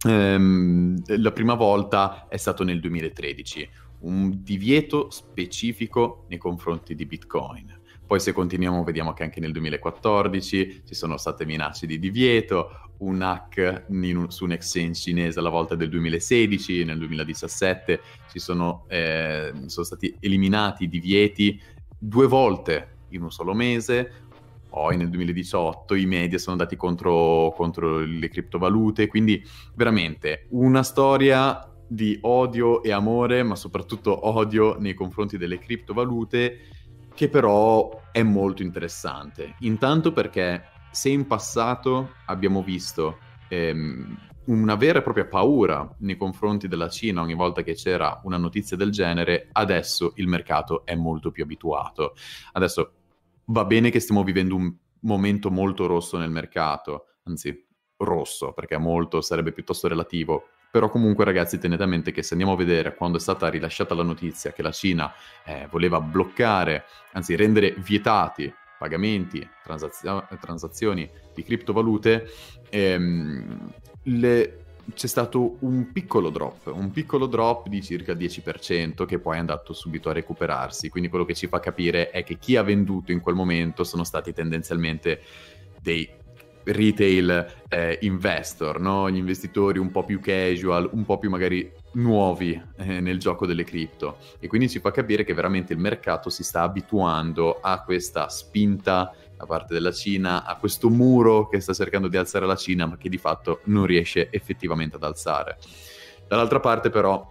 Ehm, 0.07 1.03
la 1.07 1.33
prima 1.33 1.55
volta 1.55 2.27
è 2.29 2.37
stato 2.37 2.65
nel 2.65 2.81
2013, 2.81 3.69
un 4.01 4.43
divieto 4.43 5.11
specifico 5.11 6.27
nei 6.29 6.39
confronti 6.39 6.95
di 6.95 7.07
Bitcoin. 7.07 7.83
Poi 8.07 8.21
se 8.21 8.33
continuiamo 8.33 8.85
vediamo 8.85 9.13
che 9.15 9.23
anche 9.23 9.41
nel 9.41 9.53
2014 9.53 10.83
ci 10.87 10.95
sono 10.95 11.17
state 11.17 11.47
minacce 11.47 11.87
di 11.87 11.99
divieto, 11.99 12.85
un 12.99 13.23
hack 13.23 13.87
un, 13.89 14.27
su 14.29 14.45
un 14.45 14.53
exchange 14.53 14.95
cinese 15.01 15.39
alla 15.39 15.49
volta 15.49 15.75
del 15.75 15.89
2016, 15.89 16.85
nel 16.85 16.99
2017 16.99 18.01
ci 18.31 18.39
sono, 18.39 18.85
eh, 18.89 19.53
sono 19.67 19.85
stati 19.87 20.15
eliminati 20.21 20.85
i 20.85 20.89
divieti 20.89 21.61
due 21.99 22.27
volte 22.27 22.97
in 23.09 23.23
un 23.23 23.31
solo 23.31 23.55
mese, 23.55 24.25
poi 24.69 24.97
nel 24.97 25.09
2018 25.09 25.95
i 25.95 26.05
media 26.05 26.37
sono 26.37 26.53
andati 26.53 26.77
contro, 26.77 27.53
contro 27.57 28.01
le 28.01 28.29
criptovalute, 28.29 29.07
quindi 29.07 29.43
veramente 29.75 30.47
una 30.51 30.83
storia 30.83 31.71
di 31.87 32.19
odio 32.23 32.83
e 32.83 32.91
amore, 32.93 33.43
ma 33.43 33.57
soprattutto 33.57 34.29
odio 34.29 34.77
nei 34.79 34.95
confronti 34.95 35.39
delle 35.39 35.59
criptovalute 35.59 36.59
che 37.15 37.29
però 37.29 38.03
è 38.13 38.23
molto 38.23 38.63
interessante. 38.63 39.55
Intanto 39.61 40.13
perché 40.13 40.65
se 40.91 41.09
in 41.09 41.27
passato 41.27 42.15
abbiamo 42.27 42.63
visto 42.63 43.19
ehm, 43.49 44.19
una 44.47 44.75
vera 44.75 44.99
e 44.99 45.03
propria 45.03 45.27
paura 45.27 45.89
nei 46.01 46.17
confronti 46.17 46.69
della 46.69 46.89
Cina 46.89 47.23
ogni 47.23 47.35
volta 47.35 47.63
che 47.63 47.75
c'era 47.75 48.21
una 48.25 48.37
notizia 48.37 48.77
del 48.77 48.91
genere, 48.91 49.49
adesso 49.53 50.13
il 50.17 50.29
mercato 50.29 50.85
è 50.85 50.95
molto 50.95 51.31
più 51.31 51.45
abituato. 51.45 52.15
Adesso 52.53 52.93
va 53.47 53.65
bene 53.65 53.91
che 53.91 54.01
stiamo 54.01 54.23
vivendo 54.23 54.57
un 54.57 54.75
momento 55.01 55.51
molto 55.51 55.87
rosso 55.87 56.19
nel 56.19 56.31
mercato, 56.31 57.07
anzi 57.25 57.67
rosso, 57.97 58.53
perché 58.53 58.77
molto 58.77 59.21
sarebbe 59.21 59.53
piuttosto 59.53 59.89
relativo. 59.89 60.49
Però 60.75 60.89
comunque 60.89 61.25
ragazzi 61.25 61.61
tenete 61.61 61.85
a 61.85 61.87
mente 61.87 62.11
che 62.11 62.25
se 62.25 62.33
andiamo 62.33 62.55
a 62.55 62.57
vedere 62.57 62.97
quando 62.97 63.19
è 63.19 63.21
stata 63.21 63.49
rilasciata 63.49 63.95
la 63.95 64.03
notizia 64.03 64.53
che 64.53 64.61
la 64.61 64.73
Cina 64.73 65.15
eh, 65.45 65.69
voleva 65.71 66.01
bloccare, 66.01 66.87
anzi 67.13 67.37
rendere 67.37 67.77
vietati 67.79 68.53
pagamenti, 68.77 69.49
transazio- 69.63 70.27
transazioni 70.41 71.09
di 71.33 71.45
criptovalute, 71.45 72.27
ehm, 72.71 73.73
le, 74.03 74.65
c'è 74.93 75.07
stato 75.07 75.59
un 75.61 75.93
piccolo 75.93 76.31
drop, 76.31 76.73
un 76.75 76.91
piccolo 76.91 77.27
drop 77.27 77.69
di 77.69 77.81
circa 77.81 78.13
10% 78.13 79.05
che 79.05 79.21
poi 79.21 79.37
è 79.37 79.39
andato 79.39 79.75
subito 79.75 80.11
a 80.11 80.13
recuperarsi. 80.13 80.89
Quindi 80.89 81.09
quello 81.09 81.25
che 81.25 81.35
ci 81.35 81.47
fa 81.47 81.61
capire 81.61 82.11
è 82.11 82.25
che 82.25 82.37
chi 82.37 82.57
ha 82.57 82.65
venduto 82.65 83.13
in 83.13 83.21
quel 83.21 83.37
momento 83.37 83.85
sono 83.85 84.03
stati 84.03 84.33
tendenzialmente 84.33 85.23
dei 85.81 86.23
retail 86.65 87.65
eh, 87.69 87.99
investor, 88.03 88.81
no? 88.81 89.11
gli 89.11 89.17
investitori 89.17 89.79
un 89.79 89.91
po' 89.91 90.05
più 90.05 90.21
casual, 90.21 90.89
un 90.93 91.05
po' 91.05 91.19
più 91.19 91.31
magari 91.31 91.71
nuovi 91.93 92.61
eh, 92.77 93.01
nel 93.01 93.19
gioco 93.19 93.47
delle 93.47 93.65
cripto. 93.65 94.19
E 94.39 94.47
quindi 94.47 94.69
ci 94.69 94.81
fa 94.81 94.91
capire 94.91 95.25
che 95.25 95.35
veramente 95.35 95.73
il 95.73 95.79
mercato 95.79 96.31
si 96.31 96.43
sta 96.43 96.63
abituando 96.63 97.61
a 97.61 97.83
questa 97.83 98.29
spinta 98.29 99.15
da 99.37 99.47
parte 99.47 99.75
della 99.75 99.93
Cina, 99.93 100.45
a 100.45 100.57
questo 100.57 100.89
muro 100.89 101.49
che 101.49 101.61
sta 101.61 101.73
cercando 101.73 102.09
di 102.09 102.17
alzare 102.17 102.47
la 102.47 102.57
Cina, 102.57 102.87
ma 102.87 102.97
che 102.97 103.09
di 103.09 103.19
fatto 103.19 103.61
non 103.65 103.87
riesce 103.87 104.29
effettivamente 104.31 104.97
ad 104.97 105.03
alzare. 105.03 105.59
Dall'altra 106.27 106.61
parte 106.61 106.91
però 106.91 107.31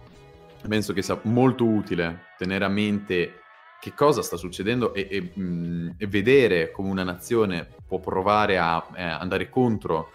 penso 0.66 0.92
che 0.92 1.02
sia 1.02 1.18
molto 1.22 1.64
utile 1.64 2.28
tenere 2.38 2.64
a 2.64 2.68
mente 2.68 3.40
che 3.84 3.92
cosa 3.92 4.22
sta 4.22 4.38
succedendo 4.38 4.94
e, 4.94 5.06
e, 5.10 5.38
mh, 5.38 5.96
e 5.98 6.06
vedere 6.06 6.70
come 6.70 6.88
una 6.88 7.02
nazione 7.02 7.68
può 7.86 7.98
provare 7.98 8.56
a 8.56 8.82
eh, 8.96 9.02
andare 9.02 9.50
contro 9.50 10.10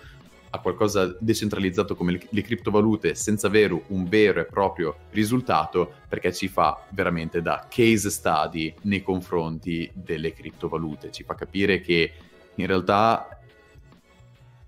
a 0.50 0.58
qualcosa 0.58 1.16
decentralizzato 1.20 1.96
come 1.96 2.14
le, 2.14 2.28
le, 2.32 2.42
criptovalute 2.42 3.14
senza 3.14 3.46
avere 3.46 3.80
un 3.90 4.10
vero 4.10 4.40
e 4.40 4.46
proprio 4.46 4.96
risultato 5.12 5.94
perché 6.08 6.34
ci 6.34 6.48
fa 6.48 6.84
veramente 6.90 7.44
da 7.44 7.68
case 7.70 8.10
study 8.10 8.74
nei 8.82 9.04
confronti 9.04 9.88
delle 9.94 10.34
criptovalute, 10.34 11.12
ci 11.12 11.22
fa 11.22 11.36
capire 11.36 11.80
che 11.80 12.12
in 12.56 12.66
realtà 12.66 13.39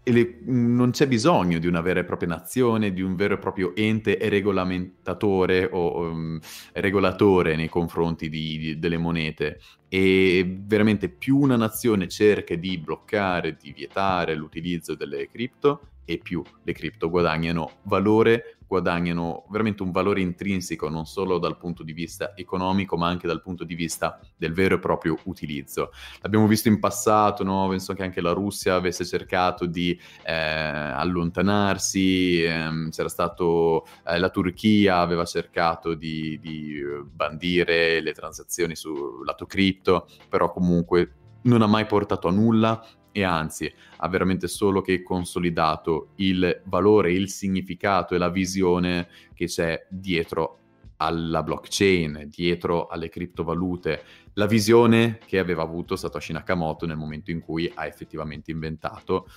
le, 0.03 0.39
non 0.45 0.91
c'è 0.91 1.07
bisogno 1.07 1.59
di 1.59 1.67
una 1.67 1.81
vera 1.81 1.99
e 1.99 2.03
propria 2.03 2.29
nazione, 2.29 2.91
di 2.91 3.01
un 3.01 3.15
vero 3.15 3.35
e 3.35 3.37
proprio 3.37 3.75
ente 3.75 4.17
regolamentatore 4.19 5.69
o 5.71 5.99
um, 5.99 6.39
regolatore 6.73 7.55
nei 7.55 7.69
confronti 7.69 8.29
di, 8.29 8.57
di, 8.57 8.79
delle 8.79 8.97
monete. 8.97 9.59
E 9.87 10.59
veramente 10.65 11.09
più 11.09 11.37
una 11.37 11.57
nazione 11.57 12.07
cerca 12.07 12.55
di 12.55 12.77
bloccare, 12.77 13.57
di 13.61 13.73
vietare 13.73 14.35
l'utilizzo 14.35 14.95
delle 14.95 15.29
cripto, 15.29 15.81
e 16.05 16.17
più 16.17 16.43
le 16.63 16.73
cripto 16.73 17.09
guadagnano 17.09 17.71
valore 17.83 18.57
guadagnano 18.71 19.43
veramente 19.49 19.83
un 19.83 19.91
valore 19.91 20.21
intrinseco 20.21 20.87
non 20.87 21.05
solo 21.05 21.39
dal 21.39 21.57
punto 21.57 21.83
di 21.83 21.91
vista 21.91 22.31
economico 22.37 22.95
ma 22.95 23.09
anche 23.09 23.27
dal 23.27 23.41
punto 23.41 23.65
di 23.65 23.75
vista 23.75 24.17
del 24.37 24.53
vero 24.53 24.75
e 24.75 24.79
proprio 24.79 25.17
utilizzo. 25.25 25.91
L'abbiamo 26.21 26.47
visto 26.47 26.69
in 26.69 26.79
passato, 26.79 27.43
no? 27.43 27.67
penso 27.67 27.93
che 27.93 28.03
anche 28.03 28.21
la 28.21 28.31
Russia 28.31 28.75
avesse 28.75 29.03
cercato 29.03 29.65
di 29.65 29.99
eh, 30.23 30.33
allontanarsi, 30.33 32.43
ehm, 32.43 32.91
c'era 32.91 33.09
stato 33.09 33.85
eh, 34.07 34.17
la 34.17 34.29
Turchia 34.29 34.99
aveva 34.99 35.25
cercato 35.25 35.93
di, 35.93 36.39
di 36.39 36.81
bandire 37.03 37.99
le 37.99 38.13
transazioni 38.13 38.77
sul 38.77 39.25
lato 39.25 39.45
cripto, 39.45 40.07
però 40.29 40.49
comunque 40.49 41.15
non 41.43 41.61
ha 41.61 41.67
mai 41.67 41.85
portato 41.85 42.29
a 42.29 42.31
nulla 42.31 42.81
e 43.11 43.23
anzi 43.23 43.71
ha 43.97 44.07
veramente 44.07 44.47
solo 44.47 44.81
che 44.81 45.03
consolidato 45.03 46.09
il 46.15 46.61
valore, 46.65 47.11
il 47.11 47.29
significato 47.29 48.15
e 48.15 48.17
la 48.17 48.29
visione 48.29 49.07
che 49.33 49.45
c'è 49.45 49.85
dietro 49.89 50.57
alla 50.97 51.41
blockchain, 51.41 52.27
dietro 52.29 52.87
alle 52.87 53.09
criptovalute, 53.09 54.03
la 54.33 54.45
visione 54.45 55.19
che 55.25 55.39
aveva 55.39 55.63
avuto 55.63 55.95
Satoshi 55.95 56.31
Nakamoto 56.31 56.85
nel 56.85 56.97
momento 56.97 57.31
in 57.31 57.39
cui 57.39 57.69
ha 57.73 57.87
effettivamente 57.87 58.51
inventato 58.51 59.27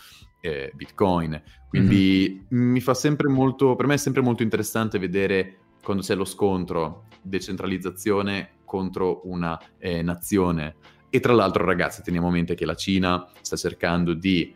eh, 0.40 0.70
Bitcoin. 0.74 1.42
Quindi 1.68 2.46
mm-hmm. 2.52 2.70
mi 2.70 2.80
fa 2.80 2.92
sempre 2.92 3.28
molto, 3.28 3.76
per 3.76 3.86
me 3.86 3.94
è 3.94 3.98
sempre 3.98 4.20
molto 4.20 4.42
interessante 4.42 4.98
vedere 4.98 5.58
quando 5.82 6.02
c'è 6.02 6.14
lo 6.14 6.24
scontro 6.24 7.06
decentralizzazione 7.22 8.50
contro 8.64 9.22
una 9.24 9.58
eh, 9.78 10.02
nazione 10.02 10.76
e 11.14 11.20
tra 11.20 11.32
l'altro, 11.32 11.64
ragazzi, 11.64 12.02
teniamo 12.02 12.26
a 12.26 12.30
mente 12.32 12.56
che 12.56 12.66
la 12.66 12.74
Cina 12.74 13.24
sta 13.40 13.54
cercando 13.54 14.14
di 14.14 14.52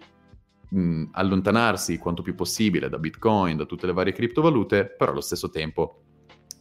mh, 0.71 1.05
allontanarsi 1.12 1.99
quanto 1.99 2.21
più 2.21 2.35
possibile 2.35 2.88
da 2.88 2.99
Bitcoin, 2.99 3.57
da 3.57 3.64
tutte 3.64 3.87
le 3.87 3.92
varie 3.92 4.12
criptovalute, 4.12 4.87
però 4.87 5.12
allo 5.12 5.21
stesso 5.21 5.51
tempo 5.51 6.03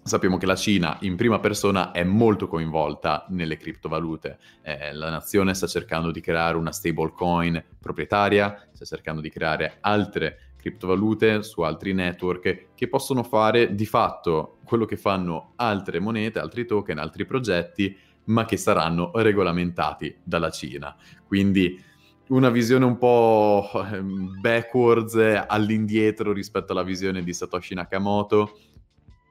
sappiamo 0.03 0.37
che 0.37 0.45
la 0.45 0.55
Cina 0.55 0.99
in 1.01 1.15
prima 1.15 1.39
persona 1.39 1.89
è 1.89 2.03
molto 2.03 2.47
coinvolta 2.47 3.25
nelle 3.29 3.57
criptovalute. 3.57 4.37
Eh, 4.61 4.93
la 4.93 5.09
nazione 5.09 5.55
sta 5.55 5.65
cercando 5.65 6.11
di 6.11 6.21
creare 6.21 6.57
una 6.57 6.71
stablecoin 6.71 7.63
proprietaria, 7.79 8.69
sta 8.73 8.85
cercando 8.85 9.19
di 9.19 9.31
creare 9.31 9.77
altre 9.81 10.51
criptovalute 10.57 11.41
su 11.41 11.61
altri 11.61 11.93
network 11.93 12.67
che 12.75 12.87
possono 12.87 13.23
fare 13.23 13.73
di 13.73 13.87
fatto 13.87 14.57
quello 14.63 14.85
che 14.85 14.97
fanno 14.97 15.53
altre 15.55 15.99
monete, 15.99 16.37
altri 16.37 16.67
token, 16.67 16.99
altri 16.99 17.25
progetti 17.25 18.05
ma 18.27 18.45
che 18.45 18.57
saranno 18.57 19.11
regolamentati 19.13 20.15
dalla 20.23 20.49
Cina. 20.49 20.95
Quindi 21.25 21.83
una 22.27 22.49
visione 22.49 22.85
un 22.85 22.97
po' 22.97 23.69
ehm, 23.73 24.39
backwards, 24.39 25.15
all'indietro 25.47 26.33
rispetto 26.33 26.71
alla 26.71 26.83
visione 26.83 27.23
di 27.23 27.33
Satoshi 27.33 27.73
Nakamoto, 27.73 28.59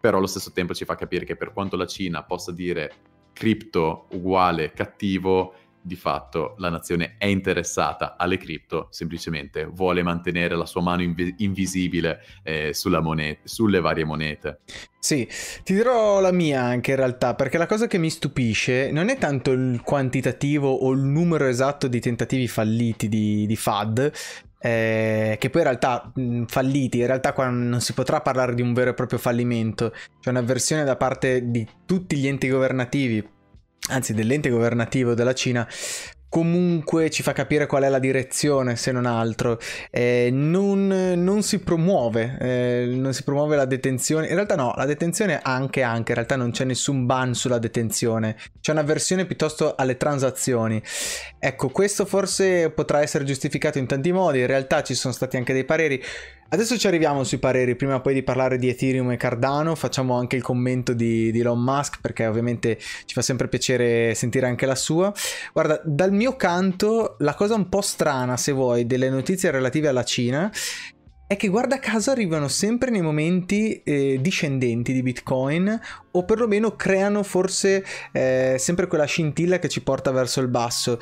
però 0.00 0.18
allo 0.18 0.26
stesso 0.26 0.52
tempo 0.52 0.74
ci 0.74 0.84
fa 0.84 0.94
capire 0.94 1.24
che 1.24 1.36
per 1.36 1.52
quanto 1.52 1.76
la 1.76 1.86
Cina 1.86 2.22
possa 2.22 2.52
dire 2.52 2.92
cripto 3.32 4.06
uguale 4.12 4.72
cattivo, 4.72 5.54
di 5.86 5.96
fatto 5.96 6.54
la 6.58 6.68
nazione 6.68 7.14
è 7.16 7.26
interessata 7.26 8.16
alle 8.18 8.36
cripto, 8.36 8.88
semplicemente 8.90 9.64
vuole 9.64 10.02
mantenere 10.02 10.56
la 10.56 10.66
sua 10.66 10.82
mano 10.82 11.02
inv- 11.02 11.34
invisibile 11.38 12.20
eh, 12.42 12.74
moneta, 13.00 13.40
sulle 13.44 13.80
varie 13.80 14.04
monete. 14.04 14.60
Sì, 14.98 15.28
ti 15.62 15.72
dirò 15.72 16.18
la 16.18 16.32
mia 16.32 16.62
anche 16.62 16.90
in 16.90 16.96
realtà, 16.96 17.34
perché 17.34 17.58
la 17.58 17.66
cosa 17.66 17.86
che 17.86 17.98
mi 17.98 18.10
stupisce 18.10 18.90
non 18.90 19.08
è 19.08 19.16
tanto 19.18 19.52
il 19.52 19.80
quantitativo 19.84 20.68
o 20.68 20.90
il 20.90 21.00
numero 21.00 21.46
esatto 21.46 21.86
di 21.86 22.00
tentativi 22.00 22.48
falliti 22.48 23.08
di, 23.08 23.46
di 23.46 23.56
FAD, 23.56 24.12
eh, 24.58 25.36
che 25.38 25.50
poi 25.50 25.60
in 25.60 25.66
realtà 25.68 26.10
mh, 26.12 26.44
falliti, 26.46 26.98
in 26.98 27.06
realtà 27.06 27.32
qua 27.32 27.48
non 27.48 27.80
si 27.80 27.92
potrà 27.92 28.20
parlare 28.20 28.54
di 28.54 28.62
un 28.62 28.72
vero 28.72 28.90
e 28.90 28.94
proprio 28.94 29.18
fallimento, 29.18 29.92
c'è 30.20 30.30
un'avversione 30.30 30.82
da 30.82 30.96
parte 30.96 31.50
di 31.50 31.64
tutti 31.84 32.16
gli 32.16 32.26
enti 32.26 32.48
governativi, 32.48 33.24
anzi 33.88 34.14
dell'ente 34.14 34.48
governativo 34.48 35.14
della 35.14 35.34
Cina, 35.34 35.66
comunque 36.28 37.08
ci 37.08 37.22
fa 37.22 37.32
capire 37.32 37.66
qual 37.66 37.84
è 37.84 37.88
la 37.88 37.98
direzione, 37.98 38.76
se 38.76 38.92
non 38.92 39.06
altro. 39.06 39.58
Eh, 39.90 40.28
non, 40.30 40.86
non, 41.16 41.42
si 41.42 41.60
promuove, 41.60 42.36
eh, 42.40 42.92
non 42.94 43.14
si 43.14 43.22
promuove 43.22 43.56
la 43.56 43.64
detenzione. 43.64 44.26
In 44.26 44.34
realtà 44.34 44.54
no, 44.54 44.74
la 44.76 44.84
detenzione 44.84 45.40
anche, 45.42 45.82
anche, 45.82 46.10
in 46.10 46.16
realtà 46.16 46.36
non 46.36 46.50
c'è 46.50 46.64
nessun 46.64 47.06
ban 47.06 47.34
sulla 47.34 47.58
detenzione. 47.58 48.36
C'è 48.60 48.72
una 48.72 48.82
versione 48.82 49.24
piuttosto 49.24 49.74
alle 49.76 49.96
transazioni. 49.96 50.82
Ecco, 51.38 51.70
questo 51.70 52.04
forse 52.04 52.70
potrà 52.70 53.00
essere 53.00 53.24
giustificato 53.24 53.78
in 53.78 53.86
tanti 53.86 54.12
modi, 54.12 54.40
in 54.40 54.46
realtà 54.46 54.82
ci 54.82 54.94
sono 54.94 55.14
stati 55.14 55.36
anche 55.36 55.52
dei 55.52 55.64
pareri. 55.64 56.02
Adesso 56.48 56.78
ci 56.78 56.86
arriviamo 56.86 57.24
sui 57.24 57.38
pareri, 57.38 57.74
prima 57.74 58.00
poi 58.00 58.14
di 58.14 58.22
parlare 58.22 58.56
di 58.56 58.68
Ethereum 58.68 59.10
e 59.10 59.16
Cardano, 59.16 59.74
facciamo 59.74 60.16
anche 60.16 60.36
il 60.36 60.42
commento 60.42 60.92
di, 60.92 61.32
di, 61.32 61.40
Elon 61.40 61.60
Musk 61.60 62.00
perché 62.00 62.24
ovviamente 62.26 62.78
ci 62.78 63.14
fa 63.14 63.22
sempre 63.22 63.48
piacere 63.48 64.14
sentire 64.14 64.46
anche 64.46 64.64
la 64.64 64.76
sua. 64.76 65.12
Guarda, 65.52 65.80
dal 65.84 66.12
mio 66.12 66.36
canto 66.36 67.16
la 67.18 67.34
cosa 67.34 67.56
un 67.56 67.68
po' 67.68 67.80
strana, 67.80 68.36
se 68.36 68.52
vuoi, 68.52 68.86
delle 68.86 69.10
notizie 69.10 69.50
relative 69.50 69.88
alla 69.88 70.04
Cina 70.04 70.50
è 71.28 71.36
che 71.36 71.48
guarda 71.48 71.80
caso 71.80 72.12
arrivano 72.12 72.46
sempre 72.46 72.90
nei 72.90 73.02
momenti 73.02 73.82
eh, 73.82 74.18
discendenti 74.20 74.92
di 74.92 75.02
Bitcoin 75.02 75.80
o 76.12 76.24
perlomeno 76.24 76.76
creano 76.76 77.24
forse 77.24 77.84
eh, 78.12 78.54
sempre 78.58 78.86
quella 78.86 79.06
scintilla 79.06 79.58
che 79.58 79.68
ci 79.68 79.82
porta 79.82 80.12
verso 80.12 80.40
il 80.40 80.46
basso 80.46 81.00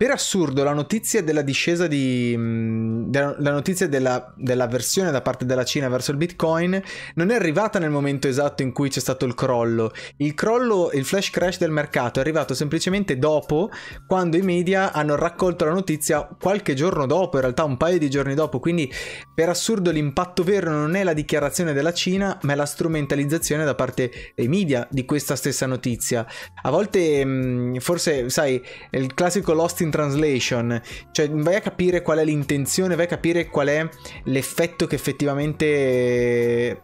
per 0.00 0.12
assurdo 0.12 0.64
la 0.64 0.72
notizia 0.72 1.22
della 1.22 1.42
discesa 1.42 1.86
di... 1.86 2.34
Mm, 2.34 3.12
la 3.12 3.50
notizia 3.50 3.86
della, 3.86 4.32
versione 4.66 5.10
da 5.10 5.20
parte 5.20 5.44
della 5.44 5.62
Cina 5.64 5.90
verso 5.90 6.10
il 6.10 6.16
Bitcoin 6.16 6.80
non 7.16 7.28
è 7.28 7.34
arrivata 7.34 7.78
nel 7.78 7.90
momento 7.90 8.26
esatto 8.26 8.62
in 8.62 8.72
cui 8.72 8.88
c'è 8.88 8.98
stato 8.98 9.26
il 9.26 9.34
crollo. 9.34 9.92
Il 10.16 10.32
crollo, 10.32 10.90
il 10.94 11.04
flash 11.04 11.28
crash 11.28 11.58
del 11.58 11.70
mercato 11.70 12.18
è 12.18 12.22
arrivato 12.22 12.54
semplicemente 12.54 13.18
dopo, 13.18 13.68
quando 14.06 14.38
i 14.38 14.40
media 14.40 14.90
hanno 14.94 15.16
raccolto 15.16 15.66
la 15.66 15.72
notizia 15.72 16.26
qualche 16.40 16.72
giorno 16.72 17.04
dopo, 17.04 17.36
in 17.36 17.42
realtà 17.42 17.64
un 17.64 17.76
paio 17.76 17.98
di 17.98 18.08
giorni 18.08 18.32
dopo, 18.32 18.58
quindi 18.58 18.90
per 19.34 19.50
assurdo 19.50 19.90
l'impatto 19.90 20.42
vero 20.42 20.70
non 20.70 20.94
è 20.94 21.04
la 21.04 21.12
dichiarazione 21.12 21.74
della 21.74 21.92
Cina, 21.92 22.38
ma 22.44 22.54
è 22.54 22.56
la 22.56 22.64
strumentalizzazione 22.64 23.66
da 23.66 23.74
parte 23.74 24.32
dei 24.34 24.48
media 24.48 24.88
di 24.90 25.04
questa 25.04 25.36
stessa 25.36 25.66
notizia. 25.66 26.26
A 26.62 26.70
volte, 26.70 27.22
mm, 27.22 27.76
forse, 27.76 28.30
sai, 28.30 28.62
il 28.92 29.12
classico 29.12 29.52
lost 29.52 29.80
in 29.80 29.88
translation, 29.90 30.80
cioè 31.12 31.28
vai 31.30 31.56
a 31.56 31.60
capire 31.60 32.02
qual 32.02 32.18
è 32.18 32.24
l'intenzione, 32.24 32.94
vai 32.94 33.06
a 33.06 33.08
capire 33.08 33.48
qual 33.48 33.68
è 33.68 33.88
l'effetto 34.24 34.86
che 34.86 34.94
effettivamente 34.94 36.82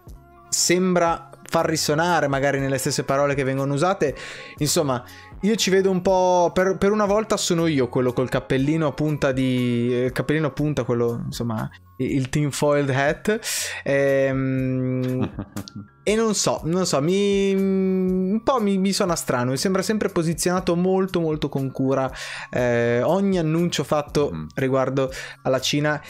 sembra 0.48 1.30
far 1.48 1.66
risuonare 1.66 2.28
magari 2.28 2.58
nelle 2.58 2.78
stesse 2.78 3.04
parole 3.04 3.34
che 3.34 3.44
vengono 3.44 3.74
usate. 3.74 4.14
Insomma, 4.58 5.02
io 5.40 5.54
ci 5.54 5.70
vedo 5.70 5.90
un 5.90 6.02
po'. 6.02 6.50
Per, 6.52 6.76
per, 6.78 6.92
una 6.92 7.04
volta 7.04 7.36
sono 7.36 7.66
io 7.66 7.88
quello 7.88 8.12
col 8.12 8.28
cappellino 8.28 8.88
a 8.88 8.92
punta 8.92 9.32
di. 9.32 9.86
Il 9.88 10.12
cappellino 10.12 10.46
a 10.46 10.50
punta, 10.50 10.84
quello 10.84 11.22
insomma. 11.26 11.68
Il 11.98 12.28
tinfoiled 12.28 12.90
hat. 12.90 13.38
Ehm, 13.84 15.30
e 16.02 16.14
non 16.14 16.34
so, 16.34 16.60
non 16.64 16.86
so, 16.86 17.00
mi, 17.00 17.54
un 17.54 18.40
po' 18.42 18.60
mi, 18.60 18.78
mi, 18.78 18.92
suona 18.92 19.16
strano. 19.16 19.50
Mi 19.50 19.56
sembra 19.56 19.82
sempre 19.82 20.08
posizionato 20.08 20.74
molto, 20.76 21.20
molto 21.20 21.48
con 21.48 21.70
cura. 21.70 22.10
Eh, 22.50 23.02
ogni 23.02 23.38
annuncio 23.38 23.84
fatto 23.84 24.30
mm. 24.32 24.46
riguardo 24.54 25.10
alla 25.42 25.60
Cina 25.60 26.02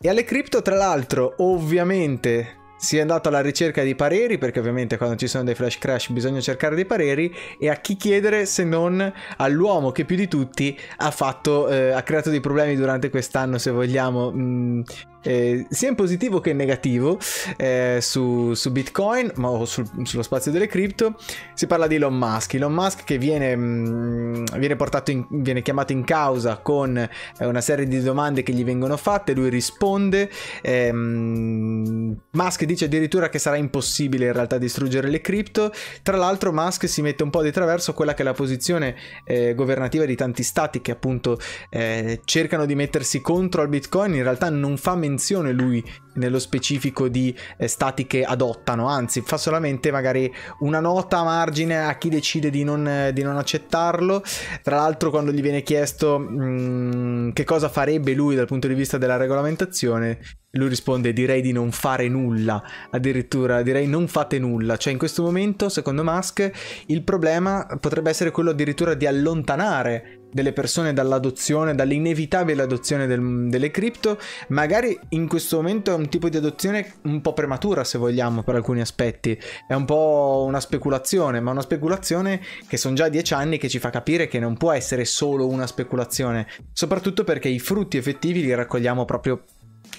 e 0.00 0.08
alle 0.08 0.24
cripto, 0.24 0.62
tra 0.62 0.76
l'altro, 0.76 1.34
ovviamente 1.38 2.59
si 2.80 2.96
è 2.96 3.00
andato 3.00 3.28
alla 3.28 3.42
ricerca 3.42 3.82
di 3.82 3.94
pareri, 3.94 4.38
perché 4.38 4.58
ovviamente 4.58 4.96
quando 4.96 5.16
ci 5.16 5.26
sono 5.26 5.44
dei 5.44 5.54
flash 5.54 5.76
crash 5.76 6.08
bisogna 6.08 6.40
cercare 6.40 6.74
dei 6.74 6.86
pareri, 6.86 7.32
e 7.58 7.68
a 7.68 7.74
chi 7.74 7.96
chiedere 7.96 8.46
se 8.46 8.64
non 8.64 9.12
all'uomo 9.36 9.92
che 9.92 10.06
più 10.06 10.16
di 10.16 10.28
tutti 10.28 10.78
ha 10.96 11.10
fatto, 11.10 11.68
eh, 11.68 11.90
ha 11.90 12.02
creato 12.02 12.30
dei 12.30 12.40
problemi 12.40 12.76
durante 12.76 13.10
quest'anno, 13.10 13.58
se 13.58 13.70
vogliamo, 13.70 14.30
mh, 14.30 14.40
mm, 14.40 14.80
eh, 15.22 15.66
sia 15.68 15.88
in 15.88 15.94
positivo 15.94 16.40
che 16.40 16.50
in 16.50 16.56
negativo 16.56 17.18
eh, 17.56 17.98
su, 18.00 18.54
su, 18.54 18.70
Bitcoin 18.70 19.32
ma 19.36 19.64
sul, 19.66 19.88
sullo 20.04 20.22
spazio 20.22 20.50
delle 20.50 20.66
cripto 20.66 21.16
si 21.54 21.66
parla 21.66 21.86
di 21.86 21.96
Elon 21.96 22.16
Musk. 22.16 22.54
Elon 22.54 22.72
Musk 22.72 23.04
che 23.04 23.18
viene, 23.18 23.54
mh, 23.54 23.60
mm, 23.60 24.44
viene, 24.58 24.76
in, 25.06 25.26
viene 25.30 25.62
chiamato 25.62 25.92
in 25.92 26.04
causa 26.04 26.58
con 26.58 26.96
eh, 26.96 27.46
una 27.46 27.60
serie 27.60 27.86
di 27.86 28.00
domande 28.00 28.42
che 28.42 28.52
gli 28.52 28.64
vengono 28.64 28.96
fatte 28.96 29.34
lui 29.34 29.50
risponde 29.50 30.30
ehm, 30.62 32.16
Musk 32.30 32.64
dice 32.64 32.86
addirittura 32.86 33.28
che 33.28 33.38
sarà 33.38 33.56
impossibile 33.56 34.26
in 34.26 34.32
realtà 34.32 34.58
distruggere 34.58 35.08
le 35.08 35.20
cripto. 35.20 35.72
Tra 36.02 36.16
l'altro 36.16 36.52
Musk 36.52 36.88
si 36.88 37.02
mette 37.02 37.22
un 37.22 37.30
po' 37.30 37.42
di 37.42 37.50
traverso 37.50 37.92
quella 37.92 38.14
che 38.14 38.22
è 38.22 38.24
la 38.24 38.32
posizione 38.32 38.96
eh, 39.24 39.54
governativa 39.54 40.04
di 40.04 40.16
tanti 40.16 40.42
stati 40.42 40.80
che 40.80 40.92
appunto 40.92 41.38
eh, 41.68 42.20
cercano 42.24 42.64
di 42.64 42.74
mettersi 42.74 43.20
contro 43.20 43.60
al 43.62 43.68
Bitcoin 43.68 44.14
in 44.14 44.22
realtà 44.22 44.48
non 44.48 44.76
fa 44.76 44.94
menzione 44.94 45.08
menzione 45.10 45.52
lui 45.52 45.84
nello 46.14 46.38
specifico 46.38 47.08
di 47.08 47.34
eh, 47.56 47.68
stati 47.68 48.06
che 48.06 48.24
adottano, 48.24 48.88
anzi 48.88 49.20
fa 49.20 49.36
solamente 49.36 49.90
magari 49.90 50.32
una 50.60 50.80
nota 50.80 51.18
a 51.18 51.24
margine 51.24 51.84
a 51.84 51.96
chi 51.96 52.08
decide 52.08 52.50
di 52.50 52.64
non, 52.64 52.86
eh, 52.86 53.12
di 53.12 53.22
non 53.22 53.36
accettarlo. 53.36 54.22
Tra 54.62 54.76
l'altro 54.76 55.10
quando 55.10 55.32
gli 55.32 55.40
viene 55.40 55.62
chiesto 55.62 56.18
mh, 56.18 56.44
mm, 56.44 57.30
che 57.30 57.44
cosa 57.44 57.68
farebbe 57.68 58.14
lui 58.14 58.34
dal 58.34 58.46
punto 58.46 58.66
di 58.68 58.74
vista 58.74 58.98
della 58.98 59.16
regolamentazione, 59.16 60.18
lui 60.52 60.68
risponde 60.68 61.12
direi 61.12 61.42
di 61.42 61.52
non 61.52 61.70
fare 61.70 62.08
nulla, 62.08 62.62
addirittura 62.90 63.62
direi 63.62 63.86
non 63.86 64.08
fate 64.08 64.38
nulla, 64.38 64.76
cioè 64.76 64.92
in 64.92 64.98
questo 64.98 65.22
momento 65.22 65.68
secondo 65.68 66.02
Musk 66.02 66.50
il 66.86 67.04
problema 67.04 67.66
potrebbe 67.78 68.10
essere 68.10 68.32
quello 68.32 68.50
addirittura 68.50 68.94
di 68.94 69.06
allontanare 69.06 70.19
delle 70.32 70.52
persone 70.52 70.92
dall'adozione, 70.92 71.74
dall'inevitabile 71.74 72.62
adozione 72.62 73.06
del, 73.06 73.48
delle 73.48 73.70
cripto, 73.70 74.18
magari 74.48 74.98
in 75.10 75.28
questo 75.28 75.56
momento 75.56 75.92
è 75.92 75.94
un 75.94 76.08
tipo 76.08 76.28
di 76.28 76.36
adozione 76.36 76.94
un 77.02 77.20
po' 77.20 77.32
prematura 77.32 77.84
se 77.84 77.98
vogliamo 77.98 78.42
per 78.42 78.54
alcuni 78.54 78.80
aspetti, 78.80 79.38
è 79.66 79.74
un 79.74 79.84
po' 79.84 80.44
una 80.46 80.60
speculazione, 80.60 81.40
ma 81.40 81.50
una 81.50 81.62
speculazione 81.62 82.40
che 82.66 82.76
sono 82.76 82.94
già 82.94 83.08
dieci 83.08 83.34
anni 83.34 83.58
che 83.58 83.68
ci 83.68 83.78
fa 83.78 83.90
capire 83.90 84.28
che 84.28 84.38
non 84.38 84.56
può 84.56 84.72
essere 84.72 85.04
solo 85.04 85.46
una 85.46 85.66
speculazione, 85.66 86.46
soprattutto 86.72 87.24
perché 87.24 87.48
i 87.48 87.58
frutti 87.58 87.96
effettivi 87.96 88.42
li 88.42 88.54
raccogliamo 88.54 89.04
proprio 89.04 89.44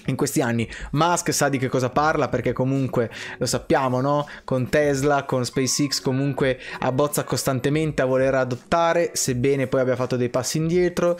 in 0.06 0.16
questi 0.16 0.40
anni. 0.40 0.68
Musk 0.92 1.32
sa 1.32 1.48
di 1.48 1.58
che 1.58 1.68
cosa 1.68 1.90
parla 1.90 2.28
perché 2.28 2.52
comunque 2.52 3.10
lo 3.38 3.46
sappiamo, 3.46 4.00
no? 4.00 4.26
Con 4.44 4.68
Tesla, 4.68 5.24
con 5.24 5.44
SpaceX 5.44 6.00
comunque 6.00 6.58
abbozza 6.80 7.24
costantemente 7.24 8.02
a 8.02 8.06
voler 8.06 8.34
adottare, 8.34 9.10
sebbene 9.14 9.66
poi 9.66 9.80
abbia 9.80 9.96
fatto 9.96 10.16
dei 10.16 10.28
passi 10.28 10.58
indietro. 10.58 11.16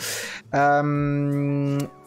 Um, 0.51 2.01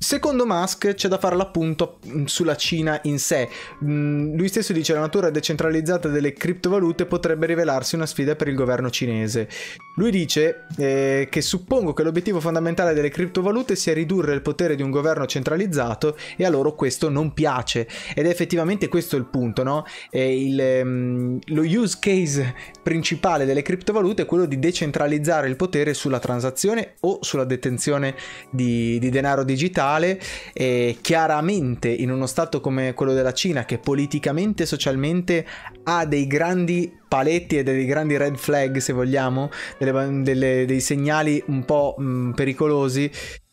Secondo 0.00 0.46
Musk 0.46 0.94
c'è 0.94 1.08
da 1.08 1.18
fare 1.18 1.34
l'appunto 1.34 1.98
mm, 2.06 2.26
sulla 2.26 2.54
Cina 2.54 3.00
in 3.02 3.18
sé. 3.18 3.48
Mm, 3.84 4.36
lui 4.36 4.46
stesso 4.46 4.72
dice 4.72 4.92
che 4.92 4.98
la 4.98 5.04
natura 5.04 5.30
decentralizzata 5.30 6.06
delle 6.06 6.32
criptovalute 6.32 7.04
potrebbe 7.04 7.46
rivelarsi 7.46 7.96
una 7.96 8.06
sfida 8.06 8.36
per 8.36 8.46
il 8.46 8.54
governo 8.54 8.90
cinese. 8.90 9.48
Lui 9.96 10.12
dice 10.12 10.66
eh, 10.76 11.26
che 11.28 11.40
suppongo 11.40 11.94
che 11.94 12.04
l'obiettivo 12.04 12.38
fondamentale 12.38 12.94
delle 12.94 13.08
criptovalute 13.08 13.74
sia 13.74 13.92
ridurre 13.92 14.34
il 14.34 14.40
potere 14.40 14.76
di 14.76 14.82
un 14.82 14.92
governo 14.92 15.26
centralizzato 15.26 16.16
e 16.36 16.44
a 16.44 16.48
loro 16.48 16.76
questo 16.76 17.08
non 17.08 17.34
piace. 17.34 17.88
Ed 18.14 18.24
è 18.26 18.28
effettivamente 18.28 18.86
questo 18.86 19.16
il 19.16 19.24
punto, 19.24 19.64
no? 19.64 19.84
Il, 20.12 20.80
um, 20.84 21.38
lo 21.46 21.62
use 21.62 21.96
case 22.00 22.54
principale 22.84 23.44
delle 23.44 23.62
criptovalute 23.62 24.22
è 24.22 24.26
quello 24.26 24.44
di 24.44 24.60
decentralizzare 24.60 25.48
il 25.48 25.56
potere 25.56 25.92
sulla 25.92 26.20
transazione 26.20 26.94
o 27.00 27.18
sulla 27.20 27.44
detenzione 27.44 28.14
di, 28.52 29.00
di 29.00 29.10
denaro 29.10 29.42
digitale 29.42 29.86
mondiale 29.88 30.20
e 30.52 30.98
chiaramente 31.00 31.88
in 31.88 32.10
uno 32.10 32.26
stato 32.26 32.60
come 32.60 32.92
quello 32.94 33.14
della 33.14 33.32
Cina 33.32 33.64
che 33.64 33.78
politicamente 33.78 34.64
e 34.64 34.66
socialmente 34.66 35.46
ha 35.84 36.04
dei 36.04 36.26
grandi 36.26 36.92
paletti 37.08 37.58
e 37.58 37.62
dei 37.62 37.86
grandi 37.86 38.16
red 38.16 38.36
flag 38.36 38.78
se 38.78 38.92
vogliamo, 38.92 39.50
delle, 39.78 40.22
delle, 40.22 40.64
dei 40.66 40.80
segnali 40.80 41.42
un 41.46 41.64
po' 41.64 41.94
mh, 41.96 42.32
pericolosi, 42.32 43.10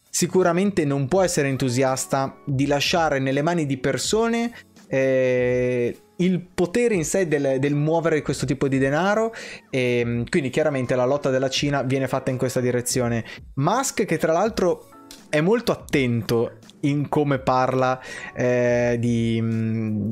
sicuramente 0.10 0.84
non 0.86 1.08
può 1.08 1.22
essere 1.22 1.48
entusiasta 1.48 2.38
di 2.46 2.68
lasciare 2.68 3.20
nelle 3.20 3.42
mani 3.42 3.66
di 3.66 3.78
persone 3.78 4.52
eh, 4.88 5.98
il 6.18 6.48
potere 6.54 6.96
in 6.96 7.04
sé 7.04 7.28
del, 7.28 7.60
del, 7.60 7.76
muovere 7.76 8.22
questo 8.22 8.46
tipo 8.46 8.68
di 8.68 8.78
denaro 8.78 9.34
e 9.70 10.24
quindi 10.30 10.50
chiaramente 10.50 10.96
la 10.96 11.06
lotta 11.06 11.30
della 11.30 11.50
Cina 11.50 11.82
viene 11.82 12.08
fatta 12.08 12.32
in 12.32 12.38
questa 12.38 12.62
direzione. 12.62 13.26
Musk 13.56 14.06
che 14.06 14.18
tra 14.18 14.32
l'altro 14.32 14.95
è 15.30 15.42
molto 15.42 15.72
attento 15.72 16.60
in 16.82 17.10
come 17.10 17.40
parla 17.40 18.00
eh, 18.34 18.98
di, 19.00 19.42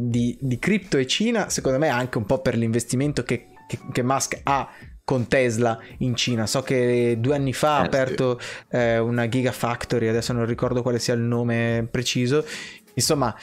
di, 0.09 0.37
di, 0.39 0.59
cripto 0.59 0.97
e 0.97 1.05
Cina, 1.07 1.49
secondo 1.49 1.77
me 1.77 1.89
anche 1.89 2.17
un 2.17 2.25
po' 2.25 2.39
per 2.39 2.55
l'investimento 2.55 3.23
che, 3.23 3.49
che, 3.67 3.79
che 3.91 4.03
Musk 4.03 4.39
ha 4.43 4.69
con 5.03 5.27
Tesla 5.27 5.79
in 5.99 6.15
Cina. 6.15 6.47
So 6.47 6.61
che 6.61 7.17
due 7.19 7.35
anni 7.35 7.53
fa 7.53 7.77
ha 7.77 7.83
eh, 7.83 7.85
aperto 7.85 8.39
eh, 8.69 8.97
una 8.97 9.27
Gigafactory, 9.27 10.07
adesso 10.07 10.33
non 10.33 10.45
ricordo 10.45 10.81
quale 10.81 10.99
sia 10.99 11.13
il 11.13 11.21
nome 11.21 11.87
preciso. 11.89 12.45
Insomma, 12.95 13.35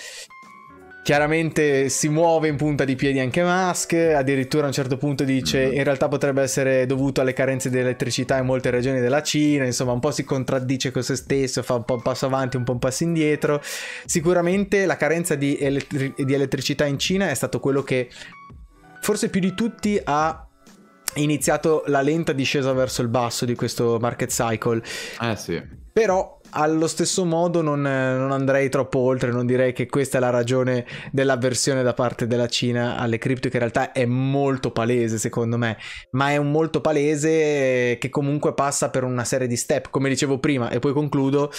Chiaramente 1.02 1.88
si 1.88 2.08
muove 2.08 2.48
in 2.48 2.56
punta 2.56 2.84
di 2.84 2.94
piedi 2.94 3.18
anche 3.18 3.42
Musk, 3.42 3.94
addirittura 3.94 4.64
a 4.64 4.66
un 4.66 4.72
certo 4.72 4.98
punto 4.98 5.24
dice 5.24 5.66
mm-hmm. 5.66 5.76
in 5.76 5.84
realtà 5.84 6.08
potrebbe 6.08 6.42
essere 6.42 6.84
dovuto 6.84 7.22
alle 7.22 7.32
carenze 7.32 7.70
di 7.70 7.78
elettricità 7.78 8.36
in 8.36 8.44
molte 8.44 8.68
regioni 8.68 9.00
della 9.00 9.22
Cina, 9.22 9.64
insomma 9.64 9.92
un 9.92 10.00
po' 10.00 10.10
si 10.10 10.24
contraddice 10.24 10.90
con 10.90 11.02
se 11.02 11.16
stesso, 11.16 11.62
fa 11.62 11.74
un 11.74 11.84
po' 11.84 11.94
un 11.94 12.02
passo 12.02 12.26
avanti, 12.26 12.58
un 12.58 12.64
po' 12.64 12.72
un 12.72 12.78
passo 12.78 13.02
indietro. 13.04 13.62
Sicuramente 14.04 14.84
la 14.84 14.96
carenza 14.96 15.34
di, 15.36 15.56
elettri- 15.58 16.14
di 16.16 16.34
elettricità 16.34 16.84
in 16.84 16.98
Cina 16.98 17.30
è 17.30 17.34
stato 17.34 17.60
quello 17.60 17.82
che 17.82 18.08
forse 19.00 19.30
più 19.30 19.40
di 19.40 19.54
tutti 19.54 19.98
ha 20.04 20.46
iniziato 21.14 21.82
la 21.86 22.02
lenta 22.02 22.32
discesa 22.32 22.72
verso 22.72 23.02
il 23.02 23.08
basso 23.08 23.46
di 23.46 23.54
questo 23.54 23.98
market 23.98 24.30
cycle. 24.30 24.82
Eh 25.20 25.36
sì. 25.36 25.60
Però 25.92 26.39
allo 26.50 26.86
stesso 26.86 27.24
modo 27.24 27.62
non, 27.62 27.80
non, 27.82 28.30
andrei 28.32 28.68
troppo 28.68 28.98
oltre, 28.98 29.30
non 29.30 29.46
direi 29.46 29.72
che 29.72 29.86
questa 29.86 30.18
è 30.18 30.20
la 30.20 30.30
ragione 30.30 30.86
dell'avversione 31.12 31.82
da 31.82 31.94
parte 31.94 32.26
della 32.26 32.48
Cina 32.48 32.96
alle 32.96 33.18
cripto, 33.18 33.48
che 33.48 33.56
in 33.56 33.60
realtà 33.60 33.92
è 33.92 34.04
molto 34.04 34.70
palese 34.70 35.18
secondo 35.18 35.56
me, 35.56 35.76
ma 36.12 36.30
è 36.30 36.36
un 36.36 36.50
molto 36.50 36.80
palese 36.80 37.96
che 37.98 38.08
comunque 38.10 38.54
passa 38.54 38.90
per 38.90 39.04
una 39.04 39.24
serie 39.24 39.46
di 39.46 39.56
step, 39.56 39.90
come 39.90 40.08
dicevo 40.08 40.38
prima, 40.38 40.70
e 40.70 40.78
poi 40.78 40.92
concludo, 40.92 41.50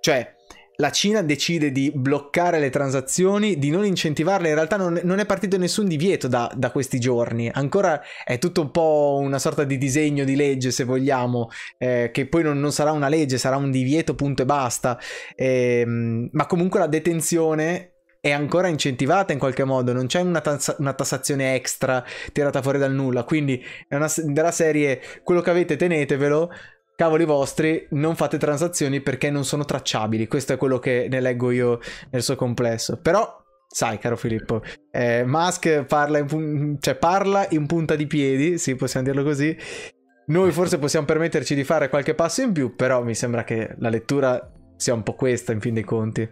cioè 0.00 0.35
la 0.76 0.90
Cina 0.90 1.22
decide 1.22 1.72
di 1.72 1.90
bloccare 1.94 2.58
le 2.58 2.70
transazioni, 2.70 3.58
di 3.58 3.70
non 3.70 3.84
incentivarle, 3.84 4.48
in 4.48 4.54
realtà 4.54 4.76
non, 4.76 5.00
non 5.02 5.18
è 5.18 5.26
partito 5.26 5.56
nessun 5.58 5.86
divieto 5.86 6.28
da, 6.28 6.50
da, 6.54 6.70
questi 6.70 6.98
giorni, 6.98 7.50
ancora 7.52 8.00
è 8.24 8.38
tutto 8.38 8.60
un 8.60 8.70
po' 8.70 9.18
una 9.20 9.38
sorta 9.38 9.64
di 9.64 9.78
disegno 9.78 10.24
di 10.24 10.36
legge 10.36 10.70
se 10.70 10.84
vogliamo, 10.84 11.48
eh, 11.78 12.10
che 12.12 12.26
poi 12.26 12.42
non, 12.42 12.58
non, 12.58 12.72
sarà 12.72 12.92
una 12.92 13.08
legge, 13.08 13.38
sarà 13.38 13.56
un 13.56 13.70
divieto 13.70 14.14
punto 14.14 14.42
e 14.42 14.44
basta, 14.46 14.98
eh, 15.34 15.84
ma 15.86 16.46
comunque 16.46 16.78
la 16.78 16.86
detenzione 16.86 17.92
è 18.20 18.32
ancora 18.32 18.66
incentivata 18.66 19.32
in 19.32 19.38
qualche 19.38 19.64
modo, 19.64 19.92
non 19.92 20.06
c'è 20.06 20.20
una, 20.20 20.40
tassa- 20.40 20.74
una 20.78 20.94
tassazione 20.94 21.54
extra 21.54 22.04
tirata 22.32 22.60
fuori 22.60 22.78
dal 22.78 22.92
nulla, 22.92 23.22
quindi 23.22 23.62
è 23.86 23.94
una, 23.94 24.10
della 24.24 24.50
serie 24.50 25.00
quello 25.22 25.40
che 25.40 25.50
avete 25.50 25.76
tenetevelo 25.76 26.50
cavoli 26.96 27.24
vostri, 27.24 27.86
non 27.90 28.16
fate 28.16 28.38
transazioni 28.38 29.00
perché 29.00 29.30
non 29.30 29.44
sono 29.44 29.64
tracciabili. 29.64 30.26
Questo 30.26 30.54
è 30.54 30.56
quello 30.56 30.78
che 30.78 31.06
ne 31.08 31.20
leggo 31.20 31.50
io 31.50 31.78
nel 32.10 32.22
suo 32.22 32.34
complesso. 32.34 32.98
Però, 33.00 33.40
sai, 33.68 33.98
caro 33.98 34.16
Filippo, 34.16 34.62
eh, 34.90 35.22
Musk 35.24 35.84
parla 35.84 36.18
in, 36.18 36.78
cioè, 36.80 36.96
parla 36.96 37.46
in 37.50 37.66
punta 37.66 37.94
di 37.94 38.06
piedi, 38.06 38.58
sì, 38.58 38.74
possiamo 38.74 39.06
dirlo 39.06 39.22
così. 39.22 39.56
Noi 40.28 40.50
forse 40.50 40.78
possiamo 40.78 41.06
permetterci 41.06 41.54
di 41.54 41.62
fare 41.62 41.88
qualche 41.88 42.14
passo 42.14 42.42
in 42.42 42.52
più, 42.52 42.74
però 42.74 43.04
mi 43.04 43.14
sembra 43.14 43.44
che 43.44 43.76
la 43.78 43.90
lettura 43.90 44.52
sia 44.76 44.94
un 44.94 45.04
po' 45.04 45.14
questa, 45.14 45.52
in 45.52 45.60
fin 45.60 45.74
dei 45.74 45.84
conti. 45.84 46.28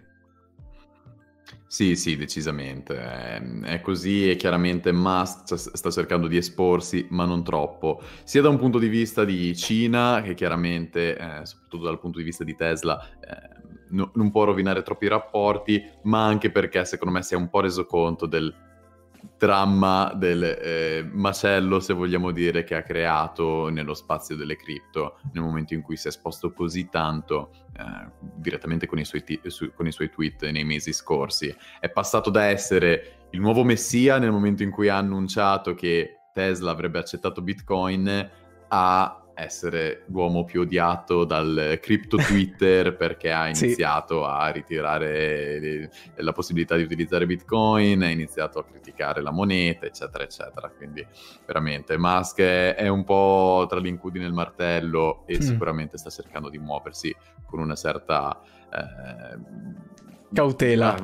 Sì, 1.67 1.95
sì, 1.95 2.15
decisamente. 2.15 2.95
È, 2.95 3.41
è 3.63 3.81
così 3.81 4.29
e 4.29 4.35
chiaramente 4.35 4.91
Musk 4.91 5.55
sta 5.55 5.89
cercando 5.91 6.27
di 6.27 6.37
esporsi, 6.37 7.07
ma 7.09 7.25
non 7.25 7.43
troppo, 7.43 8.01
sia 8.23 8.41
da 8.41 8.49
un 8.49 8.57
punto 8.57 8.77
di 8.79 8.87
vista 8.87 9.25
di 9.25 9.55
Cina, 9.55 10.21
che 10.23 10.35
chiaramente, 10.35 11.17
eh, 11.17 11.45
soprattutto 11.45 11.85
dal 11.85 11.99
punto 11.99 12.19
di 12.19 12.23
vista 12.23 12.43
di 12.43 12.55
Tesla, 12.55 12.99
eh, 13.19 13.49
no, 13.89 14.11
non 14.13 14.31
può 14.31 14.43
rovinare 14.45 14.83
troppi 14.83 15.07
rapporti, 15.07 15.83
ma 16.03 16.25
anche 16.25 16.51
perché 16.51 16.85
secondo 16.85 17.13
me 17.15 17.23
si 17.23 17.33
è 17.33 17.37
un 17.37 17.49
po' 17.49 17.61
reso 17.61 17.85
conto 17.85 18.25
del 18.27 18.53
dramma 19.37 20.13
del 20.15 20.43
eh, 20.43 21.09
macello, 21.11 21.79
se 21.79 21.93
vogliamo 21.93 22.31
dire, 22.31 22.63
che 22.63 22.75
ha 22.75 22.83
creato 22.83 23.69
nello 23.69 23.93
spazio 23.93 24.35
delle 24.35 24.55
cripto 24.55 25.19
nel 25.33 25.43
momento 25.43 25.73
in 25.73 25.81
cui 25.81 25.97
si 25.97 26.07
è 26.07 26.09
esposto 26.09 26.51
così 26.51 26.89
tanto 26.89 27.51
eh, 27.77 28.11
direttamente 28.35 28.87
con 28.87 28.99
i, 28.99 29.05
suoi 29.05 29.23
t- 29.23 29.45
su- 29.47 29.73
con 29.73 29.87
i 29.87 29.91
suoi 29.91 30.09
tweet 30.09 30.49
nei 30.49 30.63
mesi 30.63 30.93
scorsi. 30.93 31.53
È 31.79 31.89
passato 31.89 32.29
da 32.29 32.45
essere 32.45 33.27
il 33.31 33.39
nuovo 33.39 33.63
messia 33.63 34.17
nel 34.17 34.31
momento 34.31 34.63
in 34.63 34.71
cui 34.71 34.89
ha 34.89 34.97
annunciato 34.97 35.73
che 35.73 36.19
Tesla 36.33 36.71
avrebbe 36.71 36.99
accettato 36.99 37.41
Bitcoin 37.41 38.29
a 38.67 39.24
essere 39.35 40.03
l'uomo 40.07 40.45
più 40.45 40.61
odiato 40.61 41.25
dal 41.25 41.77
crypto 41.81 42.17
Twitter 42.17 42.95
perché 42.97 43.31
ha 43.31 43.47
iniziato 43.47 44.23
sì. 44.23 44.29
a 44.29 44.49
ritirare 44.49 45.91
la 46.15 46.31
possibilità 46.31 46.75
di 46.75 46.83
utilizzare 46.83 47.25
Bitcoin, 47.25 48.01
ha 48.01 48.09
iniziato 48.09 48.59
a 48.59 48.63
criticare 48.63 49.21
la 49.21 49.31
moneta, 49.31 49.85
eccetera, 49.85 50.23
eccetera. 50.23 50.69
Quindi 50.69 51.05
veramente 51.45 51.97
Musk 51.97 52.39
è 52.39 52.87
un 52.87 53.03
po' 53.03 53.65
tra 53.69 53.79
l'incudine 53.79 54.23
e 54.23 54.27
il 54.27 54.33
martello 54.33 55.23
e 55.27 55.37
mm. 55.37 55.41
sicuramente 55.41 55.97
sta 55.97 56.09
cercando 56.09 56.49
di 56.49 56.57
muoversi 56.57 57.13
con 57.45 57.59
una 57.59 57.75
certa 57.75 58.39
eh, 58.71 59.37
cautela. 60.33 60.97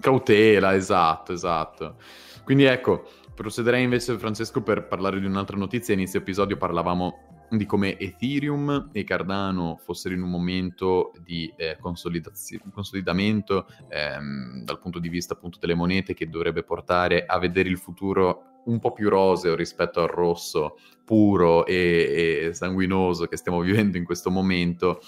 Cautela, 0.00 0.74
esatto, 0.74 1.32
esatto. 1.32 1.96
Quindi 2.44 2.64
ecco, 2.64 3.08
Procederei 3.38 3.84
invece, 3.84 4.18
Francesco, 4.18 4.62
per 4.62 4.88
parlare 4.88 5.20
di 5.20 5.26
un'altra 5.26 5.56
notizia. 5.56 5.94
Inizio 5.94 6.18
episodio 6.18 6.56
parlavamo 6.56 7.46
di 7.50 7.66
come 7.66 7.96
Ethereum 7.96 8.88
e 8.90 9.04
Cardano 9.04 9.78
fossero 9.80 10.12
in 10.12 10.22
un 10.22 10.28
momento 10.28 11.12
di 11.22 11.48
eh, 11.56 11.78
consolidamento 11.78 13.68
ehm, 13.90 14.64
dal 14.64 14.80
punto 14.80 14.98
di 14.98 15.08
vista 15.08 15.34
appunto 15.34 15.60
delle 15.60 15.76
monete 15.76 16.14
che 16.14 16.28
dovrebbe 16.28 16.64
portare 16.64 17.26
a 17.26 17.38
vedere 17.38 17.68
il 17.68 17.78
futuro 17.78 18.62
un 18.64 18.80
po' 18.80 18.90
più 18.90 19.08
roseo 19.08 19.54
rispetto 19.54 20.02
al 20.02 20.08
rosso 20.08 20.76
puro 21.04 21.64
e, 21.64 22.46
e 22.48 22.54
sanguinoso 22.54 23.26
che 23.26 23.36
stiamo 23.36 23.60
vivendo 23.60 23.96
in 23.98 24.04
questo 24.04 24.32
momento. 24.32 24.98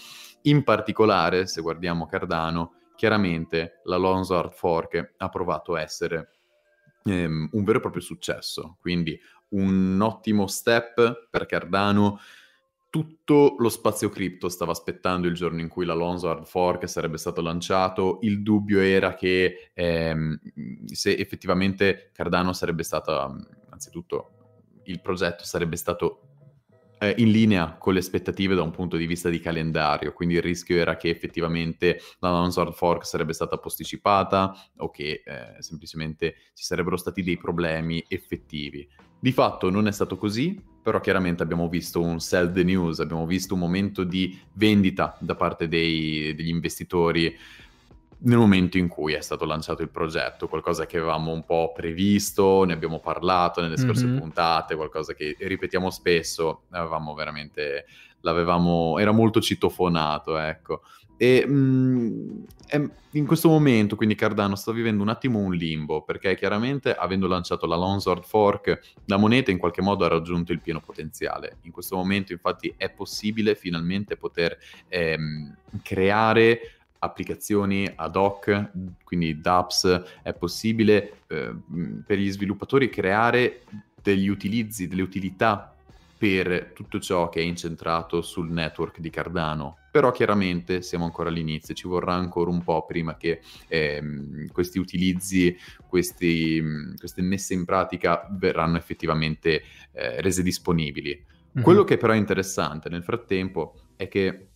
In 0.42 0.62
particolare, 0.62 1.48
se 1.48 1.60
guardiamo 1.62 2.06
Cardano, 2.06 2.74
chiaramente 2.94 3.80
la 3.86 3.96
Longsword 3.96 4.52
Fork 4.52 5.14
ha 5.16 5.28
provato 5.28 5.74
a 5.74 5.80
essere 5.80 6.28
ehm, 7.04 7.48
un 7.52 7.64
vero 7.64 7.78
e 7.78 7.80
proprio 7.80 8.02
successo. 8.02 8.76
Quindi 8.80 9.18
un 9.50 9.98
ottimo 10.00 10.46
step 10.46 11.28
per 11.30 11.46
Cardano. 11.46 12.20
Tutto 12.90 13.54
lo 13.58 13.68
spazio 13.68 14.08
cripto 14.08 14.48
stava 14.48 14.72
aspettando 14.72 15.28
il 15.28 15.34
giorno 15.34 15.60
in 15.60 15.68
cui 15.68 15.84
la 15.84 15.94
Lonzo 15.94 16.44
Fork 16.44 16.88
sarebbe 16.88 17.18
stato 17.18 17.40
lanciato. 17.40 18.18
Il 18.22 18.42
dubbio 18.42 18.80
era 18.80 19.14
che 19.14 19.70
ehm, 19.74 20.40
se 20.86 21.14
effettivamente 21.16 22.10
Cardano 22.12 22.52
sarebbe 22.52 22.82
stata, 22.82 23.32
anzitutto, 23.70 24.32
il 24.84 25.00
progetto 25.00 25.44
sarebbe 25.44 25.76
stato 25.76 26.29
eh, 27.00 27.14
in 27.16 27.30
linea 27.30 27.76
con 27.78 27.94
le 27.94 28.00
aspettative 28.00 28.54
da 28.54 28.62
un 28.62 28.70
punto 28.70 28.96
di 28.96 29.06
vista 29.06 29.30
di 29.30 29.40
calendario, 29.40 30.12
quindi 30.12 30.34
il 30.34 30.42
rischio 30.42 30.76
era 30.76 30.96
che 30.96 31.08
effettivamente 31.08 32.00
la 32.18 32.30
non-sword 32.30 32.74
fork 32.74 33.06
sarebbe 33.06 33.32
stata 33.32 33.56
posticipata 33.56 34.54
o 34.76 34.90
che 34.90 35.22
eh, 35.24 35.62
semplicemente 35.62 36.34
ci 36.54 36.64
sarebbero 36.64 36.96
stati 36.96 37.22
dei 37.22 37.38
problemi 37.38 38.04
effettivi. 38.06 38.86
Di 39.18 39.32
fatto 39.32 39.70
non 39.70 39.86
è 39.86 39.92
stato 39.92 40.16
così, 40.16 40.62
però 40.82 41.00
chiaramente 41.00 41.42
abbiamo 41.42 41.68
visto 41.68 42.00
un 42.02 42.20
sell 42.20 42.52
the 42.52 42.62
news, 42.62 43.00
abbiamo 43.00 43.26
visto 43.26 43.54
un 43.54 43.60
momento 43.60 44.04
di 44.04 44.38
vendita 44.54 45.16
da 45.20 45.34
parte 45.34 45.68
dei, 45.68 46.34
degli 46.34 46.48
investitori 46.48 47.34
nel 48.22 48.38
momento 48.38 48.76
in 48.76 48.88
cui 48.88 49.14
è 49.14 49.20
stato 49.20 49.44
lanciato 49.44 49.82
il 49.82 49.88
progetto, 49.88 50.48
qualcosa 50.48 50.86
che 50.86 50.98
avevamo 50.98 51.32
un 51.32 51.44
po' 51.44 51.72
previsto, 51.74 52.64
ne 52.64 52.72
abbiamo 52.72 53.00
parlato 53.00 53.60
nelle 53.60 53.76
scorse 53.76 54.06
mm-hmm. 54.06 54.18
puntate, 54.18 54.76
qualcosa 54.76 55.14
che 55.14 55.36
ripetiamo 55.38 55.90
spesso, 55.90 56.62
avevamo 56.70 57.14
veramente, 57.14 57.86
l'avevamo, 58.20 58.98
era 58.98 59.12
molto 59.12 59.40
citofonato, 59.40 60.36
ecco. 60.36 60.82
E 61.16 61.46
mh, 61.46 61.52
mm, 62.76 62.84
in 63.12 63.26
questo 63.26 63.48
momento, 63.48 63.96
quindi 63.96 64.14
Cardano 64.14 64.54
sta 64.54 64.72
vivendo 64.72 65.02
un 65.02 65.08
attimo 65.08 65.38
un 65.38 65.52
limbo, 65.52 66.02
perché 66.02 66.34
chiaramente 66.36 66.94
avendo 66.94 67.26
lanciato 67.26 67.66
la 67.66 67.76
Longsword 67.76 68.24
Fork, 68.24 68.94
la 69.06 69.16
moneta 69.16 69.50
in 69.50 69.58
qualche 69.58 69.82
modo 69.82 70.04
ha 70.04 70.08
raggiunto 70.08 70.52
il 70.52 70.60
pieno 70.60 70.80
potenziale. 70.80 71.58
In 71.62 71.72
questo 71.72 71.96
momento 71.96 72.32
infatti 72.32 72.72
è 72.76 72.90
possibile 72.90 73.54
finalmente 73.54 74.16
poter 74.16 74.56
ehm, 74.88 75.56
creare 75.82 76.79
applicazioni 77.00 77.90
ad 77.94 78.16
hoc, 78.16 78.70
quindi 79.04 79.40
dApps, 79.40 80.02
è 80.22 80.32
possibile 80.32 81.22
eh, 81.26 81.54
per 82.06 82.18
gli 82.18 82.30
sviluppatori 82.30 82.88
creare 82.88 83.62
degli 84.02 84.28
utilizzi, 84.28 84.88
delle 84.88 85.02
utilità 85.02 85.74
per 86.16 86.72
tutto 86.74 87.00
ciò 87.00 87.30
che 87.30 87.40
è 87.40 87.42
incentrato 87.42 88.20
sul 88.20 88.50
network 88.50 89.00
di 89.00 89.08
Cardano. 89.08 89.78
Però 89.90 90.10
chiaramente 90.12 90.82
siamo 90.82 91.06
ancora 91.06 91.30
all'inizio, 91.30 91.72
ci 91.74 91.88
vorrà 91.88 92.12
ancora 92.12 92.50
un 92.50 92.62
po' 92.62 92.84
prima 92.84 93.16
che 93.16 93.40
ehm, 93.68 94.48
questi 94.52 94.78
utilizzi, 94.78 95.56
questi, 95.88 96.62
queste 96.98 97.22
messe 97.22 97.54
in 97.54 97.64
pratica 97.64 98.28
verranno 98.32 98.76
effettivamente 98.76 99.62
eh, 99.92 100.20
rese 100.20 100.42
disponibili. 100.42 101.10
Mm-hmm. 101.10 101.64
Quello 101.64 101.84
che 101.84 101.96
però 101.96 102.12
è 102.12 102.16
interessante 102.16 102.90
nel 102.90 103.02
frattempo 103.02 103.74
è 103.96 104.06
che 104.06 104.49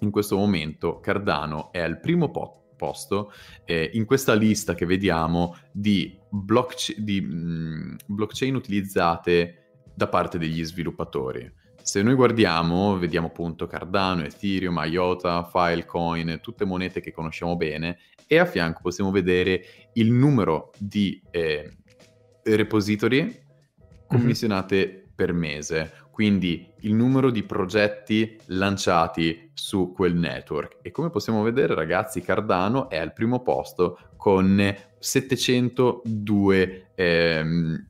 in 0.00 0.10
questo 0.10 0.36
momento 0.36 1.00
Cardano 1.00 1.72
è 1.72 1.80
al 1.80 2.00
primo 2.00 2.30
po- 2.30 2.66
posto 2.76 3.32
eh, 3.64 3.90
in 3.94 4.04
questa 4.04 4.34
lista 4.34 4.74
che 4.74 4.86
vediamo 4.86 5.56
di, 5.72 6.16
blockch- 6.28 6.96
di 6.98 7.20
mh, 7.20 7.34
mm, 7.34 7.94
blockchain 8.06 8.54
utilizzate 8.54 9.66
da 9.94 10.08
parte 10.08 10.38
degli 10.38 10.62
sviluppatori. 10.62 11.50
Se 11.82 12.02
noi 12.02 12.14
guardiamo, 12.14 12.98
vediamo 12.98 13.28
appunto 13.28 13.66
Cardano, 13.66 14.24
Ethereum, 14.24 14.82
IOTA, 14.84 15.48
Filecoin, 15.50 16.40
tutte 16.42 16.64
monete 16.64 17.00
che 17.00 17.12
conosciamo 17.12 17.56
bene 17.56 17.98
e 18.26 18.38
a 18.38 18.44
fianco 18.44 18.80
possiamo 18.82 19.10
vedere 19.10 19.90
il 19.92 20.10
numero 20.10 20.72
di 20.78 21.22
eh, 21.30 21.76
repository 22.42 23.22
mhm. 23.22 23.34
commissionate 24.08 24.86
mm-hmm. 24.86 25.14
per 25.14 25.32
mese 25.32 25.92
quindi 26.16 26.66
il 26.80 26.94
numero 26.94 27.30
di 27.30 27.42
progetti 27.42 28.38
lanciati 28.46 29.50
su 29.52 29.92
quel 29.92 30.14
network. 30.14 30.78
E 30.80 30.90
come 30.90 31.10
possiamo 31.10 31.42
vedere, 31.42 31.74
ragazzi, 31.74 32.22
Cardano 32.22 32.88
è 32.88 32.96
al 32.96 33.12
primo 33.12 33.42
posto 33.42 33.98
con 34.16 34.74
702 34.98 36.92
ehm, 36.94 37.88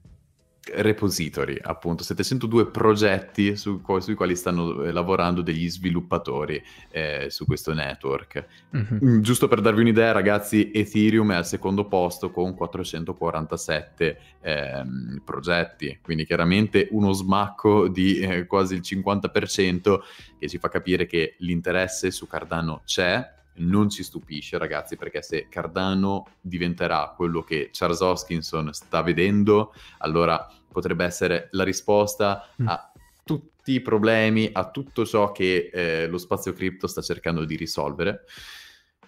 repository, 0.75 1.59
appunto, 1.61 2.03
702 2.03 2.67
progetti 2.67 3.57
su, 3.57 3.81
sui 4.01 4.15
quali 4.15 4.35
stanno 4.35 4.83
eh, 4.83 4.93
lavorando 4.93 5.43
degli 5.43 5.69
sviluppatori 5.69 6.63
eh, 6.91 7.27
su 7.31 7.45
questo 7.45 7.73
network. 7.73 8.47
Mm-hmm. 8.77 9.21
Giusto 9.21 9.49
per 9.49 9.61
darvi 9.61 9.81
un'idea, 9.81 10.13
ragazzi, 10.13 10.71
Ethereum 10.73 11.33
è 11.33 11.37
al 11.37 11.47
secondo 11.47 11.87
posto 11.87 12.31
con 12.31 12.55
447 12.55 14.19
ehm, 14.41 15.23
progetti, 15.25 15.99
quindi 16.03 16.25
chiaramente 16.25 16.89
uno 16.91 17.13
smacco 17.13 17.89
di 17.89 18.19
eh, 18.19 18.47
quasi 18.47 18.75
il 18.75 18.81
50% 18.83 19.99
che 20.39 20.49
ci 20.49 20.59
fa 20.59 20.69
capire 20.69 21.07
che 21.07 21.37
l'interesse 21.39 22.11
su 22.11 22.27
Cardano 22.27 22.83
c'è 22.85 23.35
non 23.59 23.89
ci 23.89 24.03
stupisce 24.03 24.59
ragazzi 24.59 24.97
perché 24.97 25.23
se 25.23 25.47
Cardano 25.49 26.27
diventerà 26.41 27.13
quello 27.17 27.43
che 27.43 27.71
Charles 27.73 28.01
Hoskinson 28.01 28.73
sta 28.73 29.03
vedendo, 29.03 29.73
allora 29.99 30.47
potrebbe 30.71 31.05
essere 31.05 31.49
la 31.53 31.65
risposta 31.65 32.49
mm. 32.63 32.69
a 32.69 32.93
tutti 33.25 33.73
i 33.73 33.81
problemi, 33.81 34.51
a 34.53 34.71
tutto 34.71 35.05
ciò 35.05 35.33
che 35.33 35.71
eh, 35.73 36.07
lo 36.07 36.19
spazio 36.19 36.53
cripto 36.53 36.87
sta 36.87 37.03
cercando 37.03 37.45
di 37.45 37.57
risolvere. 37.57 38.25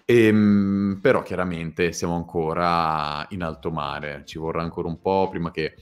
Ehm, 0.05 0.99
però 1.03 1.23
chiaramente 1.23 1.93
siamo 1.93 2.17
ancora 2.17 3.27
in 3.31 3.43
alto 3.43 3.71
mare, 3.71 4.23
ci 4.25 4.39
vorrà 4.39 4.63
ancora 4.63 4.89
un 4.89 4.99
po' 5.01 5.29
prima 5.29 5.51
che 5.51 5.75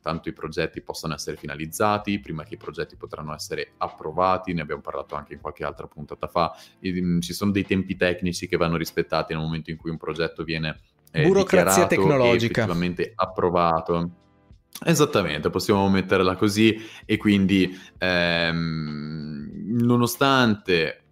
intanto 0.00 0.30
i 0.30 0.32
progetti 0.32 0.80
possano 0.80 1.12
essere 1.12 1.36
finalizzati, 1.36 2.20
prima 2.20 2.42
che 2.42 2.54
i 2.54 2.56
progetti 2.56 2.96
potranno 2.96 3.34
essere 3.34 3.72
approvati, 3.76 4.54
ne 4.54 4.62
abbiamo 4.62 4.80
parlato 4.80 5.14
anche 5.14 5.34
in 5.34 5.40
qualche 5.40 5.62
altra 5.62 5.86
puntata 5.86 6.26
fa, 6.26 6.56
mh, 6.80 7.18
ci 7.20 7.34
sono 7.34 7.50
dei 7.50 7.64
tempi 7.64 7.96
tecnici 7.96 8.48
che 8.48 8.56
vanno 8.56 8.76
rispettati 8.76 9.34
nel 9.34 9.42
momento 9.42 9.70
in 9.70 9.76
cui 9.76 9.90
un 9.90 9.98
progetto 9.98 10.42
viene 10.42 10.80
eh, 11.12 11.22
burocrazia 11.22 11.86
tecnologica 11.86 12.62
effettivamente 12.62 13.12
approvato. 13.14 14.10
Esattamente, 14.82 15.50
possiamo 15.50 15.86
metterla 15.90 16.36
così 16.36 16.78
e 17.04 17.18
quindi 17.18 17.78
ehm, 17.98 19.50
nonostante 19.82 21.02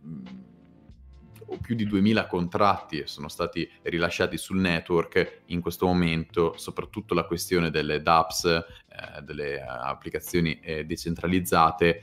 più 1.60 1.74
di 1.74 1.86
2000 1.86 2.26
contratti 2.26 3.02
sono 3.06 3.28
stati 3.28 3.68
rilasciati 3.82 4.36
sul 4.36 4.58
network 4.58 5.42
in 5.46 5.60
questo 5.60 5.86
momento, 5.86 6.54
soprattutto 6.56 7.14
la 7.14 7.24
questione 7.24 7.70
delle 7.70 8.02
DApps, 8.02 8.44
eh, 8.44 9.22
delle 9.22 9.60
applicazioni 9.60 10.58
eh, 10.60 10.84
decentralizzate, 10.84 12.02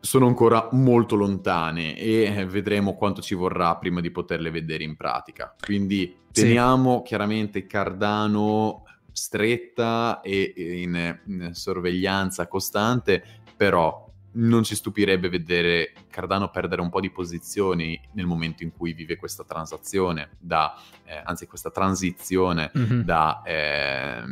sono 0.00 0.26
ancora 0.26 0.68
molto 0.72 1.14
lontane 1.14 1.96
e 1.96 2.46
vedremo 2.46 2.94
quanto 2.94 3.20
ci 3.20 3.34
vorrà 3.34 3.76
prima 3.76 4.00
di 4.00 4.10
poterle 4.10 4.50
vedere 4.50 4.82
in 4.82 4.96
pratica. 4.96 5.54
Quindi 5.62 6.16
teniamo 6.32 6.98
sì. 6.98 7.02
chiaramente 7.04 7.66
Cardano 7.66 8.84
stretta 9.12 10.20
e 10.22 10.54
in, 10.56 11.20
in 11.26 11.50
sorveglianza 11.52 12.48
costante, 12.48 13.22
però 13.56 14.09
non 14.32 14.62
ci 14.62 14.74
stupirebbe 14.74 15.28
vedere 15.28 15.92
Cardano 16.08 16.50
perdere 16.50 16.80
un 16.80 16.90
po' 16.90 17.00
di 17.00 17.10
posizioni 17.10 18.00
nel 18.12 18.26
momento 18.26 18.62
in 18.62 18.72
cui 18.72 18.92
vive 18.92 19.16
questa 19.16 19.44
transazione, 19.44 20.30
da, 20.38 20.74
eh, 21.04 21.20
anzi 21.24 21.46
questa 21.46 21.70
transizione 21.70 22.70
mm-hmm. 22.76 23.00
da 23.00 23.42
eh, 23.44 24.22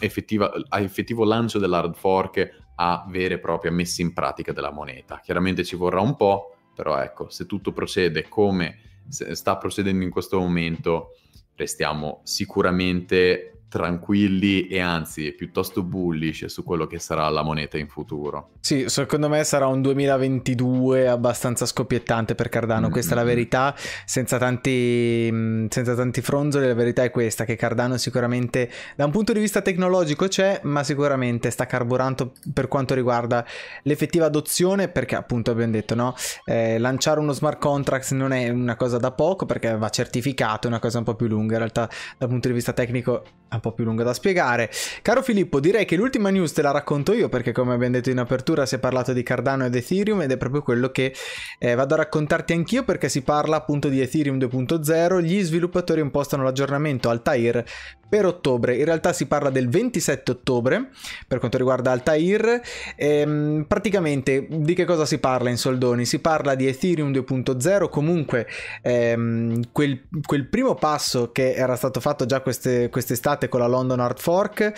effettiva, 0.00 0.50
a 0.68 0.80
effettivo 0.80 1.24
lancio 1.24 1.58
dell'hard 1.58 1.94
fork 1.94 2.64
a 2.76 3.06
vera 3.08 3.34
e 3.34 3.38
propria 3.38 3.70
messa 3.70 4.02
in 4.02 4.12
pratica 4.12 4.52
della 4.52 4.70
moneta. 4.70 5.20
Chiaramente 5.22 5.64
ci 5.64 5.76
vorrà 5.76 6.00
un 6.00 6.16
po', 6.16 6.56
però 6.74 7.00
ecco, 7.00 7.28
se 7.30 7.46
tutto 7.46 7.72
procede 7.72 8.28
come 8.28 8.80
sta 9.08 9.56
procedendo 9.56 10.04
in 10.04 10.10
questo 10.10 10.38
momento, 10.38 11.16
restiamo 11.54 12.20
sicuramente 12.24 13.55
tranquilli 13.68 14.68
e 14.68 14.80
anzi 14.80 15.32
piuttosto 15.32 15.82
bullish 15.82 16.46
su 16.46 16.62
quello 16.62 16.86
che 16.86 16.98
sarà 16.98 17.28
la 17.28 17.42
moneta 17.42 17.76
in 17.78 17.88
futuro. 17.88 18.50
Sì, 18.60 18.88
secondo 18.88 19.28
me 19.28 19.42
sarà 19.44 19.66
un 19.66 19.82
2022 19.82 21.08
abbastanza 21.08 21.66
scoppiettante 21.66 22.34
per 22.34 22.48
Cardano, 22.48 22.82
mm-hmm. 22.82 22.90
questa 22.90 23.12
è 23.12 23.16
la 23.16 23.24
verità, 23.24 23.74
senza 24.04 24.38
tanti, 24.38 25.28
mm, 25.30 25.66
senza 25.68 25.94
tanti 25.94 26.20
fronzoli, 26.20 26.66
la 26.66 26.74
verità 26.74 27.02
è 27.02 27.10
questa, 27.10 27.44
che 27.44 27.56
Cardano 27.56 27.96
sicuramente 27.96 28.70
da 28.94 29.04
un 29.04 29.10
punto 29.10 29.32
di 29.32 29.40
vista 29.40 29.62
tecnologico 29.62 30.28
c'è, 30.28 30.60
ma 30.64 30.84
sicuramente 30.84 31.50
sta 31.50 31.66
carburando 31.66 32.32
per 32.52 32.68
quanto 32.68 32.94
riguarda 32.94 33.44
l'effettiva 33.82 34.26
adozione, 34.26 34.88
perché 34.88 35.16
appunto 35.16 35.50
abbiamo 35.50 35.72
detto, 35.72 35.94
no? 35.94 36.14
Eh, 36.44 36.78
lanciare 36.78 37.18
uno 37.20 37.32
smart 37.32 37.58
contract 37.58 38.12
non 38.12 38.32
è 38.32 38.48
una 38.48 38.76
cosa 38.76 38.98
da 38.98 39.10
poco, 39.10 39.44
perché 39.44 39.76
va 39.76 39.88
certificato, 39.88 40.66
è 40.66 40.70
una 40.70 40.78
cosa 40.78 40.98
un 40.98 41.04
po' 41.04 41.14
più 41.14 41.26
lunga, 41.26 41.54
in 41.54 41.58
realtà 41.58 41.88
dal 42.16 42.28
punto 42.28 42.48
di 42.48 42.54
vista 42.54 42.72
tecnico 42.72 43.24
un 43.56 43.60
po' 43.60 43.72
più 43.72 43.84
lunga 43.84 44.04
da 44.04 44.14
spiegare. 44.14 44.70
Caro 45.02 45.22
Filippo, 45.22 45.60
direi 45.60 45.84
che 45.84 45.96
l'ultima 45.96 46.30
news 46.30 46.52
te 46.52 46.62
la 46.62 46.70
racconto 46.70 47.12
io 47.12 47.28
perché 47.28 47.52
come 47.52 47.74
abbiamo 47.74 47.94
detto 47.94 48.10
in 48.10 48.18
apertura 48.18 48.64
si 48.64 48.76
è 48.76 48.78
parlato 48.78 49.12
di 49.12 49.22
Cardano 49.22 49.66
ed 49.66 49.74
Ethereum 49.74 50.22
ed 50.22 50.30
è 50.30 50.36
proprio 50.36 50.62
quello 50.62 50.90
che 50.90 51.14
eh, 51.58 51.74
vado 51.74 51.94
a 51.94 51.98
raccontarti 51.98 52.52
anch'io 52.52 52.84
perché 52.84 53.08
si 53.08 53.22
parla 53.22 53.56
appunto 53.56 53.88
di 53.88 54.00
Ethereum 54.00 54.38
2.0, 54.38 55.20
gli 55.20 55.42
sviluppatori 55.42 56.00
impostano 56.00 56.44
l'aggiornamento 56.44 57.10
Altair 57.10 57.64
per 58.08 58.24
ottobre. 58.24 58.76
In 58.76 58.84
realtà 58.84 59.12
si 59.12 59.26
parla 59.26 59.50
del 59.50 59.68
27 59.68 60.30
ottobre 60.30 60.90
per 61.26 61.38
quanto 61.38 61.58
riguarda 61.58 61.90
Altair. 61.90 62.60
Ehm, 62.96 63.64
praticamente 63.66 64.46
di 64.48 64.74
che 64.74 64.84
cosa 64.84 65.04
si 65.04 65.18
parla 65.18 65.50
in 65.50 65.58
soldoni? 65.58 66.04
Si 66.04 66.20
parla 66.20 66.54
di 66.54 66.66
Ethereum 66.66 67.10
2.0, 67.10 67.88
comunque 67.88 68.46
ehm, 68.82 69.70
quel, 69.72 70.04
quel, 70.24 70.46
primo 70.46 70.74
passo 70.74 71.32
che 71.32 71.54
era 71.54 71.76
stato 71.76 72.00
fatto 72.00 72.26
già 72.26 72.40
queste, 72.40 72.88
quest'estate 72.88 73.48
con 73.48 73.60
la 73.60 73.66
London 73.66 74.00
Hard 74.00 74.18
Fork. 74.18 74.72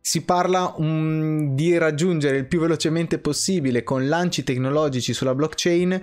Si 0.00 0.24
parla 0.24 0.72
um, 0.76 1.54
di 1.54 1.76
raggiungere 1.76 2.38
il 2.38 2.46
più 2.46 2.60
velocemente 2.60 3.18
possibile 3.18 3.82
con 3.82 4.08
lanci 4.08 4.42
tecnologici 4.42 5.12
sulla 5.12 5.34
blockchain 5.34 6.00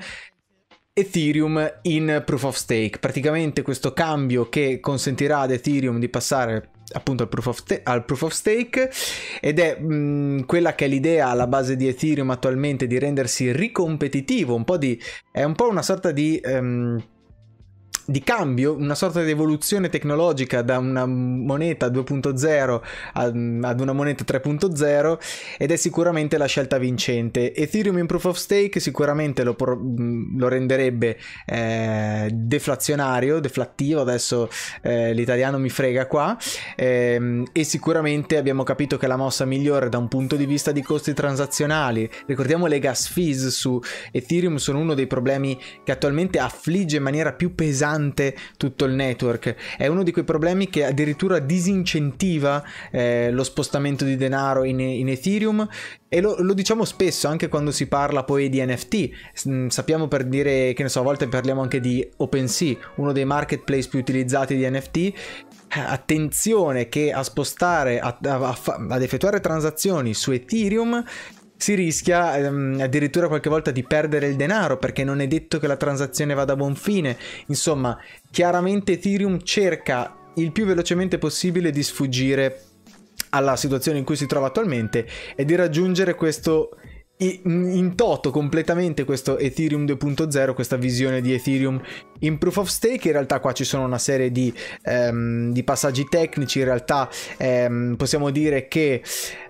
Ethereum 0.98 1.80
in 1.82 2.24
proof 2.26 2.43
of 2.43 2.56
stake. 2.56 3.00
Praticamente 3.00 3.62
questo 3.62 3.91
cambio 3.91 4.48
che 4.48 4.80
consentirà 4.80 5.39
ad 5.39 5.52
Ethereum 5.52 6.00
di 6.00 6.08
passare 6.08 6.70
appunto 6.93 7.24
al 7.24 7.30
proof 7.30 7.48
of, 7.48 7.64
te- 7.64 7.82
al 7.84 8.06
proof 8.06 8.22
of 8.22 8.32
stake 8.32 8.89
ed 9.41 9.60
è 9.60 9.78
mh, 9.78 10.46
quella 10.46 10.74
che 10.74 10.86
è 10.86 10.88
l'idea 10.88 11.28
alla 11.28 11.48
base 11.48 11.76
di 11.76 11.89
Ethereum 11.89 12.30
attualmente 12.30 12.88
di 12.88 12.98
rendersi 12.98 13.52
ricompetitivo, 13.52 14.56
un 14.56 14.64
po' 14.64 14.78
di 14.78 14.98
è 15.32 15.43
un 15.43 15.54
po' 15.54 15.68
una 15.68 15.82
sorta 15.82 16.12
di 16.12 16.39
um, 16.46 17.04
di 18.06 18.22
cambio, 18.22 18.76
una 18.76 18.93
sorta 18.93 19.24
di 19.24 19.32
evoluzione 19.32 19.89
tecnologica 19.89 20.62
da 20.62 20.78
una 20.78 21.06
moneta 21.06 21.88
2.0 21.88 22.82
ad 23.14 23.80
una 23.80 23.93
moneta 23.93 24.24
3.0 24.24 25.18
ed 25.58 25.72
è 25.72 25.76
sicuramente 25.76 26.38
la 26.38 26.45
scelta 26.45 26.78
vincente. 26.78 27.53
Ethereum 27.53 27.97
in 27.97 28.06
proof 28.06 28.26
of 28.26 28.38
stake 28.38 28.80
sicuramente 28.80 29.43
lo, 29.43 29.56
lo 29.58 30.47
renderebbe 30.47 31.18
eh, 31.45 32.30
deflazionario, 32.32 33.39
deflattivo, 33.39 34.01
adesso 34.01 34.49
eh, 34.82 35.14
l'italiano 35.14 35.58
mi 35.58 35.70
frega 35.70 36.06
qua, 36.06 36.38
eh, 36.76 37.43
e 37.51 37.64
sicuramente 37.64 38.38
abbiamo 38.38 38.64
capito 38.64 38.97
che 38.97 39.08
la 39.08 39.18
mossa 39.18 39.45
migliore 39.45 39.89
da 39.89 39.97
un 39.97 40.08
punto 40.08 40.36
di 40.36 40.45
vista 40.45 40.72
di 40.72 40.84
costi 40.84 41.14
transazionali, 41.14 42.08
ricordiamo 42.28 42.68
le 42.68 42.80
gas 42.80 43.08
fees 43.08 43.47
su 43.47 43.82
Ethereum 44.12 44.58
sono 44.58 44.80
uno 44.80 44.93
dei 44.93 45.08
problemi 45.08 45.60
che 45.84 45.91
attualmente 45.91 46.38
affligge 46.38 46.97
in 46.97 47.03
maniera 47.03 47.34
più 47.34 47.56
pesante 47.56 47.93
pesante 47.96 48.36
tutto 48.58 48.86
il 48.86 48.93
network. 48.93 49.56
È 49.78 49.88
uno 49.88 50.04
di 50.04 50.12
quei 50.12 50.26
problemi 50.26 50.70
che 50.70 50.86
addirittura 50.86 51.39
disincentiva 51.39 52.64
eh, 52.91 53.32
lo 53.32 53.43
spostamento 53.43 54.04
di 54.04 54.18
denaro 54.18 54.64
in, 54.64 54.80
in 54.80 55.10
Ethereum 55.10 55.68
e 56.08 56.22
lo, 56.22 56.36
lo, 56.39 56.54
diciamo 56.54 56.86
spesso 56.86 57.28
anche 57.28 57.48
quando 57.48 57.72
si 57.72 57.88
parla 57.88 58.24
poi 58.24 58.50
di 58.50 58.64
NFT. 58.64 59.10
Mm, 59.50 59.68
sappiamo 59.68 60.08
per 60.08 60.26
dire 60.26 60.74
che 60.74 60.84
ne 60.84 60.89
so, 60.89 61.00
a 61.00 61.04
volte 61.04 61.28
parliamo 61.28 61.62
anche 61.62 61.80
di 61.80 62.08
OpenSea, 62.18 62.76
uno 62.96 63.12
dei 63.12 63.26
marketplace 63.26 63.88
più 63.88 64.00
utilizzati 64.00 64.56
di 64.56 64.70
NFT 64.70 65.14
eh, 65.76 65.80
attenzione 65.80 66.88
che 66.88 67.12
a 67.12 67.24
spostare, 67.24 68.00
a, 68.00 68.18
a, 68.22 68.58
ad 68.89 69.02
effettuare 69.02 69.39
transazioni 69.39 70.14
su 70.14 70.32
Ethereum 70.32 71.04
si 71.58 71.74
rischia 71.74 72.38
ehm, 72.38 72.80
addirittura 72.82 73.28
qualche 73.28 73.49
volta 73.49 73.72
di 73.72 73.84
perdere 73.84 74.28
il 74.28 74.36
denaro 74.36 74.78
perché 74.78 75.03
non 75.03 75.22
è 75.22 75.28
detto 75.28 75.60
che 75.60 75.68
la 75.68 75.78
transazione 75.78 76.34
vada 76.34 76.53
a 76.53 76.56
buon 76.58 76.76
fine. 76.76 77.18
Insomma, 77.47 77.97
chiaramente 78.32 78.93
Ethereum 78.93 79.41
cerca 79.43 80.16
il 80.36 80.51
più 80.51 80.66
velocemente 80.66 81.18
possibile 81.18 81.72
di 81.72 81.84
sfuggire 81.84 82.62
alla 83.30 83.56
situazione 83.56 83.97
in 83.97 84.03
cui 84.03 84.16
si 84.16 84.28
trova 84.28 84.47
attualmente 84.47 85.08
e 85.36 85.45
di 85.45 85.56
raggiungere 85.56 86.16
questo 86.16 86.78
in 87.18 87.93
toto 87.95 88.30
completamente 88.30 89.06
questo 89.06 89.38
Ethereum 89.38 89.86
2.0, 89.86 90.53
questa 90.53 90.76
visione 90.76 91.22
di 91.22 91.34
Ethereum 91.34 91.82
in 92.26 92.38
proof 92.38 92.57
of 92.57 92.67
stake. 92.67 93.07
In 93.07 93.13
realtà 93.13 93.39
qua 93.39 93.53
ci 93.53 93.63
sono 93.63 93.86
una 93.86 93.97
serie 93.97 94.32
di, 94.32 94.53
um, 94.86 95.51
di 95.51 95.63
passaggi 95.63 96.05
tecnici, 96.09 96.59
in 96.59 96.65
realtà 96.65 97.09
um, 97.39 97.95
possiamo 97.97 98.30
dire 98.30 98.67
che 98.67 99.01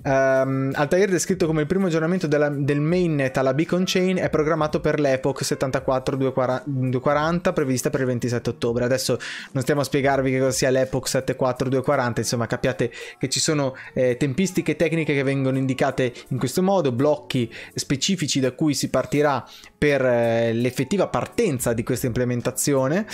um, 0.03 0.71
Altair 0.73 1.09
descritto 1.09 1.45
come 1.45 1.61
il 1.61 1.67
primo 1.67 1.87
aggiornamento 1.87 2.27
della, 2.27 2.49
del 2.49 2.79
mainnet 2.79 3.35
alla 3.37 3.53
Beacon 3.53 3.83
Chain 3.85 4.17
è 4.17 4.29
programmato 4.29 4.79
per 4.79 4.99
l'epoch 4.99 5.43
74240 5.43 7.53
prevista 7.53 7.89
per 7.89 8.01
il 8.01 8.05
27 8.07 8.49
ottobre. 8.49 8.85
Adesso 8.85 9.17
non 9.51 9.63
stiamo 9.63 9.81
a 9.81 9.83
spiegarvi 9.83 10.31
che 10.31 10.39
cosa 10.39 10.51
sia 10.51 10.69
l'epoch 10.69 11.07
74240, 11.07 12.21
insomma 12.21 12.47
capiate 12.47 12.91
che 13.17 13.29
ci 13.29 13.39
sono 13.39 13.75
eh, 13.93 14.17
tempistiche 14.17 14.75
tecniche 14.75 15.13
che 15.13 15.23
vengono 15.23 15.57
indicate 15.57 16.13
in 16.29 16.37
questo 16.37 16.61
modo, 16.61 16.91
blocchi 16.91 17.51
specifici 17.73 18.39
da 18.39 18.51
cui 18.51 18.73
si 18.73 18.89
partirà 18.89 19.43
per 19.85 20.03
eh, 20.03 20.51
l'effettiva 20.51 21.07
partenza 21.07 21.73
di 21.73 21.83
questa 21.83 22.07
implementazione 22.07 23.05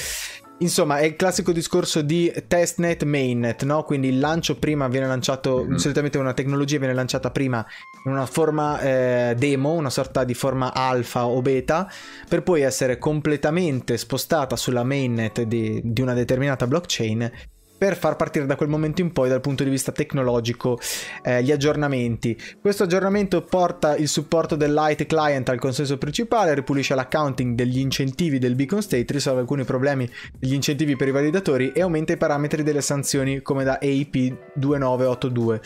Insomma, 0.62 1.00
è 1.00 1.06
il 1.06 1.16
classico 1.16 1.52
discorso 1.52 2.04
di 2.04 2.32
testnet, 2.48 3.02
mainnet, 3.04 3.64
no? 3.64 3.82
Quindi 3.84 4.10
il 4.10 4.20
lancio 4.20 4.60
prima 4.60 4.88
viene 4.88 5.08
lanciato, 5.08 5.64
mm-hmm. 5.64 5.76
solitamente 5.76 6.20
una 6.20 6.34
tecnologia 6.34 6.78
viene 6.78 6.94
lanciata 6.94 7.32
prima 7.32 7.66
in 8.06 8.12
una 8.12 8.28
forma 8.28 8.80
eh, 8.80 9.34
demo, 9.36 9.72
una 9.72 9.90
sorta 9.90 10.24
di 10.24 10.36
forma 10.36 10.72
alfa 10.72 11.26
o 11.26 11.42
beta, 11.42 11.92
per 12.30 12.44
poi 12.44 12.62
essere 12.62 13.00
completamente 13.00 13.98
spostata 13.98 14.56
sulla 14.56 14.84
mainnet 14.84 15.42
di, 15.42 15.82
di 15.84 16.02
una 16.02 16.14
determinata 16.14 16.68
blockchain 16.68 17.32
per 17.82 17.98
far 17.98 18.16
partire 18.16 18.46
da 18.46 18.56
quel 18.56 18.70
momento 18.70 19.02
in 19.02 19.12
poi 19.12 19.28
dal 19.28 19.42
punto 19.42 19.64
di 19.64 19.70
vista 19.72 19.92
tecnologico 19.92 20.80
eh, 21.24 21.42
gli 21.42 21.52
aggiornamenti. 21.52 22.40
Questo 22.62 22.84
aggiornamento 22.84 23.42
porta 23.42 23.96
il 23.96 24.08
supporto 24.08 24.56
del 24.56 24.72
Light 24.72 25.08
Client 25.08 25.50
al 25.50 25.58
consenso 25.58 25.98
principale, 25.98 26.54
ripulisce 26.54 26.94
l'accounting 26.94 27.56
degli 27.56 27.80
incentivi 27.80 28.38
del 28.38 28.54
Beacon 28.54 28.84
State, 28.84 29.12
risolve 29.12 29.40
alcuni 29.40 29.64
problemi 29.64 30.08
degli 30.38 30.54
incentivi 30.54 30.96
per 30.96 31.08
i 31.08 31.12
validatori 31.12 31.72
e 31.72 31.82
aumenta 31.82 32.14
i 32.14 32.18
parametri 32.18 32.62
delle 32.62 32.82
sanzioni 32.82 33.42
come 33.42 33.64
da 33.64 33.80
AIP 33.82 34.52
2982. 34.54 35.62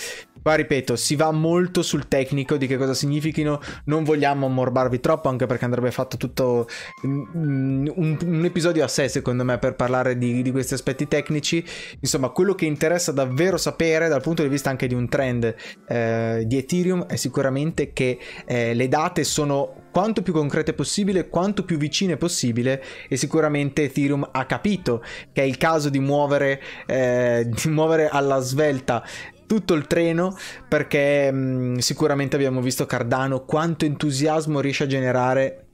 Qua 0.45 0.53
ripeto, 0.53 0.95
si 0.95 1.15
va 1.15 1.31
molto 1.31 1.81
sul 1.81 2.07
tecnico 2.07 2.55
di 2.55 2.67
che 2.67 2.77
cosa 2.77 2.93
significhino, 2.93 3.59
non 3.85 4.03
vogliamo 4.03 4.45
ammorbarvi 4.45 4.99
troppo 4.99 5.27
anche 5.27 5.47
perché 5.47 5.65
andrebbe 5.65 5.89
fatto 5.89 6.17
tutto 6.17 6.67
un, 7.01 7.91
un 7.91 8.45
episodio 8.45 8.83
a 8.83 8.87
sé 8.87 9.09
secondo 9.09 9.43
me 9.43 9.57
per 9.57 9.73
parlare 9.73 10.19
di, 10.19 10.43
di, 10.43 10.51
questi 10.51 10.75
aspetti 10.75 11.07
tecnici. 11.07 11.65
Insomma, 11.99 12.29
quello 12.29 12.53
che 12.53 12.65
interessa 12.65 13.11
davvero 13.11 13.57
sapere 13.57 14.07
dal 14.07 14.21
punto 14.21 14.43
di 14.43 14.47
vista 14.47 14.69
anche 14.69 14.85
di 14.85 14.93
un 14.93 15.09
trend 15.09 15.55
eh, 15.87 16.43
di 16.45 16.57
Ethereum 16.59 17.07
è 17.07 17.15
sicuramente 17.15 17.91
che 17.91 18.19
eh, 18.45 18.75
le 18.75 18.87
date 18.87 19.23
sono 19.23 19.85
quanto 19.95 20.21
più 20.21 20.33
concrete 20.33 20.73
possibile, 20.73 21.29
quanto 21.29 21.63
più 21.63 21.77
vicine 21.77 22.17
possibile 22.17 22.83
e 23.07 23.15
sicuramente 23.15 23.83
Ethereum 23.83 24.27
ha 24.29 24.45
capito 24.45 25.01
che 25.31 25.41
è 25.41 25.45
il 25.45 25.57
caso 25.57 25.89
di 25.89 25.99
muovere, 25.99 26.61
eh, 26.85 27.47
di 27.49 27.69
muovere 27.69 28.09
alla 28.09 28.41
svelta 28.41 29.01
tutto 29.45 29.73
il 29.73 29.87
treno 29.87 30.35
perché 30.67 31.31
mh, 31.31 31.37
mm, 31.37 31.77
sicuramente 31.77 32.35
abbiamo 32.35 32.61
visto 32.61 32.85
Cardano 32.85 33.45
quanto 33.45 33.85
entusiasmo 33.85 34.59
riesce 34.59 34.83
a 34.83 34.87
generare 34.87 35.65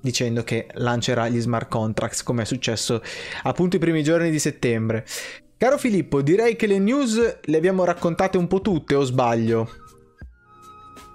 dicendo 0.00 0.44
che 0.44 0.66
lancerà 0.74 1.28
gli 1.28 1.40
smart 1.40 1.68
contracts 1.68 2.22
come 2.22 2.42
è 2.42 2.44
successo 2.44 3.02
appunto 3.44 3.76
i 3.76 3.78
primi 3.78 4.02
giorni 4.02 4.30
di 4.30 4.38
settembre. 4.38 5.04
Caro 5.56 5.78
Filippo, 5.78 6.20
direi 6.20 6.56
che 6.56 6.66
le 6.66 6.78
news 6.78 7.38
le 7.40 7.56
abbiamo 7.56 7.84
raccontate 7.84 8.36
un 8.36 8.46
po' 8.46 8.60
tutte 8.60 8.94
o 8.94 9.04
sbaglio? 9.04 9.83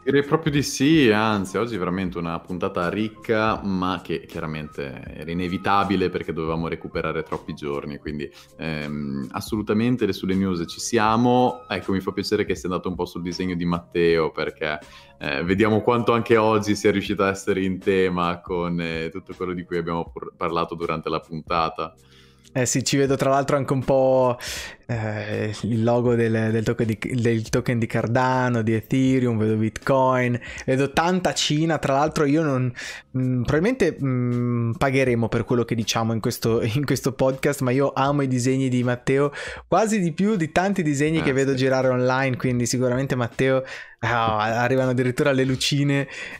Direi 0.09 0.25
proprio 0.25 0.51
di 0.51 0.63
sì, 0.63 1.11
anzi, 1.11 1.57
oggi 1.57 1.75
è 1.75 1.77
veramente 1.77 2.17
una 2.17 2.39
puntata 2.39 2.89
ricca, 2.89 3.61
ma 3.61 4.01
che 4.03 4.25
chiaramente 4.25 5.03
era 5.15 5.29
inevitabile 5.29 6.09
perché 6.09 6.33
dovevamo 6.33 6.67
recuperare 6.67 7.21
troppi 7.21 7.53
giorni, 7.53 7.99
quindi 7.99 8.27
ehm, 8.57 9.27
assolutamente 9.33 10.11
sulle 10.11 10.33
news 10.33 10.63
ci 10.67 10.79
siamo. 10.79 11.63
Ecco, 11.69 11.91
mi 11.91 11.99
fa 11.99 12.11
piacere 12.11 12.43
che 12.43 12.55
sia 12.55 12.69
andato 12.69 12.89
un 12.89 12.95
po' 12.95 13.05
sul 13.05 13.21
disegno 13.21 13.53
di 13.53 13.65
Matteo 13.65 14.31
perché 14.31 14.79
eh, 15.19 15.43
vediamo 15.43 15.81
quanto 15.81 16.11
anche 16.11 16.37
oggi 16.37 16.75
sia 16.75 16.89
riuscito 16.89 17.21
a 17.21 17.29
essere 17.29 17.63
in 17.63 17.77
tema 17.77 18.41
con 18.41 18.81
eh, 18.81 19.11
tutto 19.11 19.35
quello 19.37 19.53
di 19.53 19.63
cui 19.63 19.77
abbiamo 19.77 20.11
parlato 20.35 20.73
durante 20.73 21.07
la 21.09 21.19
puntata. 21.19 21.93
Eh 22.51 22.65
sì, 22.65 22.83
ci 22.83 22.97
vedo 22.97 23.15
tra 23.15 23.29
l'altro 23.29 23.57
anche 23.57 23.73
un 23.73 23.83
po' 23.83 24.39
eh, 24.89 25.53
il 25.61 25.83
logo 25.83 26.15
del, 26.15 26.49
del, 26.51 26.63
token 26.63 26.87
di, 26.87 26.97
del, 27.13 27.47
token 27.47 27.77
di, 27.77 27.85
Cardano, 27.85 28.63
di 28.63 28.73
Ethereum, 28.73 29.37
vedo 29.37 29.55
Bitcoin, 29.55 30.39
vedo 30.65 30.91
tanta 30.91 31.31
Cina, 31.33 31.77
tra 31.77 31.93
l'altro 31.93 32.25
io 32.25 32.41
non... 32.41 32.73
Mh, 33.11 33.21
mm, 33.21 33.41
probabilmente 33.43 33.95
mh, 33.99 34.07
mm, 34.07 34.71
pagheremo 34.71 35.27
per 35.27 35.43
quello 35.45 35.63
che 35.63 35.75
diciamo 35.75 36.13
in 36.13 36.19
questo, 36.19 36.61
in 36.73 36.85
questo, 36.85 37.13
podcast, 37.13 37.61
ma 37.61 37.69
io 37.69 37.91
amo 37.93 38.23
i 38.23 38.27
disegni 38.27 38.67
di 38.67 38.83
Matteo 38.83 39.31
quasi 39.67 39.99
di 39.99 40.11
più 40.11 40.35
di 40.35 40.51
tanti 40.51 40.81
disegni 40.81 41.19
ah, 41.19 41.23
che 41.23 41.33
vedo 41.33 41.53
girare 41.53 41.89
online, 41.89 42.35
quindi 42.35 42.65
sicuramente 42.65 43.15
Matteo 43.15 43.63
Oh, 44.01 44.37
arrivano 44.37 44.91
addirittura 44.91 45.33
le 45.33 45.43
lucine 45.43 46.07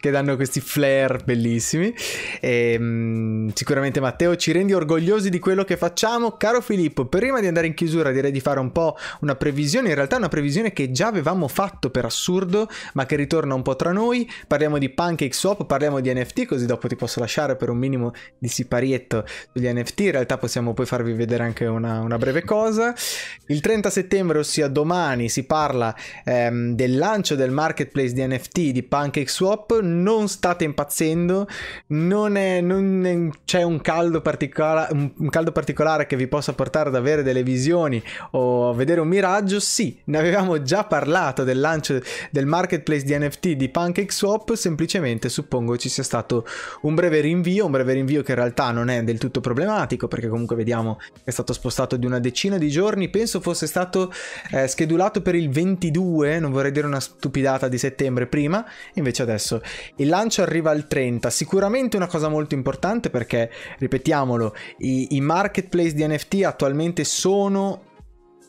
che 0.00 0.10
danno 0.10 0.34
questi 0.34 0.60
flare 0.60 1.20
bellissimi. 1.24 1.94
E, 2.40 2.76
um, 2.76 3.52
sicuramente 3.54 4.00
Matteo 4.00 4.34
ci 4.34 4.50
rendi 4.50 4.72
orgogliosi 4.72 5.30
di 5.30 5.38
quello 5.38 5.62
che 5.62 5.76
facciamo. 5.76 6.32
Caro 6.32 6.60
Filippo, 6.60 7.06
prima 7.06 7.38
di 7.38 7.45
andare 7.48 7.66
in 7.66 7.74
chiusura 7.74 8.10
direi 8.10 8.30
di 8.30 8.40
fare 8.40 8.60
un 8.60 8.72
po' 8.72 8.96
una 9.20 9.34
previsione, 9.34 9.88
in 9.88 9.94
realtà 9.94 10.16
una 10.16 10.28
previsione 10.28 10.72
che 10.72 10.90
già 10.90 11.08
avevamo 11.08 11.48
fatto 11.48 11.90
per 11.90 12.04
assurdo, 12.04 12.68
ma 12.94 13.06
che 13.06 13.16
ritorna 13.16 13.54
un 13.54 13.62
po' 13.62 13.76
tra 13.76 13.92
noi. 13.92 14.30
Parliamo 14.46 14.78
di 14.78 14.88
Pancake 14.88 15.34
Swap, 15.34 15.66
parliamo 15.66 16.00
di 16.00 16.12
NFT, 16.12 16.46
così 16.46 16.66
dopo 16.66 16.88
ti 16.88 16.96
posso 16.96 17.20
lasciare 17.20 17.56
per 17.56 17.70
un 17.70 17.78
minimo 17.78 18.12
di 18.38 18.48
siparietto 18.48 19.24
sugli 19.52 19.68
NFT. 19.68 20.00
In 20.00 20.10
realtà 20.12 20.38
possiamo 20.38 20.74
poi 20.74 20.86
farvi 20.86 21.12
vedere 21.12 21.42
anche 21.42 21.64
una, 21.66 22.00
una 22.00 22.18
breve 22.18 22.44
cosa. 22.44 22.94
Il 23.46 23.60
30 23.60 23.90
settembre, 23.90 24.38
ossia 24.38 24.68
domani, 24.68 25.28
si 25.28 25.44
parla... 25.44 25.94
Ehm, 26.24 26.74
del 26.74 26.96
lancio 26.96 27.34
del 27.34 27.50
marketplace 27.50 28.12
di 28.12 28.26
NFT 28.26 28.60
di 28.70 28.82
PancakeSwap 28.82 29.80
non 29.80 30.28
state 30.28 30.64
impazzendo, 30.64 31.48
non, 31.88 32.36
è, 32.36 32.60
non 32.60 33.04
è, 33.04 33.38
c'è 33.44 33.62
un 33.62 33.80
caldo, 33.80 34.20
particola- 34.20 34.88
un 34.90 35.28
caldo 35.28 35.52
particolare 35.52 36.06
che 36.06 36.16
vi 36.16 36.28
possa 36.28 36.52
portare 36.52 36.88
ad 36.88 36.94
avere 36.94 37.22
delle 37.22 37.35
visioni 37.42 38.02
o 38.32 38.72
vedere 38.74 39.00
un 39.00 39.08
miraggio, 39.08 39.60
sì, 39.60 39.98
ne 40.04 40.18
avevamo 40.18 40.62
già 40.62 40.84
parlato 40.84 41.44
del 41.44 41.60
lancio 41.60 42.00
del 42.30 42.46
marketplace 42.46 43.04
di 43.04 43.16
NFT 43.18 43.48
di 43.52 43.68
PancakeSwap, 43.68 44.54
semplicemente 44.54 45.28
suppongo 45.28 45.76
ci 45.76 45.88
sia 45.88 46.02
stato 46.02 46.46
un 46.82 46.94
breve 46.94 47.20
rinvio, 47.20 47.66
un 47.66 47.70
breve 47.70 47.92
rinvio 47.92 48.22
che 48.22 48.32
in 48.32 48.38
realtà 48.38 48.70
non 48.70 48.88
è 48.88 49.02
del 49.02 49.18
tutto 49.18 49.40
problematico 49.40 50.08
perché 50.08 50.28
comunque 50.28 50.56
vediamo 50.56 50.96
che 50.96 51.22
è 51.24 51.30
stato 51.30 51.52
spostato 51.52 51.96
di 51.96 52.06
una 52.06 52.18
decina 52.18 52.58
di 52.58 52.70
giorni, 52.70 53.08
penso 53.08 53.40
fosse 53.40 53.66
stato 53.66 54.12
eh, 54.50 54.66
schedulato 54.66 55.22
per 55.22 55.34
il 55.34 55.50
22, 55.50 56.38
non 56.38 56.50
vorrei 56.50 56.72
dire 56.72 56.86
una 56.86 57.00
stupidata 57.00 57.68
di 57.68 57.78
settembre 57.78 58.26
prima, 58.26 58.64
invece 58.94 59.22
adesso 59.22 59.60
il 59.96 60.08
lancio 60.08 60.42
arriva 60.42 60.70
al 60.70 60.86
30, 60.86 61.30
sicuramente 61.30 61.96
una 61.96 62.06
cosa 62.06 62.28
molto 62.28 62.54
importante 62.54 63.10
perché, 63.10 63.50
ripetiamolo, 63.78 64.54
i, 64.78 65.16
i 65.16 65.20
marketplace 65.20 65.94
di 65.94 66.06
NFT 66.06 66.44
attualmente 66.44 67.04
sono 67.04 67.25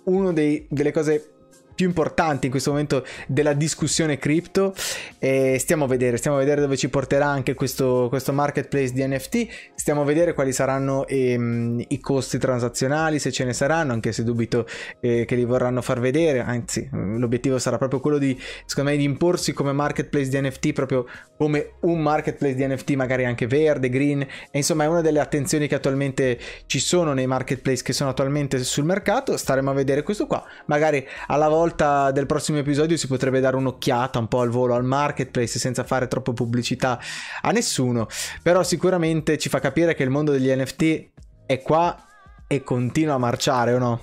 una 0.03 0.32
delle 0.32 0.91
cose 0.91 1.36
più 1.78 1.86
importanti 1.86 2.47
in 2.47 2.51
questo 2.51 2.71
momento 2.71 3.05
della 3.28 3.53
discussione 3.53 4.17
cripto. 4.17 4.73
E 5.19 5.57
stiamo 5.59 5.86
a 5.86 5.88
vedere, 5.88 6.17
stiamo 6.17 6.38
a 6.38 6.39
vedere 6.39 6.59
dove 6.59 6.75
ci 6.75 6.89
porterà 6.89 7.28
anche 7.28 7.53
questo, 7.53 8.07
questo 8.09 8.34
marketplace 8.34 8.91
di 8.93 9.05
NFT, 9.05 9.47
stiamo 9.75 10.01
a 10.01 10.03
vedere 10.03 10.34
quali 10.34 10.51
saranno 10.51 11.05
ehm, 11.05 11.86
i 11.88 11.99
costi 11.99 12.39
transazionali, 12.39 13.19
se 13.19 13.32
ce 13.32 13.45
ne 13.45 13.53
saranno, 13.53 13.93
anche 13.93 14.11
se 14.11 14.23
dubito 14.23 14.65
eh, 14.99 15.25
che 15.25 15.36
li 15.36 15.45
vorranno 15.45 15.84
far 15.84 15.99
vedere, 15.99 16.39
anzi 16.39 16.89
l'obiettivo 16.91 17.59
sarà 17.59 17.78
proprio 17.78 17.99
quello 17.99 18.17
di, 18.17 18.36
secondo 18.65 18.89
me, 18.89 18.97
di 18.97 19.03
imporsi 19.03 19.53
come 19.53 19.71
marketplace 19.71 20.30
di 20.30 20.41
NFT, 20.41 20.73
proprio 20.73 21.05
come 21.38 21.73
un 21.82 22.01
marketplace 22.01 22.55
di 22.55 22.65
NFT 22.65 22.91
magari 22.93 23.25
anche 23.25 23.45
verde, 23.45 23.89
green, 23.89 24.21
e 24.21 24.57
insomma 24.57 24.86
è 24.86 24.88
una 24.88 25.01
delle 25.01 25.19
attenzioni 25.19 25.67
che 25.67 25.75
attualmente 25.75 26.39
ci 26.65 26.80
sono 26.80 27.13
nei 27.13 27.28
marketplace 27.28 27.84
che 27.84 27.93
sono 27.93 28.09
attualmente 28.09 28.63
sul 28.63 28.86
mercato, 28.86 29.38
staremo 29.38 29.69
a 29.69 29.73
vedere 29.73 30.01
questo 30.01 30.25
qua, 30.25 30.43
magari 30.65 31.05
alla 31.28 31.47
volta 31.47 31.65
volta 31.68 32.11
del 32.11 32.26
prossimo 32.26 32.59
episodio 32.59 32.95
si 32.95 33.07
potrebbe 33.07 33.41
dare 33.41 33.57
un'occhiata 33.57 34.20
un 34.20 34.30
po' 34.30 34.39
al 34.39 34.49
volo 34.49 34.74
al 34.74 34.86
marketplace 34.86 35.59
senza 35.59 35.84
fare 35.84 36.07
troppo 36.07 36.32
pubblicità 36.32 36.97
a 37.41 37.51
nessuno, 37.51 38.07
però 38.41 38.63
sicuramente 38.63 39.38
ci 39.38 39.49
fa 39.49 39.59
capire 39.59 39.93
che 39.93 40.03
il 40.03 40.09
mondo 40.09 40.32
degli 40.32 40.49
NFT 40.49 41.09
è 41.45 41.61
qua 41.61 42.05
e 42.47 42.63
continua 42.63 43.15
a 43.15 43.18
marciare 43.18 43.74
o 43.74 43.80
no? 43.80 44.01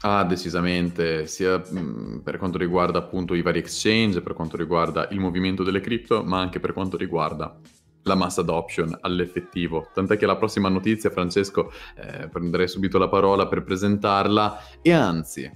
Ah, 0.00 0.24
decisamente, 0.24 1.26
sia 1.26 1.62
per 2.22 2.36
quanto 2.36 2.58
riguarda 2.58 2.98
appunto 2.98 3.34
i 3.34 3.40
vari 3.40 3.60
exchange, 3.60 4.20
per 4.20 4.34
quanto 4.34 4.58
riguarda 4.58 5.08
il 5.12 5.18
movimento 5.18 5.62
delle 5.62 5.80
cripto, 5.80 6.22
ma 6.24 6.40
anche 6.40 6.60
per 6.60 6.74
quanto 6.74 6.98
riguarda 6.98 7.56
la 8.02 8.14
mass 8.14 8.36
adoption 8.36 8.98
all'effettivo. 9.00 9.88
Tant'è 9.94 10.18
che 10.18 10.26
la 10.26 10.36
prossima 10.36 10.68
notizia, 10.68 11.08
Francesco, 11.08 11.72
eh, 11.96 12.28
prenderei 12.28 12.68
subito 12.68 12.98
la 12.98 13.08
parola 13.08 13.46
per 13.46 13.62
presentarla 13.62 14.58
e 14.82 14.92
anzi, 14.92 15.50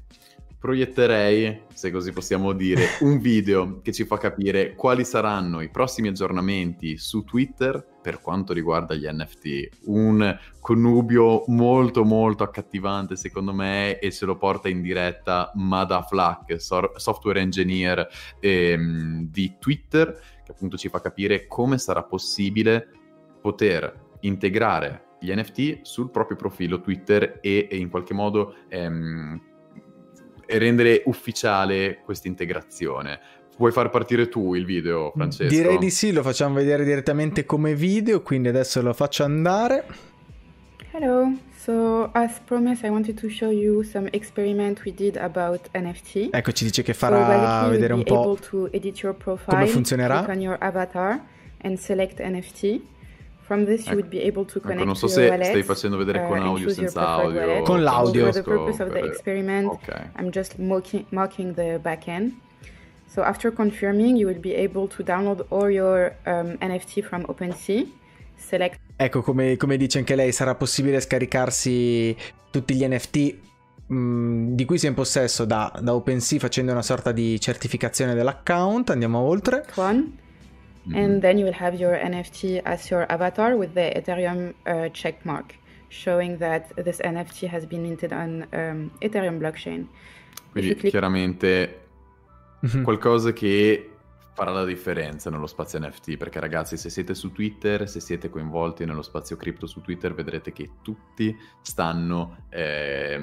proietterei, 0.67 1.63
se 1.73 1.93
così 1.93 2.11
possiamo 2.11 2.53
dire, 2.53 2.97
un 3.03 3.21
video 3.21 3.79
che 3.83 3.93
ci 3.93 4.05
fa 4.05 4.19
capire 4.19 4.75
quali 4.75 5.05
saranno 5.05 5.61
i 5.61 5.71
prossimi 5.71 6.09
aggiornamenti 6.09 6.97
su 6.99 7.23
Twitter 7.23 7.87
per 8.03 8.21
quanto 8.21 8.53
riguarda 8.53 8.97
gli 8.97 9.07
NFT. 9.09 9.83
Un 9.85 10.37
connubio 10.59 11.45
molto 11.47 12.03
molto 12.03 12.43
accattivante 12.43 13.15
secondo 13.15 13.53
me 13.53 14.01
e 14.01 14.11
ce 14.11 14.27
lo 14.27 14.37
porta 14.37 14.69
in 14.69 14.83
diretta 14.83 15.53
Mada 15.55 16.03
Flack, 16.03 16.61
software 16.61 17.39
engineer 17.39 18.05
ehm, 18.41 19.29
di 19.31 19.55
Twitter, 19.61 20.21
che 20.45 20.51
appunto 20.51 20.77
ci 20.77 20.89
fa 20.89 21.01
capire 21.01 21.47
come 21.47 21.79
sarà 21.79 22.03
possibile 22.03 22.89
poter 23.41 24.17
integrare 24.23 25.05
gli 25.21 25.33
NFT 25.33 25.83
sul 25.83 26.11
proprio 26.11 26.37
profilo 26.37 26.81
Twitter 26.81 27.39
e, 27.41 27.69
e 27.71 27.77
in 27.77 27.89
qualche 27.89 28.15
modo 28.15 28.57
ehm, 28.69 29.46
rendere 30.47 31.03
ufficiale 31.07 31.99
questa 32.05 32.29
integrazione. 32.29 33.21
Vuoi 33.59 33.73
far 33.73 33.91
partire 33.91 34.29
tu 34.29 34.55
il 34.55 34.65
video, 34.65 35.13
Francesco? 35.15 35.55
Direi 35.55 35.79
di 35.79 35.91
sì, 35.91 36.13
lo 36.13 36.23
facciamo 36.23 36.55
vedere 36.55 36.85
direttamente 36.85 37.47
come 37.47 37.75
video, 37.75 38.21
quindi 38.23 38.49
adesso 38.49 38.83
lo 38.83 38.93
faccio 38.93 39.25
andare. 39.25 39.85
Hello. 40.93 41.33
So, 41.57 42.11
as 42.13 42.39
promised, 42.45 42.85
I 42.85 42.91
wanted 42.91 43.19
to 43.21 43.29
show 43.29 43.51
you 43.51 43.83
some 43.83 44.09
experiment 44.13 44.83
we 44.85 44.95
did 44.95 45.17
about 45.17 45.69
NFT. 45.73 46.29
Ecco, 46.31 46.53
ci 46.53 46.65
dice 46.65 46.83
che 46.83 46.95
farà 46.95 47.65
so 47.65 47.71
vedere 47.71 47.93
un 47.93 48.05
po' 48.05 48.39
come 49.47 49.67
funzionerà. 49.67 50.23
Click 50.23 50.37
on 50.37 50.41
your 50.41 50.57
avatar 50.61 51.21
and 51.63 51.77
select 51.77 52.23
NFT. 52.23 52.81
From 53.47 53.65
this 53.65 53.87
you 53.87 53.95
would 53.95 54.09
be 54.09 54.21
able 54.23 54.45
to 54.45 54.59
connect 54.59 54.81
ecco, 54.81 54.85
non 54.85 54.97
so 54.97 55.07
se 55.07 55.27
stai 55.41 55.63
facendo 55.63 55.97
vedere 55.97 56.25
uh, 56.25 56.27
con 56.27 56.43
audio 56.43 56.69
senza 56.69 57.07
audio. 57.07 57.41
Wallet. 57.41 57.63
Con 57.65 57.83
l'audio. 57.85 58.27
Experiment, 58.27 59.71
okay. 59.71 60.11
I'm 60.19 60.31
just 60.33 60.59
mocking, 60.59 61.07
mocking 61.11 61.55
the 61.55 61.79
backend. 61.81 62.33
So 63.07 63.23
after 63.23 63.53
confirming, 63.53 64.17
you 64.17 64.27
will 64.27 64.41
be 64.41 64.53
able 64.53 64.89
to 64.89 65.05
download 65.05 65.47
all 65.51 65.71
your 65.71 66.17
um, 66.27 66.57
NFT 66.59 67.05
from 67.05 67.25
OpenSea. 67.29 67.87
Select 68.35 68.81
Ecco, 68.97 69.23
come, 69.23 69.57
come, 69.57 69.77
dice 69.77 69.99
anche 69.99 70.17
lei, 70.17 70.33
sarà 70.33 70.57
possibile 70.57 71.01
scaricarsi 71.01 72.17
tutti 72.51 72.75
gli 72.75 72.85
NFT 72.85 73.37
mh, 73.87 73.95
mm, 73.97 74.55
di 74.55 74.65
cui 74.65 74.79
si 74.79 74.87
è 74.87 74.89
in 74.89 74.95
possesso 74.95 75.45
da, 75.45 75.73
da, 75.81 75.95
OpenSea 75.95 76.41
facendo 76.41 76.73
una 76.73 76.83
sorta 76.83 77.13
di 77.13 77.39
certificazione 77.41 78.15
dell'account. 78.15 78.91
Andiamo 78.91 79.19
oltre. 79.21 79.65
One. 79.77 80.25
Mm-hmm. 80.87 80.99
And 80.99 81.21
then 81.21 81.39
you 81.39 81.45
will 81.45 81.59
have 81.59 81.75
your 81.75 81.97
NFT 81.97 82.63
as 82.65 82.89
your 82.91 83.07
avatar 83.11 83.57
with 83.57 83.75
the 83.75 83.93
Ethereum 83.95 84.55
uh, 84.67 84.89
check 84.91 85.25
mark, 85.25 85.57
showing 85.89 86.39
that 86.39 86.73
this 86.77 87.01
NFT 87.01 87.49
has 87.49 87.67
been 87.67 87.83
minted 87.83 88.13
on 88.13 88.47
um, 88.53 88.91
Ethereum 89.01 89.39
blockchain. 89.39 89.89
Quindi 90.53 90.75
click... 90.77 90.91
chiaramente 90.91 91.81
mm-hmm. 92.65 92.85
qualcosa 92.85 93.33
che 93.33 93.91
farà 94.33 94.53
la 94.53 94.65
differenza 94.65 95.29
nello 95.31 95.47
spazio 95.47 95.81
NFT, 95.81 96.17
perché 96.19 96.39
ragazzi 96.39 96.77
se 96.77 96.89
siete 96.89 97.15
su 97.15 97.33
Twitter, 97.33 97.89
se 97.89 98.01
siete 98.01 98.29
coinvolti 98.29 98.85
nello 98.85 99.03
spazio 99.03 99.35
cripto 99.35 99.67
su 99.67 99.81
Twitter, 99.81 100.15
vedrete 100.15 100.53
che 100.53 100.71
tutti 100.83 101.37
stanno 101.63 102.45
eh, 102.51 103.19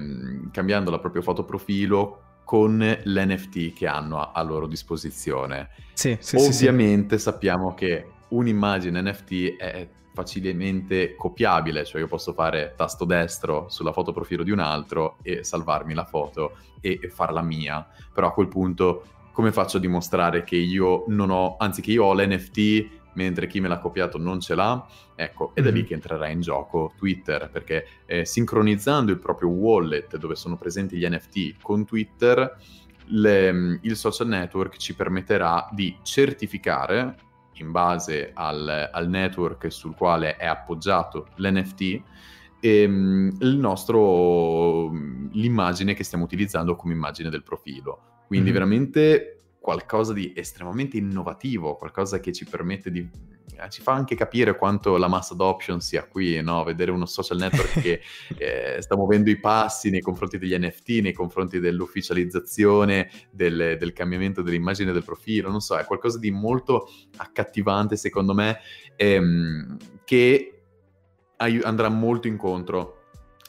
cambiando 0.51 0.91
la 0.91 0.99
propria 0.99 1.21
foto 1.21 1.45
profilo 1.45 2.32
con 2.43 2.77
l'NFT 2.77 3.73
che 3.73 3.87
hanno 3.87 4.19
a, 4.19 4.31
a 4.33 4.41
loro 4.43 4.67
disposizione. 4.67 5.69
Sì, 5.93 6.17
sì, 6.19 6.35
Ovviamente 6.35 7.17
sì, 7.17 7.23
sappiamo 7.23 7.73
che 7.73 8.07
un'immagine 8.29 9.01
NFT 9.01 9.57
è 9.57 9.87
facilmente 10.13 11.15
copiabile, 11.15 11.85
cioè 11.85 12.01
io 12.01 12.07
posso 12.07 12.33
fare 12.33 12.73
tasto 12.77 13.05
destro 13.05 13.67
sulla 13.69 13.91
foto 13.91 14.11
profilo 14.11 14.43
di 14.43 14.51
un 14.51 14.59
altro 14.59 15.17
e 15.23 15.43
salvarmi 15.43 15.93
la 15.93 16.05
foto 16.05 16.57
e, 16.79 16.99
e 17.01 17.09
farla 17.09 17.41
mia, 17.41 17.85
però 18.13 18.27
a 18.27 18.33
quel 18.33 18.47
punto 18.47 19.05
come 19.31 19.51
faccio 19.51 19.77
a 19.77 19.79
dimostrare 19.79 20.43
che 20.43 20.55
io 20.55 21.05
non 21.07 21.31
ho, 21.31 21.55
anzi 21.57 21.81
che 21.81 21.91
io 21.91 22.05
ho 22.05 22.13
l'NFT 22.13 23.01
mentre 23.13 23.47
chi 23.47 23.59
me 23.59 23.67
l'ha 23.67 23.79
copiato 23.79 24.17
non 24.17 24.39
ce 24.39 24.55
l'ha? 24.55 24.85
Ecco, 25.15 25.51
ed 25.53 25.67
è 25.67 25.71
lì 25.71 25.83
che 25.83 25.93
entrerà 25.93 26.27
in 26.27 26.41
gioco 26.41 26.93
Twitter, 26.97 27.49
perché 27.51 27.85
eh, 28.05 28.25
sincronizzando 28.25 29.11
il 29.11 29.19
proprio 29.19 29.49
wallet 29.49 30.17
dove 30.17 30.35
sono 30.35 30.57
presenti 30.57 30.97
gli 30.97 31.07
NFT 31.07 31.61
con 31.61 31.85
Twitter, 31.85 32.57
le, 33.07 33.79
il 33.81 33.95
social 33.95 34.27
network 34.27 34.77
ci 34.77 34.95
permetterà 34.95 35.67
di 35.71 35.97
certificare 36.03 37.15
in 37.57 37.71
base 37.71 38.31
al, 38.33 38.89
al 38.91 39.09
network 39.09 39.71
sul 39.71 39.95
quale 39.95 40.37
è 40.37 40.45
appoggiato 40.45 41.27
l'NFT 41.35 42.01
ehm, 42.63 43.37
il 43.41 43.57
nostro, 43.57 44.89
l'immagine 45.33 45.93
che 45.93 46.03
stiamo 46.03 46.23
utilizzando 46.23 46.75
come 46.75 46.93
immagine 46.93 47.29
del 47.29 47.43
profilo. 47.43 48.23
Quindi 48.27 48.51
mm-hmm. 48.51 48.53
veramente 48.53 49.42
qualcosa 49.63 50.11
di 50.11 50.33
estremamente 50.35 50.97
innovativo, 50.97 51.77
qualcosa 51.77 52.19
che 52.19 52.33
ci 52.33 52.43
permette 52.43 52.91
di 52.91 53.09
eh, 53.57 53.69
ci 53.69 53.81
fa 53.81 53.93
anche 53.93 54.13
capire 54.13 54.57
quanto 54.57 54.97
la 54.97 55.07
mass 55.07 55.31
adoption 55.31 55.79
sia 55.79 56.05
qui, 56.05 56.41
no? 56.41 56.65
vedere 56.65 56.91
uno 56.91 57.05
social 57.05 57.37
network 57.37 57.79
che 57.79 58.01
eh, 58.37 58.81
sta 58.81 58.97
muovendo 58.97 59.29
i 59.29 59.39
passi 59.39 59.89
nei 59.89 60.01
confronti 60.01 60.37
degli 60.37 60.53
NFT, 60.53 60.99
nei 61.01 61.13
confronti 61.13 61.61
dell'ufficializzazione, 61.61 63.09
del, 63.31 63.77
del, 63.79 63.93
cambiamento 63.93 64.41
dell'immagine 64.41 64.91
del 64.91 65.05
profilo, 65.05 65.49
non 65.49 65.61
so, 65.61 65.77
è 65.77 65.85
qualcosa 65.85 66.19
di 66.19 66.29
molto 66.29 66.89
accattivante 67.15 67.95
secondo 67.95 68.33
me, 68.33 68.59
ehm, 68.97 69.77
che 70.03 70.61
andrà 71.37 71.87
molto 71.87 72.27
incontro 72.27 73.02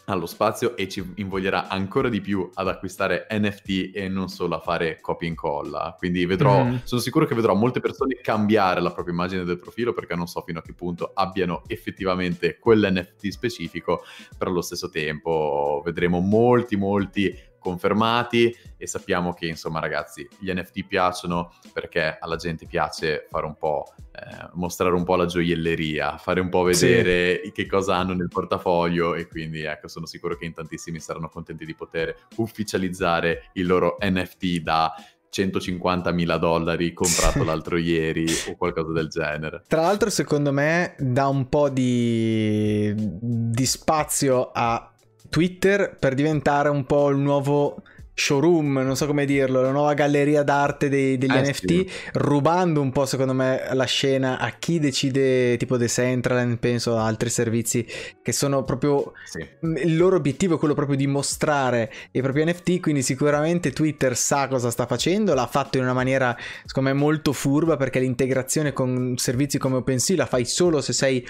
allo 0.07 0.27
spazio 0.27 0.77
e 0.77 0.89
ci 0.89 1.13
invoglierà 1.17 1.69
ancora 1.69 2.09
di 2.09 2.21
più 2.21 2.49
ad 2.55 2.69
acquistare 2.69 3.27
NFT 3.31 3.91
e 3.95 4.09
non 4.09 4.29
solo 4.29 4.57
a 4.57 4.61
fare 4.61 5.01
copia 5.01 5.27
e 5.27 5.31
incolla. 5.31 5.95
Quindi 5.99 6.27
vedrò, 6.27 6.65
mm. 6.65 6.77
sono 6.85 7.01
sicuro 7.01 7.27
che 7.27 7.35
vedrò 7.35 7.55
molte 7.55 7.81
persone 7.81 8.17
cambiare 8.17 8.81
la 8.81 8.93
propria 8.93 9.15
immagine 9.15 9.45
del 9.45 9.59
profilo 9.59 9.93
perché 9.93 10.15
non 10.15 10.27
so 10.27 10.43
fino 10.43 10.59
a 10.59 10.63
che 10.63 10.75
punto 10.75 11.13
abbiano 11.15 11.63
effettivamente 11.67 12.59
quell'NFT 12.59 13.29
specifico, 13.29 14.03
però 14.37 14.51
allo 14.51 14.63
stesso 14.63 14.91
tempo 14.91 15.81
vedremo 15.85 16.21
molti, 16.21 16.77
molti 16.77 17.53
confermati 17.65 18.55
e 18.77 18.87
sappiamo 18.87 19.33
che 19.33 19.47
insomma 19.47 19.81
ragazzi 19.81 20.29
gli 20.39 20.53
NFT 20.53 20.87
piacciono 20.87 21.55
perché 21.73 22.19
alla 22.21 22.37
gente 22.37 22.67
piace 22.67 23.27
fare 23.31 23.47
un 23.47 23.57
po' 23.57 23.95
eh, 24.13 24.51
mostrare 24.53 24.95
un 24.95 25.03
po' 25.03 25.17
la 25.17 25.25
gioielleria, 25.25 26.19
fare 26.19 26.41
un 26.41 26.51
po' 26.51 26.63
vedere 26.63 27.41
sì. 27.43 27.53
che 27.53 27.67
cosa 27.67 27.97
hanno 27.97 28.13
nel 28.13 28.29
portafoglio 28.29 29.15
e 29.15 29.27
quindi 29.27 29.63
ecco 29.63 29.89
sono 29.89 30.05
sicuro 30.05 30.37
che 30.37 30.45
in 30.45 30.53
tantissimi 30.53 31.01
saranno 31.01 31.31
contenti 31.31 31.65
di 31.65 31.75
poter 31.75 32.15
ufficializzare 32.37 33.51
il 33.55 33.67
loro 33.67 33.97
NFT 33.99 34.59
da 34.59 34.95
150 35.31 36.13
mila 36.13 36.37
dollari 36.37 36.93
comprato 36.93 37.43
l'altro 37.43 37.77
ieri 37.77 38.27
o 38.49 38.57
qualcosa 38.57 38.93
del 38.93 39.09
genere. 39.09 39.65
Tra 39.67 39.81
l'altro 39.81 40.11
secondo 40.11 40.53
me 40.53 40.95
dà 40.99 41.27
un 41.27 41.49
po' 41.49 41.71
di, 41.71 42.95
di 42.95 43.67
spazio 43.67 44.51
a 44.53 44.94
Twitter 45.35 45.97
per 45.99 46.15
diventare 46.15 46.69
un 46.69 46.85
po' 46.85 47.09
il 47.09 47.17
nuovo 47.17 47.83
showroom, 48.15 48.79
non 48.85 48.95
so 48.95 49.05
come 49.07 49.25
dirlo, 49.25 49.63
la 49.63 49.73
nuova 49.73 49.93
galleria 49.93 50.45
d'arte 50.45 50.89
dei, 50.89 51.19
degli 51.19 51.35
eh, 51.35 51.41
NFT, 51.41 51.67
sì. 51.67 51.91
rubando 52.13 52.81
un 52.81 52.93
po' 52.93 53.05
secondo 53.05 53.33
me 53.33 53.67
la 53.73 53.85
scena 53.85 54.39
a 54.39 54.51
chi 54.51 54.79
decide 54.79 55.57
tipo 55.57 55.77
The 55.77 55.89
Central, 55.89 56.57
penso 56.61 56.97
a 56.97 57.05
altri 57.05 57.31
servizi 57.31 57.85
che 58.23 58.31
sono 58.31 58.63
proprio 58.63 59.11
sì. 59.25 59.45
il 59.83 59.97
loro 59.97 60.15
obiettivo 60.15 60.55
è 60.55 60.59
quello 60.59 60.75
proprio 60.75 60.97
di 60.97 61.09
mostrare 61.09 61.93
i 62.13 62.23
propri 62.23 62.45
NFT, 62.45 62.79
quindi 62.79 63.03
sicuramente 63.03 63.73
Twitter 63.73 64.17
sa 64.17 64.47
cosa 64.47 64.71
sta 64.71 64.87
facendo, 64.87 65.35
l'ha 65.35 65.49
fatto 65.49 65.79
in 65.79 65.83
una 65.83 65.95
maniera 65.95 66.37
secondo 66.65 66.91
me 66.91 66.95
molto 66.95 67.33
furba 67.33 67.77
perché 67.77 67.99
l'integrazione 67.99 68.73
con 68.73 69.15
servizi 69.17 69.59
come 69.59 69.79
OpenSea 69.79 70.17
la 70.17 70.27
fai 70.27 70.45
solo 70.45 70.81
se 70.81 70.93
sei 70.93 71.27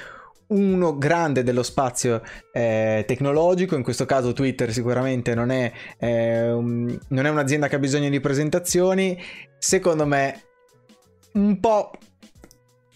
uno 0.49 0.99
grande 0.99 1.43
dello 1.43 1.63
spazio 1.63 2.23
eh, 2.53 3.05
tecnologico, 3.07 3.77
in 3.77 3.83
questo 3.83 4.05
caso 4.05 4.33
Twitter 4.33 4.73
sicuramente 4.73 5.35
non 5.35 5.51
è, 5.51 5.73
eh, 5.99 6.51
un, 6.51 6.99
non 7.09 7.27
è 7.27 7.31
un'azienda 7.31 7.69
che 7.69 7.77
ha 7.77 7.81
bisogno 7.81 8.09
di 8.09 8.21
presentazioni, 8.21 9.21
secondo 9.59 10.07
me 10.07 10.43
un 11.33 11.59
po' 11.61 11.91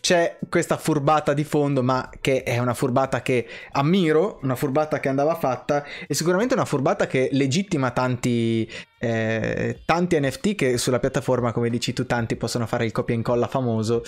c'è 0.01 0.39
questa 0.49 0.77
furbata 0.77 1.35
di 1.35 1.45
fondo, 1.45 1.83
ma 1.83 2.09
che 2.21 2.43
è 2.43 2.59
una 2.59 2.73
furbata 2.73 3.21
che 3.21 3.47
ammiro, 3.73 4.39
una 4.43 4.55
furbata 4.55 5.01
che 5.01 5.09
andava 5.09 5.35
fatta 5.35 5.85
e 6.07 6.15
sicuramente 6.15 6.55
una 6.55 6.65
furbata 6.65 7.07
che 7.07 7.29
legittima 7.33 7.91
tanti, 7.91 8.71
eh, 8.99 9.83
tanti 9.85 10.19
NFT 10.19 10.55
che 10.55 10.79
sulla 10.79 11.01
piattaforma, 11.01 11.53
come 11.53 11.69
dici 11.69 11.93
tu, 11.93 12.07
tanti 12.07 12.37
possono 12.37 12.67
fare 12.67 12.85
il 12.85 12.93
copia 12.93 13.15
e 13.15 13.19
incolla 13.19 13.49
famoso 13.49 14.03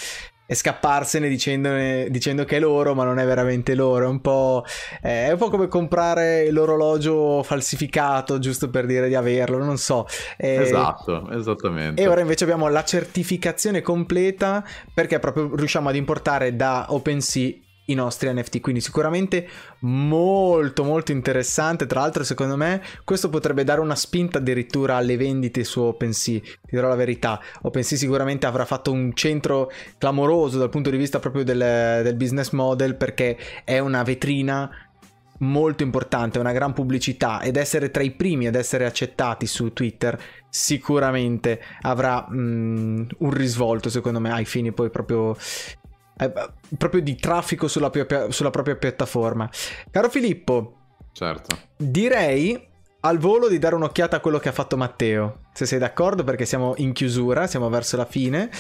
e 0.51 0.57
scapparsene 0.57 1.28
dicendo 1.28 2.44
che 2.44 2.57
è 2.57 2.59
loro, 2.59 2.92
ma 2.96 3.05
non 3.05 3.20
è 3.20 3.24
veramente 3.24 3.76
loro. 3.76 4.07
È 4.07 4.09
un, 4.09 4.20
po', 4.20 4.64
eh, 5.01 5.26
è 5.26 5.30
un 5.30 5.38
po' 5.38 5.48
come 5.48 5.68
comprare 5.68 6.51
l'orologio 6.51 7.44
falsificato 7.44 8.40
giusto 8.40 8.68
per 8.68 8.84
dire 8.84 9.07
di 9.07 9.14
averlo, 9.14 9.62
non 9.62 9.78
so. 9.78 10.09
Eh, 10.36 10.57
esatto, 10.57 11.30
esattamente. 11.30 12.03
E 12.03 12.09
ora 12.09 12.20
invece 12.20 12.42
abbiamo 12.42 12.66
la 12.66 12.82
certificazione 12.82 13.80
completa 13.80 14.64
perché 14.92 15.20
proprio 15.20 15.55
riusciamo 15.55 15.88
ad 15.88 15.94
importare 15.94 16.57
da 16.57 16.86
OpenSea 16.88 17.53
i 17.91 17.95
nostri 17.95 18.32
NFT. 18.32 18.61
Quindi 18.61 18.80
sicuramente 18.80 19.49
molto 19.80 20.84
molto 20.84 21.12
interessante. 21.12 21.86
Tra 21.86 22.01
l'altro, 22.01 22.24
secondo 22.24 22.57
me, 22.57 22.82
questo 23.05 23.28
potrebbe 23.28 23.64
dare 23.64 23.80
una 23.80 23.95
spinta 23.95 24.38
addirittura 24.38 24.97
alle 24.97 25.16
vendite 25.16 25.64
su 25.64 25.80
OpenSea. 25.80 26.41
Ti 26.41 26.59
dirò 26.70 26.88
la 26.88 26.95
verità. 26.95 27.41
OpenSea 27.62 27.99
sicuramente 27.99 28.47
avrà 28.47 28.64
fatto 28.64 28.93
un 28.93 29.12
centro 29.14 29.70
clamoroso 29.99 30.59
dal 30.59 30.70
punto 30.70 30.91
di 30.91 30.97
vista 30.97 31.18
proprio 31.18 31.45
del, 31.45 31.59
del 32.03 32.14
business 32.14 32.51
model 32.51 32.97
perché 32.97 33.36
è 33.64 33.78
una 33.78 34.03
vetrina 34.03 34.70
molto 35.41 35.82
importante, 35.82 36.38
una 36.38 36.53
gran 36.53 36.72
pubblicità 36.72 37.41
ed 37.41 37.57
essere 37.57 37.91
tra 37.91 38.03
i 38.03 38.11
primi 38.11 38.47
ad 38.47 38.55
essere 38.55 38.84
accettati 38.84 39.47
su 39.47 39.72
Twitter 39.72 40.18
sicuramente 40.49 41.61
avrà 41.82 42.26
mm, 42.30 43.09
un 43.18 43.30
risvolto 43.30 43.88
secondo 43.88 44.20
me 44.20 44.32
ai 44.32 44.45
fini 44.45 44.72
poi 44.72 44.91
proprio 44.91 45.36
eh, 46.20 46.32
proprio 46.76 47.00
di 47.00 47.16
traffico 47.16 47.66
sulla, 47.66 47.90
propria, 47.90 48.30
sulla 48.30 48.50
propria 48.50 48.76
piattaforma. 48.76 49.48
Caro 49.90 50.10
Filippo, 50.10 50.76
certo. 51.12 51.56
Direi 51.76 52.68
al 53.00 53.18
volo 53.18 53.48
di 53.48 53.58
dare 53.58 53.74
un'occhiata 53.74 54.16
a 54.16 54.20
quello 54.20 54.38
che 54.38 54.50
ha 54.50 54.52
fatto 54.52 54.76
Matteo. 54.76 55.44
Se 55.52 55.66
sei 55.66 55.78
d'accordo, 55.78 56.22
perché 56.24 56.44
siamo 56.44 56.74
in 56.76 56.92
chiusura, 56.92 57.46
siamo 57.46 57.68
verso 57.68 57.96
la 57.96 58.04
fine. 58.04 58.50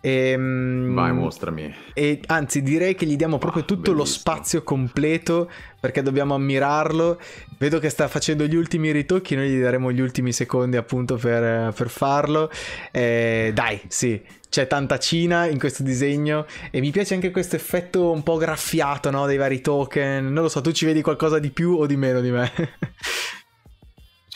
E, 0.00 0.30
ehm, 0.30 0.94
Vai, 0.94 1.12
mostrami. 1.12 1.74
E 1.94 2.20
anzi, 2.26 2.62
direi 2.62 2.94
che 2.94 3.06
gli 3.06 3.16
diamo 3.16 3.38
proprio 3.38 3.62
ah, 3.62 3.66
tutto 3.66 3.92
bellissimo. 3.92 4.02
lo 4.02 4.08
spazio 4.08 4.62
completo 4.62 5.50
perché 5.80 6.02
dobbiamo 6.02 6.34
ammirarlo. 6.34 7.18
Vedo 7.58 7.78
che 7.78 7.88
sta 7.88 8.08
facendo 8.08 8.46
gli 8.46 8.54
ultimi 8.54 8.90
ritocchi, 8.92 9.34
noi 9.34 9.50
gli 9.50 9.60
daremo 9.60 9.90
gli 9.92 10.00
ultimi 10.00 10.32
secondi 10.32 10.76
appunto 10.76 11.16
per, 11.16 11.72
per 11.72 11.88
farlo. 11.88 12.50
Eh, 12.92 13.50
dai, 13.54 13.80
sì, 13.88 14.20
c'è 14.48 14.66
tanta 14.66 14.98
Cina 14.98 15.46
in 15.46 15.58
questo 15.58 15.82
disegno 15.82 16.46
e 16.70 16.80
mi 16.80 16.90
piace 16.90 17.14
anche 17.14 17.30
questo 17.30 17.56
effetto 17.56 18.10
un 18.10 18.22
po' 18.22 18.36
graffiato 18.36 19.10
no? 19.10 19.26
dei 19.26 19.36
vari 19.36 19.60
token. 19.60 20.32
Non 20.32 20.42
lo 20.44 20.48
so, 20.48 20.60
tu 20.60 20.72
ci 20.72 20.84
vedi 20.84 21.02
qualcosa 21.02 21.38
di 21.38 21.50
più 21.50 21.74
o 21.74 21.86
di 21.86 21.96
meno 21.96 22.20
di 22.20 22.30
me? 22.30 22.52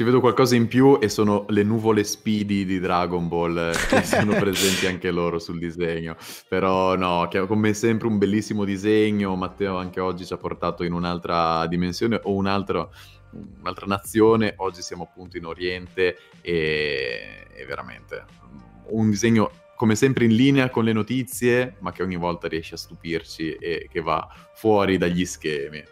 Ci 0.01 0.07
vedo 0.07 0.21
qualcosa 0.21 0.55
in 0.55 0.67
più 0.67 0.99
e 0.99 1.11
sono 1.11 1.45
le 1.51 1.63
nuvole 1.63 2.05
speedy 2.05 2.65
di 2.65 2.81
Dragon 2.81 3.29
Ball 3.29 3.55
eh, 3.59 3.73
che 3.87 4.01
sono 4.03 4.35
presenti 4.35 4.87
anche 4.87 5.11
loro 5.11 5.39
sul 5.39 5.59
disegno. 5.59 6.17
Però 6.49 6.97
no, 6.97 7.29
come 7.47 7.75
sempre 7.75 8.07
un 8.07 8.17
bellissimo 8.17 8.65
disegno. 8.65 9.37
Matteo 9.37 9.77
anche 9.77 10.01
oggi 10.01 10.25
ci 10.25 10.33
ha 10.33 10.39
portato 10.39 10.85
in 10.85 10.95
un'altra 10.95 11.67
dimensione 11.67 12.19
o 12.23 12.33
un 12.33 12.47
altro, 12.47 12.95
un'altra 13.61 13.85
nazione. 13.85 14.55
Oggi 14.57 14.81
siamo 14.81 15.03
appunto 15.03 15.37
in 15.37 15.45
Oriente 15.45 16.17
e, 16.41 17.47
e 17.53 17.67
veramente 17.67 18.25
un 18.87 19.11
disegno 19.11 19.51
come 19.77 19.97
sempre 19.97 20.25
in 20.25 20.35
linea 20.35 20.71
con 20.71 20.85
le 20.85 20.95
notizie, 20.95 21.75
ma 21.81 21.93
che 21.93 22.03
ogni 22.03 22.17
volta 22.17 22.49
riesce 22.49 22.77
a 22.77 22.79
stupirci 22.79 23.53
e 23.53 23.87
che 23.93 24.01
va 24.01 24.27
fuori 24.55 24.97
dagli 24.97 25.27
schemi. 25.27 25.85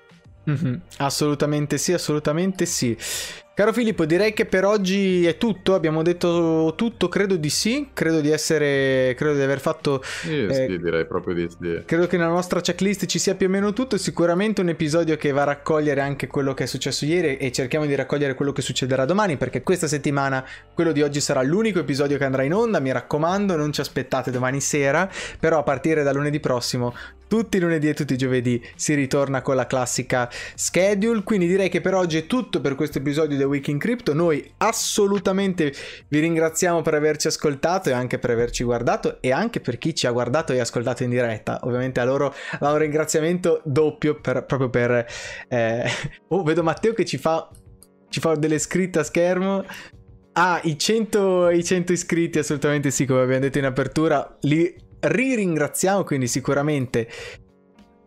Mm-hmm. 0.49 0.75
Assolutamente 0.97 1.77
sì, 1.77 1.93
assolutamente 1.93 2.65
sì. 2.65 2.97
Caro 3.59 3.73
Filippo, 3.73 4.05
direi 4.05 4.35
che 4.35 4.47
per 4.47 4.65
oggi 4.65 5.27
è 5.27 5.37
tutto. 5.37 5.75
Abbiamo 5.75 6.05
detto 6.05 6.75
tutto, 6.77 7.09
credo 7.09 7.35
di 7.35 7.51
sì. 7.51 7.89
Credo 7.93 8.21
di 8.21 8.31
essere. 8.31 9.15
Credo 9.17 9.35
di 9.35 9.43
aver 9.43 9.59
fatto. 9.59 10.01
Sì, 10.05 10.45
eh, 10.45 10.55
sì 10.55 10.79
direi 10.79 11.05
proprio 11.09 11.35
di 11.35 11.49
sì. 11.51 11.83
Credo 11.85 12.07
che 12.07 12.17
nella 12.17 12.31
nostra 12.31 12.61
checklist 12.61 13.07
ci 13.07 13.19
sia 13.19 13.35
più 13.35 13.49
o 13.49 13.51
meno 13.51 13.73
tutto. 13.73 13.97
Sicuramente 13.97 14.61
un 14.61 14.69
episodio 14.69 15.17
che 15.17 15.33
va 15.33 15.43
a 15.43 15.47
raccogliere 15.47 16.01
anche 16.01 16.29
quello 16.29 16.55
che 16.55 16.63
è 16.63 16.67
successo 16.69 17.05
ieri 17.05 17.37
e 17.37 17.51
cerchiamo 17.51 17.85
di 17.85 17.97
raccogliere 17.97 18.35
quello 18.35 18.53
che 18.53 18.63
succederà 18.63 19.05
domani. 19.05 19.37
Perché 19.37 19.65
questa 19.65 19.89
settimana 19.89 20.47
quello 20.73 20.93
di 20.93 21.03
oggi 21.03 21.21
sarà 21.21 21.43
l'unico 21.43 21.81
episodio 21.81 22.17
che 22.17 22.25
andrà 22.25 22.45
in 22.45 22.55
onda. 22.55 22.79
Mi 22.79 22.93
raccomando, 22.93 23.57
non 23.57 23.73
ci 23.73 23.81
aspettate 23.81 24.31
domani 24.31 24.61
sera. 24.61 25.11
Però 25.41 25.59
a 25.59 25.65
partire 25.65 26.05
da 26.05 26.13
lunedì 26.13 26.39
prossimo 26.39 26.95
tutti 27.29 27.59
i 27.59 27.61
lunedì 27.61 27.89
e 27.89 27.95
tutti 27.95 28.15
i 28.15 28.17
giovedì 28.17 28.61
si 28.75 28.95
ritorna 28.95 29.43
con 29.43 29.55
la 29.55 29.67
classica 29.67 30.29
schedule. 30.55 31.23
Quindi 31.23 31.47
direi 31.47 31.69
che 31.69 31.81
per 31.81 31.95
oggi 31.95 32.17
è 32.17 32.27
tutto 32.27 32.61
per 32.61 32.75
questo 32.75 32.99
episodio 32.99 33.37
di 33.37 33.43
Week 33.49 33.67
in 33.69 33.79
Crypto. 33.79 34.15
Noi 34.15 34.53
assolutamente 34.59 35.73
vi 36.09 36.21
ringraziamo 36.21 36.83
per 36.83 36.95
averci 36.95 37.27
ascoltato 37.27 37.89
e 37.89 37.93
anche 37.93 38.19
per 38.19 38.31
averci 38.31 38.65
guardato 38.65 39.21
e 39.21 39.33
anche 39.33 39.61
per 39.61 39.79
chi 39.79 39.95
ci 39.95 40.07
ha 40.07 40.11
guardato 40.11 40.53
e 40.53 40.61
ascoltato 40.61 41.03
in 41.03 41.11
diretta. 41.11 41.61
Ovviamente 41.63 42.01
a 42.01 42.05
loro 42.05 42.35
va 42.61 42.73
un 42.73 42.79
ringraziamento 42.79 43.61
doppio 43.65 44.21
per, 44.21 44.45
proprio 44.45 44.71
per... 44.71 45.07
Eh... 45.49 45.91
Oh, 46.29 46.43
vedo 46.43 46.63
Matteo 46.63 46.93
che 46.93 47.05
ci 47.05 47.19
fa, 47.19 47.49
ci 48.09 48.21
fa 48.21 48.35
delle 48.35 48.59
scritte 48.59 49.01
a 49.01 49.03
schermo. 49.03 49.65
Ah, 50.33 50.61
i 50.63 50.79
100, 50.79 51.51
i 51.51 51.65
100 51.65 51.93
iscritti 51.93 52.39
assolutamente 52.39 52.91
sì, 52.91 53.07
come 53.07 53.23
abbiamo 53.23 53.41
detto 53.41 53.59
in 53.59 53.65
apertura, 53.65 54.37
li 54.43 54.73
ri-ringraziamo, 55.01 56.05
quindi 56.05 56.27
sicuramente 56.27 57.09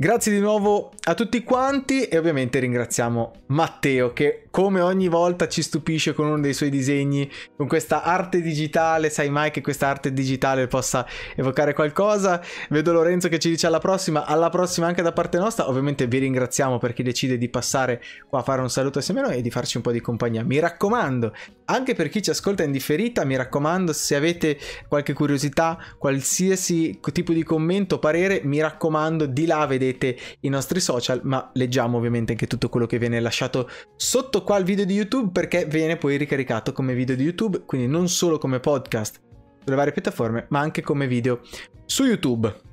Grazie 0.02 0.32
di 0.32 0.40
nuovo 0.40 0.94
a 1.04 1.14
tutti 1.14 1.44
quanti 1.44 2.06
e 2.06 2.18
ovviamente 2.18 2.58
ringraziamo 2.58 3.34
Matteo 3.50 4.14
che 4.14 4.48
come 4.50 4.82
ogni 4.82 5.08
volta 5.08 5.48
ci 5.48 5.62
stupisce 5.62 6.14
con 6.14 6.26
uno 6.26 6.40
dei 6.40 6.56
suoi 6.56 6.72
disegni, 6.72 7.30
con 7.56 7.68
questa 7.68 8.02
arte 8.02 8.42
digitale, 8.42 9.12
sai 9.12 9.30
mai 9.30 9.52
che 9.52 9.62
questa 9.62 9.90
arte 9.90 10.12
digitale 10.12 10.66
possa 10.66 11.06
evocare 11.36 11.76
qualcosa. 11.76 12.42
Vedo 12.70 12.94
Lorenzo 12.94 13.30
che 13.30 13.38
ci 13.38 13.50
dice 13.50 13.68
alla 13.68 13.78
prossima, 13.78 14.26
alla 14.26 14.50
prossima 14.50 14.88
anche 14.88 15.04
da 15.04 15.12
parte 15.12 15.38
nostra. 15.38 15.70
Ovviamente 15.70 16.08
vi 16.08 16.18
ringraziamo 16.18 16.80
per 16.80 16.94
chi 16.94 17.04
decide 17.04 17.38
di 17.38 17.48
passare 17.48 18.02
qua 18.28 18.40
a 18.40 18.44
fare 18.44 18.62
un 18.62 18.72
saluto 18.72 18.98
assieme 18.98 19.20
a 19.20 19.26
noi 19.26 19.38
e 19.38 19.42
di 19.42 19.52
farci 19.52 19.78
un 19.78 19.84
po' 19.84 19.92
di 19.92 20.02
compagnia. 20.02 20.44
Mi 20.44 20.58
raccomando, 20.58 21.32
anche 21.72 21.94
per 21.96 22.10
chi 22.10 22.22
ci 22.22 22.30
ascolta 22.30 22.64
in 22.64 22.72
differita, 22.72 23.24
mi 23.24 23.36
raccomando, 23.36 23.94
se 23.94 24.16
avete 24.16 24.58
qualche 24.88 25.14
curiosità, 25.14 25.78
qualsiasi 25.98 27.00
tipo 27.14 27.34
di 27.34 27.44
commento, 27.44 28.00
parere, 28.00 28.42
mi 28.44 28.60
raccomando, 28.60 29.26
di 29.26 29.46
là 29.46 29.66
vedete 29.66 30.18
i 30.42 30.50
nostri 30.50 30.80
social, 30.80 31.22
ma 31.24 31.50
leggiamo 31.54 31.98
ovviamente 31.98 32.34
anche 32.34 32.48
tutto 32.48 32.70
quello 32.70 32.86
che 32.86 32.98
viene 33.00 33.20
lasciato 33.20 33.70
sotto 33.96 34.44
qua 34.44 34.58
al 34.58 34.64
video 34.64 34.86
di 34.86 34.94
YouTube 34.94 35.32
perché 35.32 35.66
viene 35.66 35.98
poi 35.98 36.18
ricaricato 36.18 36.74
come 36.74 36.94
video 36.94 37.16
di 37.16 37.24
YouTube, 37.24 37.64
quindi 37.66 37.88
non 37.88 38.08
solo 38.10 38.38
come 38.38 38.60
podcast 38.60 39.20
sulle 39.64 39.76
varie 39.76 39.94
piattaforme, 39.94 40.48
ma 40.50 40.60
anche 40.60 40.82
come 40.82 41.08
video 41.08 41.42
su 41.86 42.06
YouTube. 42.06 42.71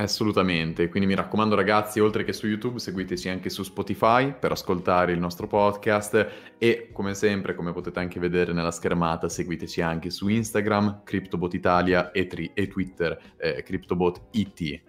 Assolutamente, 0.00 0.88
quindi 0.88 1.06
mi 1.06 1.14
raccomando 1.14 1.54
ragazzi, 1.54 2.00
oltre 2.00 2.24
che 2.24 2.32
su 2.32 2.46
YouTube, 2.46 2.78
seguiteci 2.78 3.28
anche 3.28 3.50
su 3.50 3.62
Spotify 3.62 4.32
per 4.32 4.50
ascoltare 4.50 5.12
il 5.12 5.18
nostro 5.18 5.46
podcast 5.46 6.54
e 6.56 6.88
come 6.90 7.12
sempre, 7.12 7.54
come 7.54 7.72
potete 7.72 8.00
anche 8.00 8.18
vedere 8.18 8.54
nella 8.54 8.70
schermata, 8.70 9.28
seguiteci 9.28 9.82
anche 9.82 10.08
su 10.08 10.28
Instagram, 10.28 11.02
CryptoBot 11.04 11.52
Italia 11.52 12.12
e, 12.12 12.26
tri- 12.26 12.50
e 12.54 12.66
Twitter, 12.66 13.34
eh, 13.36 13.62
CryptoBot 13.62 14.22
IT. 14.30 14.82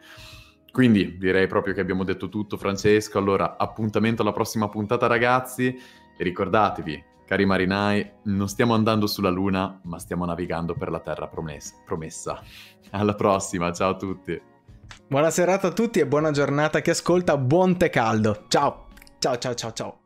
Quindi 0.71 1.17
direi 1.17 1.45
proprio 1.47 1.73
che 1.73 1.81
abbiamo 1.81 2.05
detto 2.05 2.29
tutto, 2.29 2.55
Francesco. 2.55 3.17
Allora, 3.17 3.57
appuntamento 3.57 4.21
alla 4.21 4.31
prossima 4.31 4.69
puntata, 4.69 5.07
ragazzi. 5.07 5.77
E 6.17 6.23
ricordatevi, 6.23 7.03
cari 7.25 7.45
marinai, 7.45 8.09
non 8.23 8.47
stiamo 8.47 8.73
andando 8.73 9.07
sulla 9.07 9.29
Luna, 9.29 9.77
ma 9.83 9.99
stiamo 9.99 10.23
navigando 10.23 10.73
per 10.73 10.89
la 10.89 11.01
terra 11.01 11.27
promessa. 11.27 12.41
Alla 12.91 13.15
prossima, 13.15 13.73
ciao 13.73 13.89
a 13.89 13.97
tutti. 13.97 14.50
Buona 15.07 15.29
serata 15.29 15.67
a 15.67 15.71
tutti 15.71 15.99
e 15.99 16.07
buona 16.07 16.31
giornata 16.31 16.81
che 16.81 16.91
ascolta. 16.91 17.37
Buon 17.37 17.77
tè 17.77 17.89
caldo. 17.89 18.45
Ciao, 18.47 18.87
ciao, 19.19 19.37
ciao, 19.37 19.53
ciao, 19.53 19.73
ciao. 19.73 20.00